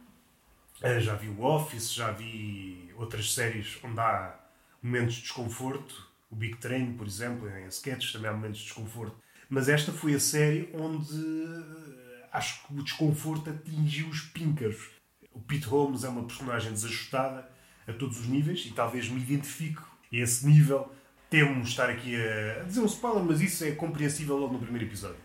eh, 0.83 0.99
já 0.99 1.15
vi 1.15 1.29
o 1.29 1.41
Office, 1.41 1.91
já 1.91 2.11
vi 2.11 2.91
outras 2.95 3.33
séries 3.33 3.79
onde 3.83 3.99
há 3.99 4.35
momentos 4.83 5.15
de 5.15 5.21
desconforto, 5.21 6.07
o 6.29 6.35
Big 6.35 6.57
Train, 6.57 6.93
por 6.93 7.07
exemplo, 7.07 7.49
em 7.49 7.65
sketches 7.67 8.11
também 8.11 8.29
há 8.29 8.33
momentos 8.33 8.59
de 8.59 8.65
desconforto. 8.65 9.15
Mas 9.49 9.67
esta 9.67 9.91
foi 9.91 10.13
a 10.13 10.19
série 10.19 10.69
onde 10.75 11.11
eh, 11.15 12.27
acho 12.31 12.67
que 12.67 12.73
o 12.75 12.83
desconforto 12.83 13.49
atingiu 13.49 14.09
os 14.09 14.21
píncaros. 14.21 14.91
O 15.31 15.39
Pete 15.39 15.65
Holmes 15.65 16.03
é 16.03 16.09
uma 16.09 16.23
personagem 16.23 16.71
desajustada 16.71 17.49
a 17.87 17.93
todos 17.93 18.19
os 18.19 18.27
níveis 18.27 18.63
e 18.67 18.71
talvez 18.73 19.09
me 19.09 19.19
identifico 19.19 19.89
a 20.11 20.15
esse 20.15 20.45
nível. 20.45 20.93
Temos 21.33 21.69
estar 21.69 21.89
aqui 21.89 22.15
a 22.15 22.61
dizer 22.63 22.79
um 22.79 22.85
spoiler, 22.85 23.23
mas 23.23 23.41
isso 23.41 23.65
é 23.65 23.71
compreensível 23.71 24.37
logo 24.37 24.53
no 24.53 24.59
primeiro 24.59 24.85
episódio. 24.85 25.17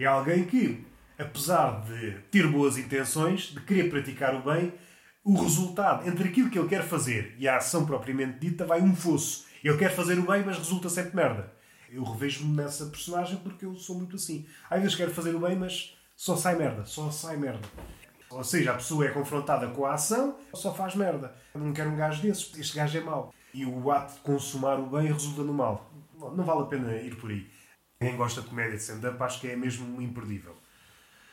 É 0.00 0.06
alguém 0.06 0.44
que, 0.44 0.82
apesar 1.18 1.84
de 1.84 2.12
ter 2.30 2.46
boas 2.46 2.78
intenções, 2.78 3.52
de 3.52 3.60
querer 3.60 3.90
praticar 3.90 4.34
o 4.34 4.42
bem, 4.42 4.72
o 5.22 5.38
resultado 5.38 6.08
entre 6.08 6.30
aquilo 6.30 6.48
que 6.48 6.58
ele 6.58 6.66
quer 6.66 6.82
fazer 6.82 7.36
e 7.38 7.46
a 7.46 7.58
ação 7.58 7.84
propriamente 7.84 8.38
dita 8.38 8.64
vai 8.64 8.80
um 8.80 8.96
fosso. 8.96 9.44
Ele 9.62 9.76
quer 9.76 9.94
fazer 9.94 10.18
o 10.18 10.22
bem, 10.22 10.42
mas 10.42 10.56
resulta 10.56 10.88
sempre 10.88 11.14
merda. 11.14 11.52
Eu 11.90 12.02
revejo-me 12.04 12.56
nessa 12.56 12.86
personagem 12.86 13.36
porque 13.36 13.66
eu 13.66 13.74
sou 13.74 13.98
muito 13.98 14.16
assim. 14.16 14.46
Às 14.70 14.80
vezes 14.80 14.96
quero 14.96 15.10
fazer 15.10 15.34
o 15.34 15.40
bem, 15.40 15.56
mas 15.56 15.94
só 16.16 16.36
sai 16.36 16.56
merda. 16.56 16.86
Só 16.86 17.10
sai 17.10 17.36
merda. 17.36 17.68
Ou 18.30 18.42
seja, 18.42 18.70
a 18.70 18.76
pessoa 18.76 19.04
é 19.04 19.10
confrontada 19.10 19.68
com 19.68 19.84
a 19.84 19.92
ação, 19.92 20.38
só 20.54 20.72
faz 20.72 20.94
merda. 20.94 21.34
Eu 21.54 21.60
não 21.60 21.74
quero 21.74 21.90
um 21.90 21.96
gajo 21.96 22.22
desses, 22.22 22.50
este 22.58 22.74
gajo 22.74 22.96
é 22.96 23.02
mau. 23.02 23.34
E 23.54 23.64
o 23.64 23.90
ato 23.90 24.14
de 24.14 24.20
consumar 24.20 24.78
o 24.78 24.86
bem 24.86 25.06
resulta 25.06 25.42
no 25.42 25.54
mal. 25.54 25.90
Não 26.18 26.44
vale 26.44 26.62
a 26.62 26.66
pena 26.66 26.94
ir 26.96 27.16
por 27.16 27.30
aí. 27.30 27.48
Quem 27.98 28.16
gosta 28.16 28.42
de 28.42 28.48
comédia 28.48 28.76
de 28.76 28.82
stand-up 28.82 29.22
acho 29.22 29.40
que 29.40 29.48
é 29.48 29.56
mesmo 29.56 30.02
imperdível. 30.02 30.56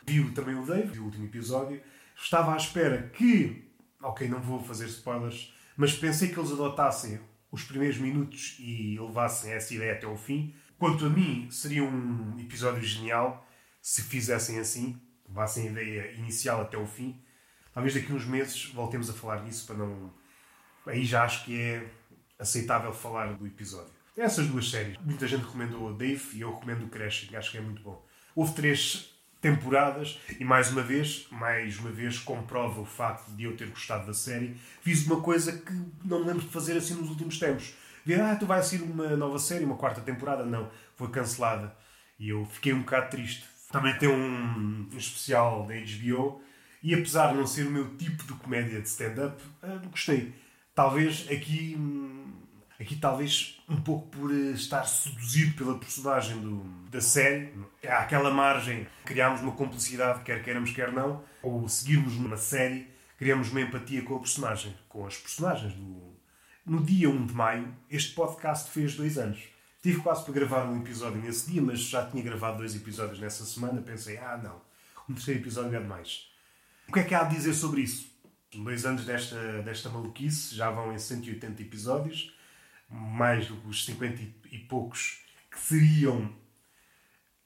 Viu 0.05 0.33
também 0.33 0.55
o 0.55 0.65
Dave, 0.65 0.99
o 0.99 1.05
último 1.05 1.25
episódio. 1.25 1.81
Estava 2.15 2.53
à 2.53 2.57
espera 2.57 3.09
que. 3.09 3.67
Ok, 4.01 4.27
não 4.29 4.39
vou 4.39 4.63
fazer 4.63 4.85
spoilers, 4.85 5.53
mas 5.75 5.93
pensei 5.93 6.29
que 6.29 6.39
eles 6.39 6.51
adotassem 6.51 7.19
os 7.51 7.63
primeiros 7.63 7.97
minutos 7.97 8.55
e 8.59 8.97
levassem 8.99 9.51
essa 9.51 9.73
ideia 9.73 9.93
até 9.93 10.05
ao 10.05 10.17
fim. 10.17 10.55
Quanto 10.77 11.05
a 11.05 11.09
mim, 11.09 11.47
seria 11.51 11.83
um 11.83 12.39
episódio 12.39 12.81
genial 12.81 13.45
se 13.81 14.03
fizessem 14.03 14.59
assim, 14.59 14.99
levassem 15.27 15.67
a 15.67 15.71
ideia 15.71 16.11
inicial 16.13 16.61
até 16.61 16.77
ao 16.77 16.85
fim. 16.85 17.21
Talvez 17.73 17.93
daqui 17.93 18.13
uns 18.13 18.25
meses 18.25 18.65
voltemos 18.65 19.09
a 19.09 19.13
falar 19.13 19.43
nisso 19.43 19.65
para 19.65 19.77
não. 19.77 20.13
Aí 20.85 21.03
já 21.03 21.23
acho 21.23 21.45
que 21.45 21.59
é 21.59 21.87
aceitável 22.41 22.91
falar 22.91 23.33
do 23.33 23.45
episódio. 23.45 23.91
Essas 24.17 24.47
duas 24.47 24.69
séries. 24.69 24.97
Muita 25.05 25.27
gente 25.27 25.45
recomendou 25.45 25.87
o 25.87 25.93
Dave 25.93 26.21
e 26.33 26.41
eu 26.41 26.53
recomendo 26.53 26.83
o 26.83 26.89
Crashing, 26.89 27.35
acho 27.35 27.51
que 27.51 27.57
é 27.57 27.61
muito 27.61 27.81
bom. 27.81 28.05
Houve 28.35 28.53
três 28.53 29.09
temporadas 29.39 30.19
e 30.39 30.43
mais 30.43 30.71
uma 30.71 30.81
vez, 30.81 31.27
mais 31.31 31.79
uma 31.79 31.89
vez 31.89 32.19
comprova 32.19 32.81
o 32.81 32.85
facto 32.85 33.29
de 33.31 33.45
eu 33.45 33.55
ter 33.55 33.67
gostado 33.67 34.07
da 34.07 34.13
série. 34.13 34.55
Fiz 34.81 35.05
uma 35.05 35.21
coisa 35.21 35.53
que 35.53 35.73
não 36.03 36.19
me 36.19 36.27
lembro 36.27 36.41
de 36.41 36.49
fazer 36.49 36.77
assim 36.77 36.95
nos 36.95 37.09
últimos 37.09 37.39
tempos. 37.39 37.73
Ver, 38.05 38.19
ah, 38.19 38.35
tu 38.35 38.45
vai 38.45 38.61
sair 38.61 38.81
uma 38.81 39.15
nova 39.15 39.39
série, 39.39 39.63
uma 39.63 39.77
quarta 39.77 40.01
temporada. 40.01 40.43
Não, 40.45 40.69
foi 40.95 41.09
cancelada. 41.09 41.75
E 42.19 42.29
eu 42.29 42.45
fiquei 42.45 42.73
um 42.73 42.81
bocado 42.81 43.11
triste. 43.11 43.45
Também 43.71 43.97
tem 43.97 44.09
um, 44.09 44.89
um 44.91 44.97
especial 44.97 45.65
da 45.65 45.73
HBO 45.75 46.41
e 46.83 46.95
apesar 46.95 47.31
de 47.31 47.37
não 47.37 47.45
ser 47.45 47.67
o 47.67 47.71
meu 47.71 47.95
tipo 47.95 48.23
de 48.23 48.33
comédia 48.33 48.81
de 48.81 48.87
stand-up, 48.87 49.41
uh, 49.63 49.89
gostei. 49.89 50.33
Talvez 50.73 51.27
aqui 51.29 51.77
Aqui 52.81 52.95
talvez 52.95 53.61
um 53.69 53.79
pouco 53.79 54.07
por 54.07 54.33
eh, 54.33 54.53
estar 54.53 54.83
seduzido 54.85 55.55
pela 55.55 55.77
personagem 55.77 56.41
do, 56.41 56.63
da 56.89 56.99
série. 56.99 57.53
Há 57.87 57.99
aquela 57.99 58.31
margem, 58.31 58.87
criámos 59.05 59.39
uma 59.41 59.51
complicidade, 59.51 60.23
quer 60.23 60.41
queiramos, 60.41 60.71
quer 60.71 60.91
não, 60.91 61.23
ou 61.43 61.69
seguirmos 61.69 62.17
numa 62.17 62.37
série, 62.37 62.87
criamos 63.19 63.51
uma 63.51 63.61
empatia 63.61 64.01
com 64.01 64.15
a 64.15 64.19
personagem, 64.19 64.75
com 64.89 65.05
as 65.05 65.15
personagens. 65.15 65.73
Do... 65.73 66.17
No 66.65 66.83
dia 66.83 67.07
1 67.07 67.27
de 67.27 67.33
maio, 67.35 67.71
este 67.87 68.15
podcast 68.15 68.71
fez 68.71 68.95
dois 68.95 69.15
anos. 69.15 69.43
Tive 69.83 70.01
quase 70.01 70.23
para 70.23 70.33
gravar 70.33 70.65
um 70.65 70.81
episódio 70.81 71.21
nesse 71.21 71.51
dia, 71.51 71.61
mas 71.61 71.81
já 71.81 72.03
tinha 72.07 72.23
gravado 72.23 72.57
dois 72.57 72.75
episódios 72.75 73.19
nessa 73.19 73.45
semana. 73.45 73.79
Pensei, 73.79 74.17
ah 74.17 74.39
não, 74.41 74.59
um 75.07 75.13
terceiro 75.13 75.39
episódio 75.39 75.75
é 75.75 75.79
demais. 75.79 76.31
O 76.87 76.93
que 76.93 76.99
é 76.99 77.03
que 77.03 77.13
há 77.13 77.21
a 77.21 77.25
dizer 77.25 77.53
sobre 77.53 77.81
isso? 77.81 78.10
Dois 78.53 78.85
anos 78.85 79.05
desta, 79.05 79.61
desta 79.61 79.89
maluquice, 79.89 80.55
já 80.55 80.69
vão 80.69 80.93
em 80.93 80.97
180 80.97 81.61
episódios 81.61 82.33
mais 82.91 83.49
os 83.65 83.85
50 83.85 84.21
e 84.51 84.59
poucos 84.59 85.21
que 85.49 85.59
seriam 85.59 86.29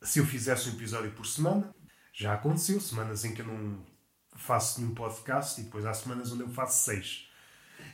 se 0.01 0.19
eu 0.19 0.25
fizesse 0.25 0.69
um 0.69 0.73
episódio 0.73 1.11
por 1.11 1.25
semana. 1.25 1.73
Já 2.11 2.33
aconteceu, 2.33 2.79
semanas 2.79 3.23
em 3.23 3.33
que 3.33 3.41
eu 3.41 3.47
não 3.47 3.85
faço 4.35 4.81
nenhum 4.81 4.93
podcast 4.93 5.59
e 5.59 5.65
depois 5.65 5.85
há 5.85 5.93
semanas 5.93 6.31
onde 6.31 6.41
eu 6.41 6.49
faço 6.49 6.85
seis. 6.85 7.29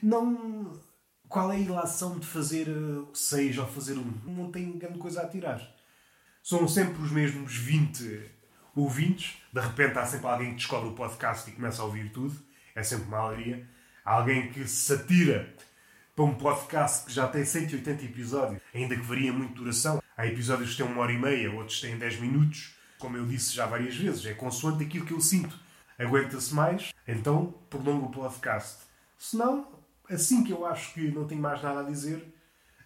Não. 0.02 0.80
Qual 1.28 1.52
é 1.52 1.56
a 1.56 1.60
ilação 1.60 2.19
de 2.19 2.28
fazer 2.28 2.67
uh, 2.67 3.10
seis 3.13 3.58
ou 3.58 3.65
fazer 3.65 3.97
um? 3.97 4.12
Não 4.26 4.52
tem 4.52 4.78
grande 4.78 5.00
coisa 5.00 5.21
a 5.21 5.28
tirar. 5.28 5.62
São 6.43 6.67
sempre 6.67 7.02
os 7.02 7.12
mesmos 7.12 7.56
20 7.56 8.30
ouvintes. 8.76 9.38
De 9.52 9.62
repente 9.62 9.97
há 9.97 10.06
sempre 10.06 10.28
alguém 10.28 10.50
que 10.50 10.58
descobre 10.58 10.89
o 10.89 10.93
podcast 10.93 11.50
e 11.50 11.54
começa 11.54 11.82
a 11.82 11.86
ouvir 11.86 12.12
tudo. 12.12 12.36
É 12.75 12.84
sempre 12.84 13.07
uma 13.07 13.19
alegria. 13.19 13.67
Alguém 14.03 14.51
que 14.51 14.67
se 14.67 14.93
atira 14.93 15.53
para 16.15 16.25
um 16.25 16.34
podcast 16.34 17.05
que 17.05 17.13
já 17.13 17.27
tem 17.27 17.43
180 17.43 18.05
episódios, 18.05 18.62
ainda 18.73 18.95
que 18.95 19.01
varia 19.01 19.31
muito 19.31 19.55
duração. 19.55 20.01
Há 20.15 20.27
episódios 20.27 20.71
que 20.71 20.77
têm 20.77 20.91
uma 20.91 21.01
hora 21.01 21.12
e 21.12 21.17
meia, 21.17 21.51
outros 21.51 21.81
têm 21.81 21.97
10 21.97 22.19
minutos. 22.19 22.75
Como 22.99 23.17
eu 23.17 23.25
disse 23.25 23.55
já 23.55 23.65
várias 23.65 23.95
vezes, 23.95 24.25
é 24.25 24.34
consoante 24.34 24.84
aquilo 24.84 25.05
que 25.05 25.13
eu 25.13 25.21
sinto. 25.21 25.57
Aguenta-se 25.97 26.53
mais, 26.53 26.93
então 27.07 27.53
prolongo 27.69 28.07
o 28.07 28.12
podcast. 28.12 28.84
Se 29.17 29.38
não, 29.38 29.67
assim 30.10 30.43
que 30.43 30.51
eu 30.51 30.65
acho 30.65 30.93
que 30.93 31.12
não 31.12 31.25
tenho 31.25 31.41
mais 31.41 31.62
nada 31.62 31.81
a 31.81 31.83
dizer, 31.83 32.33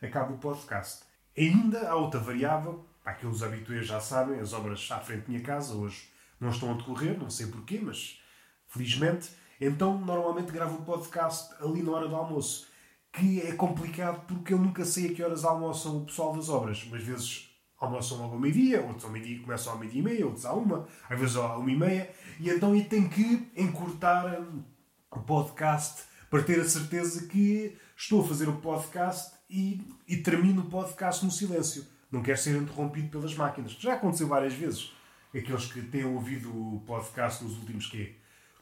acabo 0.01 0.35
o 0.35 0.37
podcast. 0.37 1.03
Ainda 1.37 1.89
há 1.89 1.95
outra 1.95 2.19
variável, 2.19 2.85
para 3.03 3.13
aqueles 3.13 3.43
habituês 3.43 3.87
já 3.87 3.99
sabem, 3.99 4.39
as 4.39 4.53
obras 4.53 4.89
à 4.91 4.99
frente 4.99 5.21
da 5.21 5.29
minha 5.29 5.41
casa 5.41 5.75
hoje 5.75 6.09
não 6.39 6.49
estão 6.49 6.71
a 6.71 6.77
decorrer, 6.77 7.17
não 7.17 7.29
sei 7.29 7.47
porquê, 7.47 7.79
mas 7.81 8.21
felizmente. 8.67 9.29
Então, 9.59 9.97
normalmente 9.99 10.51
gravo 10.51 10.75
o 10.75 10.85
podcast 10.85 11.53
ali 11.63 11.81
na 11.81 11.91
hora 11.91 12.07
do 12.07 12.15
almoço 12.15 12.67
que 13.15 13.41
é 13.41 13.53
complicado 13.53 14.25
porque 14.27 14.53
eu 14.53 14.57
nunca 14.57 14.83
sei 14.83 15.07
a 15.07 15.13
que 15.13 15.23
horas 15.23 15.45
almoçam 15.45 15.99
o 15.99 16.05
pessoal 16.05 16.35
das 16.35 16.49
obras. 16.49 16.83
Umas 16.83 17.01
vezes 17.01 17.49
almoçam 17.79 18.17
logo 18.17 18.33
ao 18.33 18.39
meio-dia, 18.39 18.81
outros 18.81 19.05
ao 19.05 19.11
meio-dia 19.11 19.39
começam 19.41 19.73
ao 19.73 19.79
meio-dia 19.79 20.01
e 20.01 20.03
meia, 20.03 20.25
outros 20.25 20.45
à 20.45 20.53
uma, 20.53 20.87
às 21.09 21.19
vezes 21.19 21.35
à 21.37 21.57
uma 21.57 21.71
e 21.71 21.75
meia, 21.75 22.11
e 22.39 22.49
então 22.49 22.75
eu 22.75 22.83
tenho 22.85 23.09
que 23.09 23.51
encurtar 23.55 24.39
hum, 24.39 24.63
o 25.11 25.19
podcast 25.19 26.03
para 26.29 26.43
ter 26.43 26.59
a 26.59 26.65
certeza 26.65 27.27
que 27.27 27.77
estou 27.95 28.21
a 28.21 28.27
fazer 28.27 28.49
o 28.49 28.57
podcast 28.57 29.33
e, 29.49 29.81
e 30.07 30.17
termino 30.17 30.63
o 30.63 30.69
podcast 30.69 31.23
no 31.23 31.31
silêncio. 31.31 31.85
Não 32.11 32.21
quero 32.21 32.37
ser 32.37 32.55
interrompido 32.61 33.09
pelas 33.09 33.33
máquinas. 33.33 33.71
Já 33.73 33.93
aconteceu 33.93 34.27
várias 34.27 34.53
vezes. 34.53 34.91
Aqueles 35.29 35.65
que 35.65 35.81
têm 35.81 36.05
ouvido 36.05 36.49
o 36.49 36.81
podcast 36.85 37.43
nos 37.43 37.57
últimos 37.57 37.87
quê? 37.87 38.15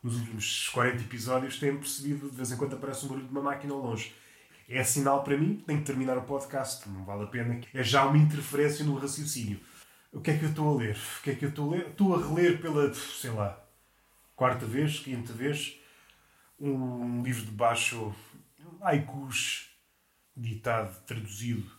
Nos 0.04 0.18
últimos 0.20 0.70
40 0.70 1.02
episódios 1.02 1.58
têm 1.58 1.78
percebido 1.78 2.30
de 2.30 2.36
vez 2.36 2.52
em 2.52 2.58
quando 2.58 2.76
aparece 2.76 3.06
um 3.06 3.10
barulho 3.10 3.26
de 3.26 3.32
uma 3.32 3.42
máquina 3.42 3.74
ao 3.74 3.80
longe. 3.80 4.14
É 4.68 4.84
sinal 4.84 5.24
para 5.24 5.38
mim, 5.38 5.64
tenho 5.66 5.80
que 5.80 5.86
terminar 5.86 6.18
o 6.18 6.24
podcast, 6.24 6.88
não 6.90 7.06
vale 7.06 7.24
a 7.24 7.28
pena. 7.28 7.62
É 7.74 7.84
já 7.84 8.06
uma 8.06 8.18
interferência 8.18 8.84
no 8.84 8.96
raciocínio. 8.96 9.60
O 10.12 10.20
que 10.20 10.32
é 10.32 10.38
que 10.38 10.46
eu 10.46 10.50
estou 10.50 10.74
a 10.74 10.78
ler? 10.78 10.98
O 11.20 11.24
que 11.24 11.32
é 11.32 11.36
que 11.36 11.46
eu 11.46 11.50
estou 11.50 11.70
a 11.70 11.76
ler? 11.76 11.88
Estou 11.88 12.16
a 12.16 12.28
reler 12.28 12.62
pela, 12.62 12.94
sei 12.94 13.32
lá, 13.32 13.60
quarta 14.36 14.66
vez, 14.66 15.00
quinta 15.00 15.34
vez, 15.34 15.80
um 16.60 17.24
livro 17.24 17.46
de 17.46 17.52
baixo, 17.52 18.14
haikus, 18.82 19.70
ditado, 20.36 21.02
traduzido 21.06 21.70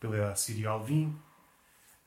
pela 0.00 0.34
Siri 0.34 0.66
Alvim. 0.66 1.16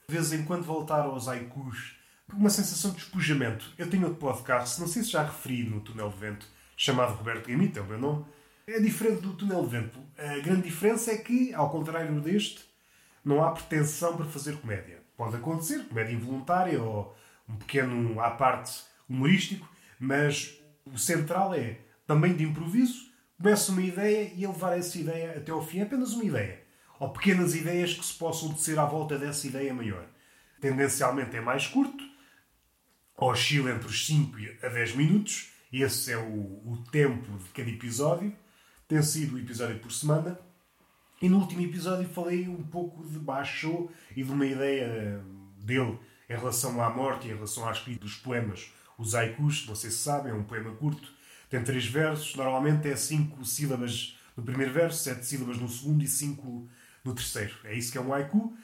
De 0.08 0.14
vez 0.14 0.32
em 0.34 0.44
quando 0.46 0.64
voltar 0.64 1.02
aos 1.02 1.28
haikus, 1.28 1.97
uma 2.34 2.50
sensação 2.50 2.92
de 2.92 2.98
despojamento. 2.98 3.74
Eu 3.78 3.90
tenho 3.90 4.04
outro 4.04 4.20
podcast, 4.20 4.80
não 4.80 4.88
sei 4.88 5.04
se 5.04 5.12
já 5.12 5.24
referi 5.24 5.64
no 5.64 5.82
Túnel 5.82 6.10
de 6.10 6.18
Vento, 6.18 6.48
chamado 6.76 7.16
Roberto 7.16 7.48
Gamita, 7.48 7.80
é 7.80 7.82
o 7.82 7.86
meu 7.86 7.98
nome. 7.98 8.26
É 8.68 8.80
diferente 8.80 9.22
do 9.22 9.34
Túnel 9.34 9.64
de 9.64 9.70
Vento. 9.70 10.00
A 10.18 10.40
grande 10.40 10.64
diferença 10.64 11.12
é 11.12 11.18
que, 11.18 11.54
ao 11.54 11.70
contrário 11.70 12.20
deste, 12.20 12.66
não 13.24 13.44
há 13.44 13.52
pretensão 13.52 14.18
para 14.18 14.26
fazer 14.26 14.58
comédia. 14.58 15.02
Pode 15.16 15.36
acontecer, 15.36 15.86
comédia 15.86 16.14
involuntária 16.14 16.82
ou 16.82 17.16
um 17.48 17.56
pequeno 17.56 18.20
à 18.20 18.30
parte 18.30 18.84
humorístico, 19.10 19.68
mas 20.00 20.60
o 20.86 20.98
central 20.98 21.54
é 21.54 21.78
também 22.06 22.36
de 22.36 22.44
improviso. 22.44 23.08
Começa 23.38 23.72
uma 23.72 23.82
ideia 23.82 24.32
e 24.36 24.46
levar 24.46 24.78
essa 24.78 24.98
ideia 24.98 25.38
até 25.38 25.52
ao 25.52 25.66
fim 25.66 25.80
é 25.80 25.84
apenas 25.84 26.14
uma 26.14 26.26
ideia. 26.26 26.62
Ou 27.00 27.10
pequenas 27.10 27.56
ideias 27.56 27.94
que 27.94 28.06
se 28.06 28.14
possam 28.14 28.54
tecer 28.54 28.78
à 28.78 28.86
volta 28.86 29.18
dessa 29.18 29.48
ideia 29.48 29.74
maior. 29.74 30.06
Tendencialmente 30.60 31.36
é 31.38 31.42
mais 31.42 31.68
curto, 31.68 32.04
oscila 33.26 33.72
entre 33.72 33.88
os 33.88 34.06
5 34.06 34.38
a 34.64 34.70
10 34.70 34.96
minutos. 34.96 35.50
Esse 35.72 36.12
é 36.12 36.18
o, 36.18 36.22
o 36.66 36.84
tempo 36.92 37.38
de 37.38 37.50
cada 37.50 37.70
episódio. 37.70 38.34
Tem 38.88 39.02
sido 39.02 39.36
um 39.36 39.40
episódio 39.40 39.80
por 39.80 39.92
semana. 39.92 40.40
E 41.22 41.28
no 41.28 41.40
último 41.40 41.62
episódio 41.62 42.08
falei 42.08 42.48
um 42.48 42.62
pouco 42.62 43.04
de 43.04 43.18
Baixo 43.18 43.90
e 44.16 44.24
de 44.24 44.32
uma 44.32 44.46
ideia 44.46 45.24
dele 45.58 45.98
em 46.30 46.34
relação 46.34 46.82
à 46.82 46.90
morte 46.90 47.28
e 47.28 47.32
em 47.32 47.34
relação 47.34 47.68
à 47.68 47.72
escrita 47.72 48.02
dos 48.02 48.16
poemas. 48.16 48.72
Os 48.98 49.16
haikus, 49.16 49.68
se 49.76 49.92
sabem, 49.92 50.32
é 50.32 50.36
um 50.36 50.44
poema 50.44 50.72
curto, 50.76 51.12
tem 51.50 51.64
três 51.64 51.86
versos, 51.86 52.36
normalmente 52.36 52.88
é 52.88 52.96
cinco 52.96 53.44
sílabas 53.44 54.18
no 54.36 54.44
primeiro 54.44 54.72
verso, 54.72 55.04
sete 55.04 55.26
sílabas 55.26 55.58
no 55.58 55.68
segundo 55.68 56.04
e 56.04 56.08
cinco 56.08 56.70
no 57.04 57.16
terceiro. 57.16 57.56
É 57.64 57.76
isso 57.76 57.92
que 57.92 57.98
é 57.98 58.02
um 58.02 58.14
haiku. 58.14 58.56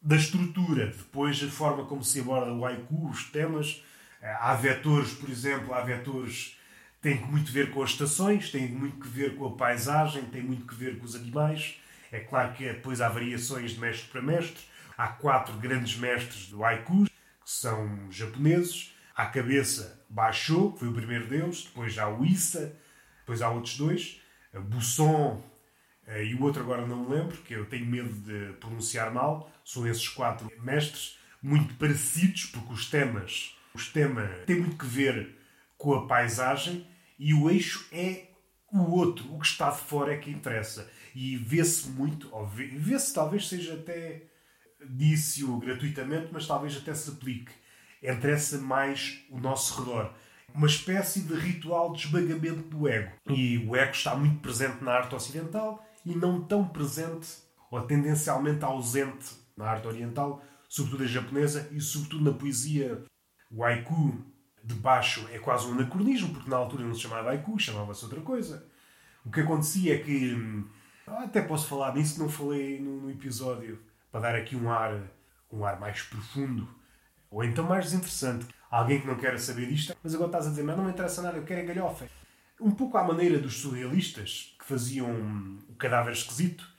Da 0.00 0.16
estrutura, 0.16 0.86
depois 0.86 1.42
a 1.42 1.48
forma 1.48 1.84
como 1.84 2.02
se 2.02 2.20
aborda 2.20 2.52
o 2.52 2.64
haiku, 2.64 3.10
os 3.10 3.24
temas. 3.24 3.82
Há 4.22 4.54
vetores, 4.54 5.12
por 5.12 5.30
exemplo, 5.30 5.72
há 5.72 5.80
vetores 5.80 6.56
que 6.94 7.08
têm 7.08 7.20
muito 7.26 7.50
a 7.50 7.52
ver 7.52 7.70
com 7.70 7.82
as 7.82 7.90
estações, 7.90 8.50
têm 8.50 8.68
muito 8.68 9.06
a 9.06 9.10
ver 9.10 9.36
com 9.36 9.46
a 9.46 9.56
paisagem, 9.56 10.24
têm 10.24 10.42
muito 10.42 10.72
a 10.72 10.76
ver 10.76 10.98
com 10.98 11.04
os 11.04 11.14
animais. 11.14 11.76
É 12.12 12.20
claro 12.20 12.52
que 12.52 12.64
depois 12.64 13.00
há 13.00 13.08
variações 13.08 13.72
de 13.72 13.80
mestre 13.80 14.08
para 14.10 14.20
mestre. 14.22 14.62
Há 14.96 15.08
quatro 15.08 15.54
grandes 15.54 15.96
mestres 15.96 16.48
do 16.48 16.64
haiku, 16.64 17.04
que 17.04 17.10
são 17.44 18.10
japoneses. 18.10 18.94
À 19.14 19.26
cabeça, 19.26 20.04
Basho, 20.08 20.72
que 20.72 20.80
foi 20.80 20.88
o 20.88 20.94
primeiro 20.94 21.26
deles. 21.26 21.64
Depois 21.64 21.96
há 21.98 22.08
o 22.08 22.24
Issa. 22.24 22.76
Depois 23.20 23.40
há 23.40 23.48
outros 23.48 23.76
dois. 23.76 24.20
Busson 24.52 25.42
e 26.18 26.34
o 26.34 26.42
outro 26.42 26.62
agora 26.62 26.84
não 26.86 27.04
me 27.04 27.14
lembro, 27.14 27.36
que 27.38 27.54
eu 27.54 27.64
tenho 27.66 27.86
medo 27.86 28.12
de 28.12 28.52
pronunciar 28.54 29.12
mal. 29.12 29.50
São 29.64 29.86
esses 29.86 30.08
quatro 30.08 30.50
mestres, 30.60 31.16
muito 31.40 31.74
parecidos, 31.74 32.46
porque 32.46 32.72
os 32.72 32.90
temas, 32.90 33.56
os 33.74 33.88
temas 33.88 34.44
têm 34.46 34.60
muito 34.60 34.76
que 34.76 34.86
ver 34.86 35.36
com 35.76 35.94
a 35.94 36.06
paisagem 36.06 36.86
e 37.18 37.34
o 37.34 37.50
eixo 37.50 37.86
é 37.92 38.28
o 38.72 38.90
outro, 38.92 39.34
o 39.34 39.38
que 39.38 39.46
está 39.46 39.70
de 39.70 39.80
fora 39.80 40.14
é 40.14 40.18
que 40.18 40.30
interessa 40.30 40.88
e 41.14 41.36
vê-se 41.36 41.88
muito, 41.88 42.30
vê-se 42.54 43.12
talvez 43.12 43.48
seja 43.48 43.74
até 43.74 44.22
disse-o 44.88 45.58
gratuitamente, 45.58 46.28
mas 46.32 46.46
talvez 46.46 46.76
até 46.76 46.94
se 46.94 47.10
aplique. 47.10 47.52
Interessa 48.02 48.58
mais 48.58 49.22
o 49.30 49.38
nosso 49.38 49.80
redor. 49.80 50.14
Uma 50.54 50.66
espécie 50.66 51.20
de 51.22 51.34
ritual 51.34 51.92
de 51.92 52.06
esmagamento 52.06 52.62
do 52.62 52.88
ego. 52.88 53.12
E 53.28 53.58
o 53.58 53.76
ego 53.76 53.92
está 53.92 54.16
muito 54.16 54.40
presente 54.40 54.82
na 54.82 54.92
arte 54.92 55.14
ocidental 55.14 55.86
e 56.04 56.14
não 56.14 56.42
tão 56.42 56.66
presente 56.66 57.28
ou 57.70 57.82
tendencialmente 57.82 58.64
ausente 58.64 59.32
na 59.56 59.66
arte 59.66 59.86
oriental, 59.86 60.42
sobretudo 60.68 61.04
a 61.04 61.06
japonesa 61.06 61.68
e 61.70 61.80
sobretudo 61.80 62.24
na 62.24 62.36
poesia. 62.36 63.04
O 63.50 63.64
haiku 63.64 64.24
de 64.62 64.74
baixo 64.74 65.26
é 65.32 65.38
quase 65.38 65.66
um 65.66 65.72
anacronismo, 65.72 66.34
porque 66.34 66.48
na 66.48 66.56
altura 66.56 66.84
não 66.84 66.94
se 66.94 67.00
chamava 67.00 67.30
haiku, 67.30 67.58
chamava-se 67.58 68.04
outra 68.04 68.20
coisa. 68.20 68.66
O 69.24 69.30
que 69.30 69.40
acontecia 69.40 69.94
é 69.94 69.98
que 69.98 70.34
hum, 70.34 70.66
até 71.06 71.42
posso 71.42 71.66
falar 71.66 71.94
nisso, 71.94 72.20
não 72.20 72.28
falei 72.28 72.80
no, 72.80 73.02
no, 73.02 73.10
episódio, 73.10 73.80
para 74.10 74.20
dar 74.20 74.34
aqui 74.36 74.54
um 74.54 74.70
ar, 74.70 75.00
um 75.52 75.64
ar 75.64 75.78
mais 75.80 76.02
profundo, 76.02 76.68
ou 77.30 77.42
então 77.44 77.64
mais 77.64 77.86
desinteressante. 77.86 78.46
Alguém 78.70 79.00
que 79.00 79.06
não 79.06 79.16
quer 79.16 79.38
saber 79.40 79.66
disto, 79.66 79.96
mas 80.02 80.14
agora 80.14 80.28
estás 80.28 80.46
a 80.46 80.50
dizer, 80.50 80.62
mas 80.62 80.76
não 80.76 80.84
me 80.84 80.92
interessa 80.92 81.22
nada, 81.22 81.36
eu 81.36 81.44
quero 81.44 81.60
é 81.60 81.64
galhofa. 81.64 82.08
Um 82.60 82.70
pouco 82.70 82.96
à 82.96 83.02
maneira 83.02 83.38
dos 83.38 83.60
surrealistas, 83.60 84.54
que 84.58 84.64
faziam 84.64 85.10
o 85.68 85.74
cadáver 85.74 86.12
esquisito, 86.12 86.69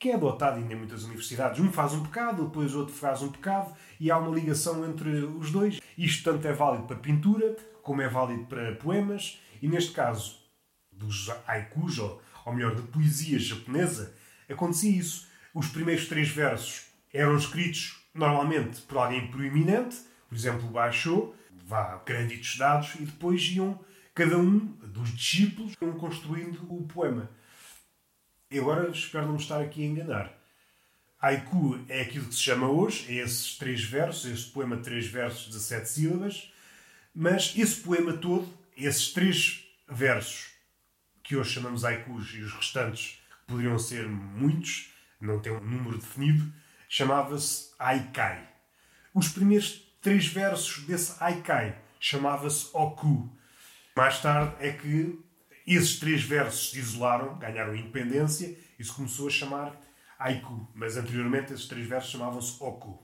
que 0.00 0.10
é 0.10 0.14
adotado 0.14 0.56
ainda 0.56 0.72
em 0.72 0.76
muitas 0.76 1.04
universidades. 1.04 1.60
Um 1.60 1.70
faz 1.70 1.92
um 1.92 2.02
pecado, 2.02 2.46
depois 2.46 2.74
outro 2.74 2.94
faz 2.94 3.22
um 3.22 3.30
pecado, 3.30 3.72
e 4.00 4.10
há 4.10 4.18
uma 4.18 4.34
ligação 4.34 4.84
entre 4.84 5.10
os 5.10 5.52
dois. 5.52 5.78
Isto 5.96 6.32
tanto 6.32 6.48
é 6.48 6.52
válido 6.52 6.84
para 6.84 6.96
pintura, 6.96 7.54
como 7.82 8.02
é 8.02 8.08
válido 8.08 8.46
para 8.46 8.74
poemas, 8.76 9.38
e 9.62 9.68
neste 9.68 9.92
caso, 9.92 10.40
dos 10.90 11.30
haikus, 11.46 11.98
ou 11.98 12.20
ou 12.44 12.54
melhor, 12.54 12.74
de 12.74 12.82
poesia 12.82 13.38
japonesa, 13.38 14.14
acontecia 14.48 14.90
isso. 14.90 15.28
Os 15.54 15.68
primeiros 15.68 16.08
três 16.08 16.28
versos 16.28 16.86
eram 17.12 17.36
escritos 17.36 18.02
normalmente 18.14 18.80
por 18.82 18.98
alguém 18.98 19.30
proeminente, 19.30 19.96
por 20.28 20.34
exemplo, 20.34 20.68
Basho, 20.68 21.34
vá 21.66 21.98
créditos 21.98 22.56
dados, 22.56 22.94
e 22.96 23.04
depois 23.04 23.42
iam, 23.42 23.78
cada 24.14 24.36
um 24.36 24.58
dos 24.58 25.16
discípulos, 25.16 25.74
construindo 25.98 26.60
o 26.68 26.84
poema. 26.84 27.30
E 28.50 28.58
agora 28.58 28.90
espero 28.90 29.28
não 29.28 29.36
estar 29.36 29.60
aqui 29.60 29.84
a 29.84 29.86
enganar. 29.86 30.32
Haiku 31.22 31.78
é 31.88 32.00
aquilo 32.00 32.26
que 32.26 32.34
se 32.34 32.40
chama 32.40 32.68
hoje, 32.68 33.06
é 33.08 33.22
esses 33.22 33.56
três 33.56 33.84
versos, 33.84 34.28
este 34.28 34.50
poema 34.50 34.76
de 34.76 34.82
três 34.82 35.06
versos 35.06 35.52
de 35.52 35.60
sete 35.60 35.88
sílabas, 35.88 36.52
mas 37.14 37.54
esse 37.56 37.80
poema 37.80 38.12
todo, 38.14 38.52
esses 38.76 39.12
três 39.12 39.64
versos, 39.88 40.48
que 41.22 41.36
hoje 41.36 41.52
chamamos 41.52 41.84
haikus 41.84 42.34
e 42.34 42.40
os 42.40 42.52
restantes 42.52 43.22
poderiam 43.46 43.78
ser 43.78 44.08
muitos, 44.08 44.90
não 45.20 45.38
tem 45.38 45.52
um 45.52 45.60
número 45.60 45.98
definido, 45.98 46.52
chamava-se 46.88 47.70
Aikai. 47.78 48.48
Os 49.14 49.28
primeiros 49.28 49.80
três 50.00 50.26
versos 50.26 50.84
desse 50.86 51.14
Aikai 51.22 51.78
chamava-se 52.00 52.68
Oku. 52.72 53.30
Mais 53.94 54.20
tarde 54.20 54.56
é 54.58 54.72
que 54.72 55.22
esses 55.74 55.98
três 55.98 56.22
versos 56.22 56.70
se 56.70 56.78
isolaram, 56.78 57.38
ganharam 57.38 57.74
independência 57.74 58.56
e 58.78 58.84
se 58.84 58.92
começou 58.92 59.28
a 59.28 59.30
chamar 59.30 59.80
Haiku. 60.18 60.68
Mas 60.74 60.96
anteriormente 60.96 61.52
esses 61.52 61.66
três 61.66 61.86
versos 61.86 62.10
chamavam-se 62.10 62.56
Oku. 62.60 62.98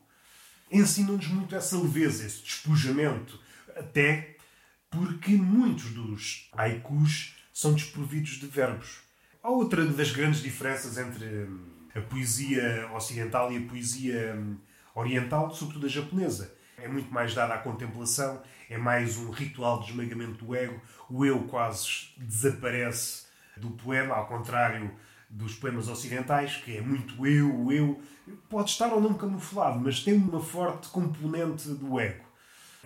Ensinam-nos 0.70 1.28
muito 1.28 1.54
essa 1.54 1.78
leveza, 1.78 2.26
esse 2.26 2.42
despojamento, 2.42 3.40
até 3.76 4.36
porque 4.90 5.32
muitos 5.32 5.92
dos 5.92 6.48
haikus 6.52 7.36
são 7.52 7.72
desprovidos 7.72 8.32
de 8.32 8.46
verbos. 8.46 8.98
Há 9.42 9.50
outra 9.50 9.84
das 9.84 10.10
grandes 10.10 10.42
diferenças 10.42 10.98
entre 10.98 11.24
hum, 11.24 11.60
a 11.94 12.00
poesia 12.00 12.90
ocidental 12.94 13.52
e 13.52 13.58
a 13.58 13.68
poesia 13.68 14.34
hum, 14.36 14.56
oriental, 14.94 15.54
sobretudo 15.54 15.86
a 15.86 15.88
japonesa. 15.88 16.55
É 16.78 16.88
muito 16.88 17.12
mais 17.12 17.34
dada 17.34 17.54
à 17.54 17.58
contemplação, 17.58 18.42
é 18.68 18.76
mais 18.76 19.16
um 19.16 19.30
ritual 19.30 19.80
de 19.80 19.90
esmagamento 19.90 20.44
do 20.44 20.54
ego. 20.54 20.80
O 21.08 21.24
eu 21.24 21.44
quase 21.44 22.08
desaparece 22.16 23.26
do 23.56 23.70
poema, 23.70 24.14
ao 24.14 24.26
contrário 24.26 24.90
dos 25.28 25.54
poemas 25.54 25.88
ocidentais, 25.88 26.56
que 26.56 26.76
é 26.76 26.80
muito 26.80 27.26
eu, 27.26 27.72
eu. 27.72 28.00
Pode 28.48 28.70
estar 28.70 28.92
ou 28.92 29.00
não 29.00 29.14
camuflado, 29.14 29.80
mas 29.80 30.02
tem 30.02 30.14
uma 30.14 30.40
forte 30.40 30.88
componente 30.88 31.68
do 31.70 31.98
ego. 31.98 32.24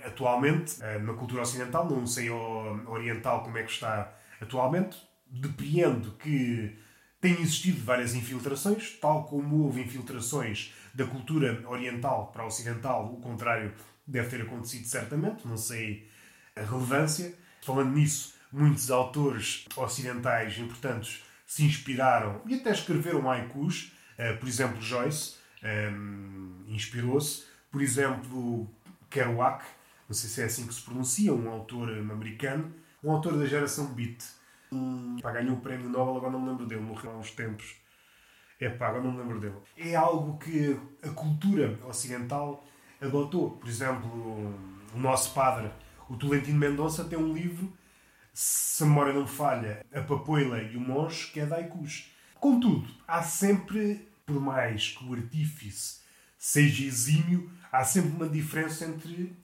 Atualmente, 0.05 0.83
eh, 0.83 0.99
na 0.99 1.13
cultura 1.13 1.43
ocidental, 1.43 1.89
não 1.89 2.07
sei 2.07 2.31
oriental 2.31 3.43
como 3.43 3.59
é 3.59 3.63
que 3.63 3.71
está 3.71 4.15
Atualmente, 4.41 4.97
depreendo 5.27 6.13
que 6.13 6.75
têm 7.21 7.33
existido 7.43 7.85
várias 7.85 8.15
infiltrações, 8.15 8.99
tal 8.99 9.25
como 9.25 9.65
houve 9.65 9.83
infiltrações 9.83 10.73
da 10.95 11.07
cultura 11.07 11.63
oriental 11.69 12.31
para 12.33 12.43
a 12.43 12.47
ocidental, 12.47 13.13
o 13.13 13.21
contrário 13.21 13.73
deve 14.07 14.29
ter 14.29 14.43
acontecido 14.43 14.87
certamente, 14.87 15.47
não 15.47 15.57
sei 15.57 16.09
a 16.57 16.63
relevância. 16.63 17.35
Falando 17.63 17.93
nisso, 17.93 18.35
muitos 18.53 18.91
autores 18.91 19.67
ocidentais 19.77 20.59
importantes 20.59 21.23
se 21.47 21.65
inspiraram 21.65 22.41
e 22.47 22.55
até 22.55 22.71
escreveram 22.71 23.31
haikus. 23.31 23.93
Uh, 24.19 24.37
por 24.39 24.49
exemplo, 24.49 24.81
Joyce 24.81 25.37
um, 25.63 26.65
inspirou-se. 26.69 27.45
Por 27.71 27.83
exemplo, 27.83 28.69
Kerouac, 29.09 29.65
não 30.09 30.15
sei 30.15 30.29
se 30.29 30.43
é 30.43 30.45
assim 30.45 30.67
que 30.67 30.75
se 30.75 30.83
pronuncia, 30.83 31.33
um 31.33 31.49
autor 31.49 31.89
americano, 31.99 32.75
um 33.03 33.11
autor 33.11 33.39
da 33.39 33.47
geração 33.47 33.87
Beat. 33.95 34.25
Um, 34.73 35.17
pá, 35.21 35.33
ganhou 35.33 35.57
o 35.57 35.61
prémio 35.61 35.89
Nobel, 35.89 36.17
agora 36.17 36.33
não 36.33 36.41
me 36.41 36.49
lembro 36.51 36.67
dele, 36.67 36.81
morreu 36.81 37.13
há 37.13 37.17
uns 37.17 37.31
tempos. 37.31 37.80
É 38.61 38.69
pá, 38.69 38.89
agora 38.89 39.03
não 39.03 39.13
me 39.13 39.19
lembro 39.19 39.41
dele. 39.41 39.57
É 39.77 39.95
algo 39.95 40.39
que 40.39 40.79
a 41.03 41.09
cultura 41.09 41.79
ocidental 41.87 42.63
adotou. 43.01 43.53
Por 43.53 43.69
exemplo, 43.69 44.11
o 44.95 44.99
nosso 44.99 45.33
padre, 45.33 45.71
o 46.09 46.17
Tolentino 46.17 46.59
Mendonça, 46.59 47.05
tem 47.05 47.19
um 47.19 47.33
livro, 47.33 47.73
se 48.35 48.83
a 48.83 48.87
memória 48.87 49.15
não 49.15 49.27
falha, 49.27 49.85
A 49.93 50.03
Papoila 50.03 50.63
e 50.63 50.77
o 50.77 50.81
Monge, 50.81 51.31
que 51.33 51.41
é 51.41 51.47
Daikus. 51.47 52.11
Contudo, 52.39 52.89
há 53.09 53.23
sempre, 53.23 54.09
por 54.27 54.41
mais 54.41 54.89
que 54.89 55.05
o 55.05 55.15
artífice 55.15 56.01
seja 56.39 56.85
exímio, 56.85 57.51
há 57.73 57.83
sempre 57.85 58.11
uma 58.11 58.29
diferença 58.29 58.85
entre 58.85 59.37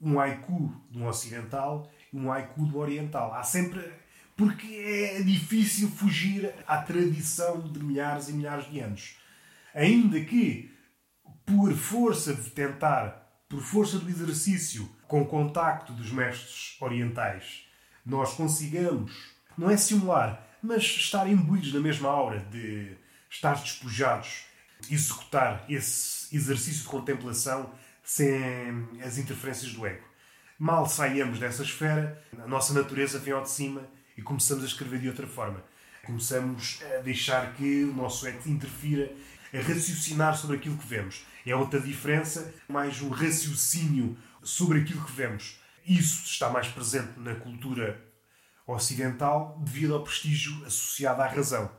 um 0.00 0.18
haiku 0.18 0.72
de 0.90 0.98
um 0.98 1.06
ocidental 1.06 1.90
e 2.12 2.16
um 2.16 2.32
haiku 2.32 2.64
do 2.64 2.78
oriental. 2.78 3.32
Há 3.32 3.42
sempre. 3.42 3.92
Porque 4.36 4.66
é 4.66 5.22
difícil 5.22 5.88
fugir 5.88 6.52
à 6.66 6.78
tradição 6.78 7.60
de 7.60 7.82
milhares 7.82 8.28
e 8.28 8.34
milhares 8.34 8.70
de 8.70 8.80
anos. 8.80 9.16
Ainda 9.74 10.20
que, 10.20 10.70
por 11.46 11.72
força 11.72 12.34
de 12.34 12.50
tentar, 12.50 13.42
por 13.48 13.62
força 13.62 13.98
do 13.98 14.08
exercício 14.08 14.88
com 15.08 15.24
contacto 15.24 15.92
dos 15.92 16.10
mestres 16.10 16.76
orientais, 16.80 17.66
nós 18.04 18.34
consigamos, 18.34 19.12
não 19.56 19.70
é 19.70 19.76
simular, 19.76 20.46
mas 20.62 20.82
estar 20.82 21.26
imbuídos 21.28 21.72
na 21.72 21.80
mesma 21.80 22.10
aura 22.10 22.40
de 22.50 22.96
estar 23.30 23.54
despojados, 23.54 24.44
executar 24.90 25.64
esse 25.68 26.34
exercício 26.34 26.82
de 26.82 26.88
contemplação 26.88 27.72
sem 28.02 28.86
as 29.02 29.16
interferências 29.16 29.72
do 29.72 29.86
ego. 29.86 30.04
Mal 30.58 30.86
saímos 30.86 31.38
dessa 31.38 31.62
esfera, 31.62 32.22
a 32.38 32.46
nossa 32.46 32.72
natureza 32.72 33.18
vem 33.18 33.34
ao 33.34 33.42
de 33.42 33.50
cima 33.50 33.95
e 34.16 34.22
começamos 34.22 34.64
a 34.64 34.66
escrever 34.66 35.00
de 35.00 35.08
outra 35.08 35.26
forma. 35.26 35.62
Começamos 36.04 36.80
a 36.96 37.02
deixar 37.02 37.54
que 37.54 37.84
o 37.84 37.94
nosso 37.94 38.26
ego 38.26 38.48
interfira, 38.48 39.12
a 39.52 39.58
raciocinar 39.58 40.36
sobre 40.36 40.56
aquilo 40.56 40.76
que 40.76 40.86
vemos. 40.86 41.24
É 41.44 41.54
outra 41.54 41.80
diferença, 41.80 42.52
mais 42.68 43.00
um 43.00 43.08
raciocínio 43.08 44.16
sobre 44.42 44.80
aquilo 44.80 45.04
que 45.04 45.12
vemos. 45.12 45.58
Isso 45.84 46.24
está 46.24 46.50
mais 46.50 46.68
presente 46.68 47.18
na 47.18 47.34
cultura 47.34 48.04
ocidental 48.66 49.60
devido 49.64 49.94
ao 49.94 50.02
prestígio 50.02 50.64
associado 50.64 51.22
à 51.22 51.26
razão. 51.26 51.70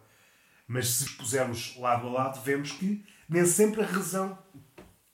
Mas 0.67 0.89
se 0.89 1.09
pusermos 1.11 1.75
lado 1.77 2.07
a 2.07 2.11
lado, 2.11 2.41
vemos 2.41 2.71
que 2.71 3.05
nem 3.27 3.45
sempre 3.45 3.81
a 3.81 3.85
razão 3.85 4.37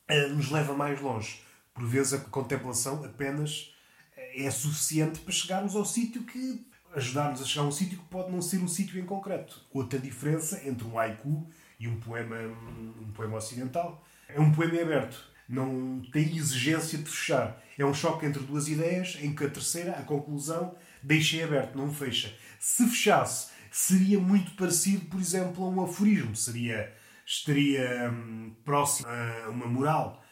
eh, 0.08 0.28
nos 0.28 0.52
leva 0.52 0.74
mais 0.74 1.00
longe. 1.02 1.44
Por 1.74 1.86
vezes 1.86 2.14
a 2.14 2.20
contemplação 2.20 3.04
apenas 3.04 3.74
eh, 4.16 4.46
é 4.46 4.52
suficiente 4.52 5.20
para 5.20 5.34
chegarmos 5.34 5.76
ao 5.76 5.86
sítio 5.86 6.24
que 6.24 6.66
ajudar-nos 6.96 7.42
a 7.42 7.46
chegar 7.46 7.66
a 7.66 7.68
um 7.68 7.72
sítio 7.72 7.98
que 7.98 8.06
pode 8.06 8.32
não 8.32 8.42
ser 8.42 8.58
um 8.58 8.68
sítio 8.68 9.00
em 9.00 9.06
concreto. 9.06 9.62
Outra 9.72 10.00
diferença 10.00 10.62
entre 10.68 10.88
um 10.88 10.98
haiku 10.98 11.48
e 11.80 11.88
um 11.88 12.00
poema, 12.00 12.38
um 12.38 13.12
poema 13.14 13.38
ocidental 13.38 14.04
é 14.28 14.40
um 14.40 14.52
poema 14.52 14.82
aberto. 14.82 15.32
Não 15.48 16.02
tem 16.12 16.36
exigência 16.36 16.98
de 16.98 17.10
fechar. 17.10 17.62
É 17.78 17.86
um 17.86 17.94
choque 17.94 18.26
entre 18.26 18.42
duas 18.44 18.68
ideias 18.68 19.18
em 19.22 19.34
que 19.36 19.44
a 19.44 19.50
terceira, 19.50 19.92
a 19.94 20.04
conclusão, 20.04 20.76
deixa 21.02 21.44
aberto, 21.44 21.78
não 21.78 21.92
fecha. 21.94 22.34
Se 22.60 22.88
fechasse, 22.88 23.52
seria 23.72 24.20
muito 24.20 24.52
parecido, 24.52 25.06
por 25.06 25.20
exemplo, 25.20 25.66
a 25.66 25.70
um 25.70 25.84
aforismo. 25.84 26.36
Seria, 26.36 26.94
estaria 27.26 28.10
hum, 28.10 28.56
próximo 28.64 29.08
a 29.10 29.50
uma 29.50 29.66
moral. 29.66 30.24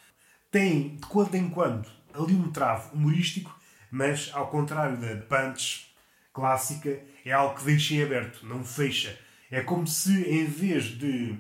Tem, 0.50 0.96
de 0.96 1.06
quando 1.08 1.36
em 1.36 1.50
quando, 1.50 1.90
ali 2.14 2.34
um 2.34 2.52
travo 2.52 2.94
humorístico, 2.94 3.58
mas, 3.90 4.30
ao 4.34 4.50
contrário 4.50 4.98
da 4.98 5.18
punch 5.18 5.91
clássica, 6.34 7.02
é 7.26 7.32
algo 7.32 7.56
que 7.56 7.66
deixa 7.66 7.94
em 7.94 8.04
aberto, 8.04 8.46
não 8.46 8.64
fecha. 8.64 9.18
É 9.50 9.62
como 9.62 9.86
se, 9.86 10.24
em 10.24 10.46
vez 10.46 10.86
de 10.86 11.38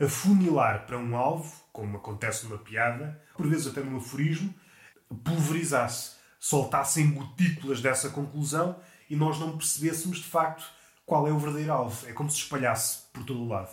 afunilar 0.00 0.86
para 0.86 0.98
um 0.98 1.16
alvo, 1.16 1.52
como 1.72 1.96
acontece 1.96 2.44
numa 2.44 2.58
piada, 2.58 3.20
por 3.36 3.46
vezes 3.46 3.66
até 3.66 3.80
num 3.80 3.96
aforismo, 3.96 4.54
pulverizasse, 5.24 6.16
soltassem 6.38 7.10
gotículas 7.10 7.80
dessa 7.80 8.10
conclusão 8.10 8.78
e 9.08 9.16
nós 9.16 9.38
não 9.38 9.56
percebêssemos 9.56 10.18
de 10.18 10.24
facto 10.24 10.64
qual 11.04 11.26
é 11.26 11.32
o 11.32 11.38
verdadeiro 11.38 11.72
alvo. 11.72 12.06
É 12.06 12.12
como 12.12 12.30
se 12.30 12.36
espalhasse 12.36 13.02
por 13.12 13.24
todo 13.24 13.40
o 13.40 13.48
lado. 13.48 13.70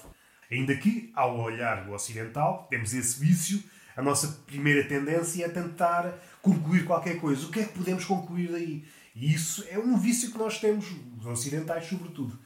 Ainda 0.50 0.76
que, 0.76 1.12
ao 1.16 1.40
olhar 1.40 1.88
o 1.90 1.94
ocidental, 1.94 2.68
temos 2.70 2.94
esse 2.94 3.20
vício, 3.20 3.64
a 3.96 4.02
nossa 4.02 4.28
primeira 4.46 4.88
tendência 4.88 5.46
é 5.46 5.50
tentar 5.50 6.14
concluir 6.42 6.86
qualquer 6.86 7.20
coisa. 7.20 7.46
O 7.46 7.52
que 7.52 7.62
é 7.62 7.66
que 7.66 7.74
podemos 7.74 8.06
concluir 8.06 8.52
daí? 8.52 8.86
E 9.16 9.34
isso 9.34 9.64
é 9.70 9.80
um 9.80 9.98
vício 9.98 10.30
que 10.30 10.38
nós 10.38 10.60
temos, 10.60 10.88
os 11.18 11.26
ocidentais 11.26 11.88
sobretudo. 11.88 12.38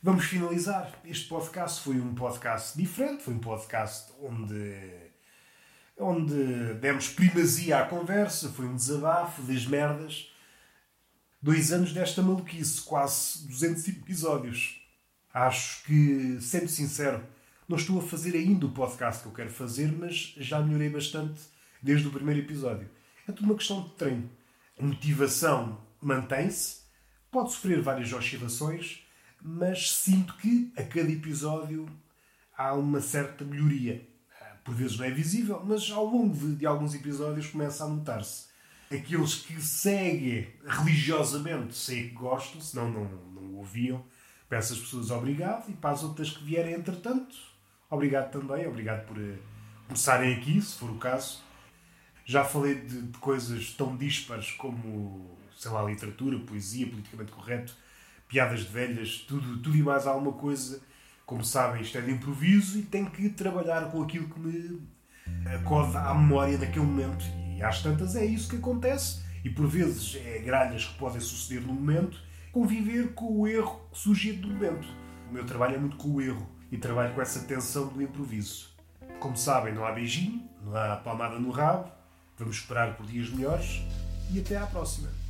Vamos 0.00 0.26
finalizar. 0.26 0.92
Este 1.04 1.26
podcast 1.26 1.80
foi 1.82 1.96
um 1.96 2.14
podcast 2.14 2.78
diferente, 2.78 3.24
foi 3.24 3.34
um 3.34 3.40
podcast 3.40 4.12
onde, 4.22 4.80
onde 5.98 6.74
demos 6.74 7.08
primazia 7.08 7.80
à 7.80 7.86
conversa, 7.86 8.48
foi 8.50 8.66
um 8.66 8.76
desabafo 8.76 9.42
das 9.42 9.66
merdas. 9.66 10.30
Dois 11.42 11.72
anos 11.72 11.92
desta 11.92 12.22
maluquice, 12.22 12.82
quase 12.82 13.48
200 13.48 13.88
episódios. 13.88 14.80
Acho 15.32 15.82
que, 15.82 16.38
sendo 16.40 16.68
sincero, 16.68 17.26
não 17.68 17.76
estou 17.76 17.98
a 17.98 18.02
fazer 18.02 18.36
ainda 18.36 18.66
o 18.66 18.72
podcast 18.72 19.22
que 19.22 19.28
eu 19.28 19.32
quero 19.32 19.50
fazer, 19.50 19.90
mas 19.90 20.32
já 20.36 20.60
melhorei 20.60 20.90
bastante 20.90 21.40
desde 21.82 22.06
o 22.06 22.12
primeiro 22.12 22.38
episódio. 22.38 22.88
É 23.26 23.32
tudo 23.32 23.46
uma 23.46 23.56
questão 23.56 23.82
de 23.82 23.90
treino. 23.94 24.30
A 24.78 24.84
motivação 24.84 25.82
mantém-se, 26.06 26.82
pode 27.30 27.52
sofrer 27.52 27.82
várias 27.82 28.12
oscilações, 28.12 29.04
mas 29.42 29.92
sinto 29.92 30.36
que 30.36 30.72
a 30.76 30.82
cada 30.82 31.10
episódio 31.10 31.86
há 32.56 32.72
uma 32.74 33.00
certa 33.00 33.44
melhoria. 33.44 34.06
Por 34.64 34.74
vezes 34.74 34.96
não 34.96 35.04
é 35.04 35.10
visível, 35.10 35.62
mas 35.62 35.90
ao 35.90 36.06
longo 36.06 36.34
de, 36.34 36.56
de 36.56 36.66
alguns 36.66 36.94
episódios 36.94 37.48
começa 37.48 37.84
a 37.84 37.88
notar-se. 37.88 38.46
Aqueles 38.90 39.34
que 39.34 39.60
seguem 39.60 40.48
religiosamente 40.64 41.74
sei 41.74 42.08
que 42.08 42.14
gostam, 42.14 42.60
senão 42.60 42.90
não, 42.90 43.04
não 43.04 43.54
ouviam. 43.56 44.02
Peço 44.48 44.72
às 44.72 44.78
pessoas 44.78 45.10
obrigado 45.10 45.68
e 45.68 45.74
para 45.74 45.90
as 45.90 46.02
outras 46.02 46.30
que 46.30 46.44
vierem 46.44 46.74
entretanto, 46.74 47.34
obrigado 47.90 48.30
também, 48.30 48.66
obrigado 48.66 49.06
por 49.06 49.18
uh, 49.18 49.38
começarem 49.86 50.34
aqui, 50.34 50.60
se 50.62 50.78
for 50.78 50.90
o 50.90 50.98
caso. 50.98 51.42
Já 52.24 52.44
falei 52.44 52.76
de, 52.76 53.02
de 53.02 53.18
coisas 53.18 53.72
tão 53.72 53.96
dispares 53.96 54.52
como 54.52 55.36
sei 55.64 55.72
lá, 55.72 55.82
literatura, 55.82 56.38
poesia, 56.40 56.86
politicamente 56.86 57.32
correto, 57.32 57.74
piadas 58.28 58.60
de 58.60 58.68
velhas, 58.70 59.24
tudo, 59.26 59.58
tudo 59.58 59.74
e 59.74 59.82
mais 59.82 60.06
alguma 60.06 60.32
coisa. 60.32 60.82
Como 61.24 61.42
sabem, 61.42 61.80
isto 61.80 61.96
é 61.96 62.02
de 62.02 62.10
improviso 62.10 62.78
e 62.78 62.82
tenho 62.82 63.10
que 63.10 63.30
trabalhar 63.30 63.90
com 63.90 64.02
aquilo 64.02 64.28
que 64.28 64.38
me 64.38 64.82
acode 65.54 65.96
à 65.96 66.12
memória 66.12 66.58
daquele 66.58 66.84
momento. 66.84 67.24
E 67.56 67.62
às 67.62 67.80
tantas 67.80 68.14
é 68.14 68.24
isso 68.26 68.50
que 68.50 68.56
acontece. 68.56 69.24
E 69.42 69.48
por 69.48 69.66
vezes 69.66 70.20
é 70.22 70.38
gralhas 70.40 70.84
que 70.84 70.98
podem 70.98 71.20
suceder 71.20 71.62
no 71.62 71.72
momento, 71.72 72.18
conviver 72.52 73.14
com 73.14 73.40
o 73.40 73.48
erro 73.48 73.80
que 73.90 73.98
surge 73.98 74.32
do 74.34 74.48
momento. 74.48 74.86
O 75.30 75.32
meu 75.32 75.46
trabalho 75.46 75.76
é 75.76 75.78
muito 75.78 75.96
com 75.96 76.08
o 76.08 76.20
erro 76.20 76.46
e 76.70 76.76
trabalho 76.76 77.14
com 77.14 77.22
essa 77.22 77.40
tensão 77.40 77.88
do 77.88 78.02
improviso. 78.02 78.68
Como 79.18 79.36
sabem, 79.36 79.72
não 79.72 79.86
há 79.86 79.92
beijinho, 79.92 80.46
não 80.62 80.76
há 80.76 80.96
palmada 80.96 81.38
no 81.38 81.50
rabo. 81.50 81.90
Vamos 82.36 82.56
esperar 82.56 82.96
por 82.96 83.06
dias 83.06 83.30
melhores 83.30 83.82
e 84.30 84.40
até 84.40 84.58
à 84.58 84.66
próxima. 84.66 85.23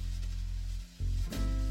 Thank 1.31 1.43
you. 1.43 1.64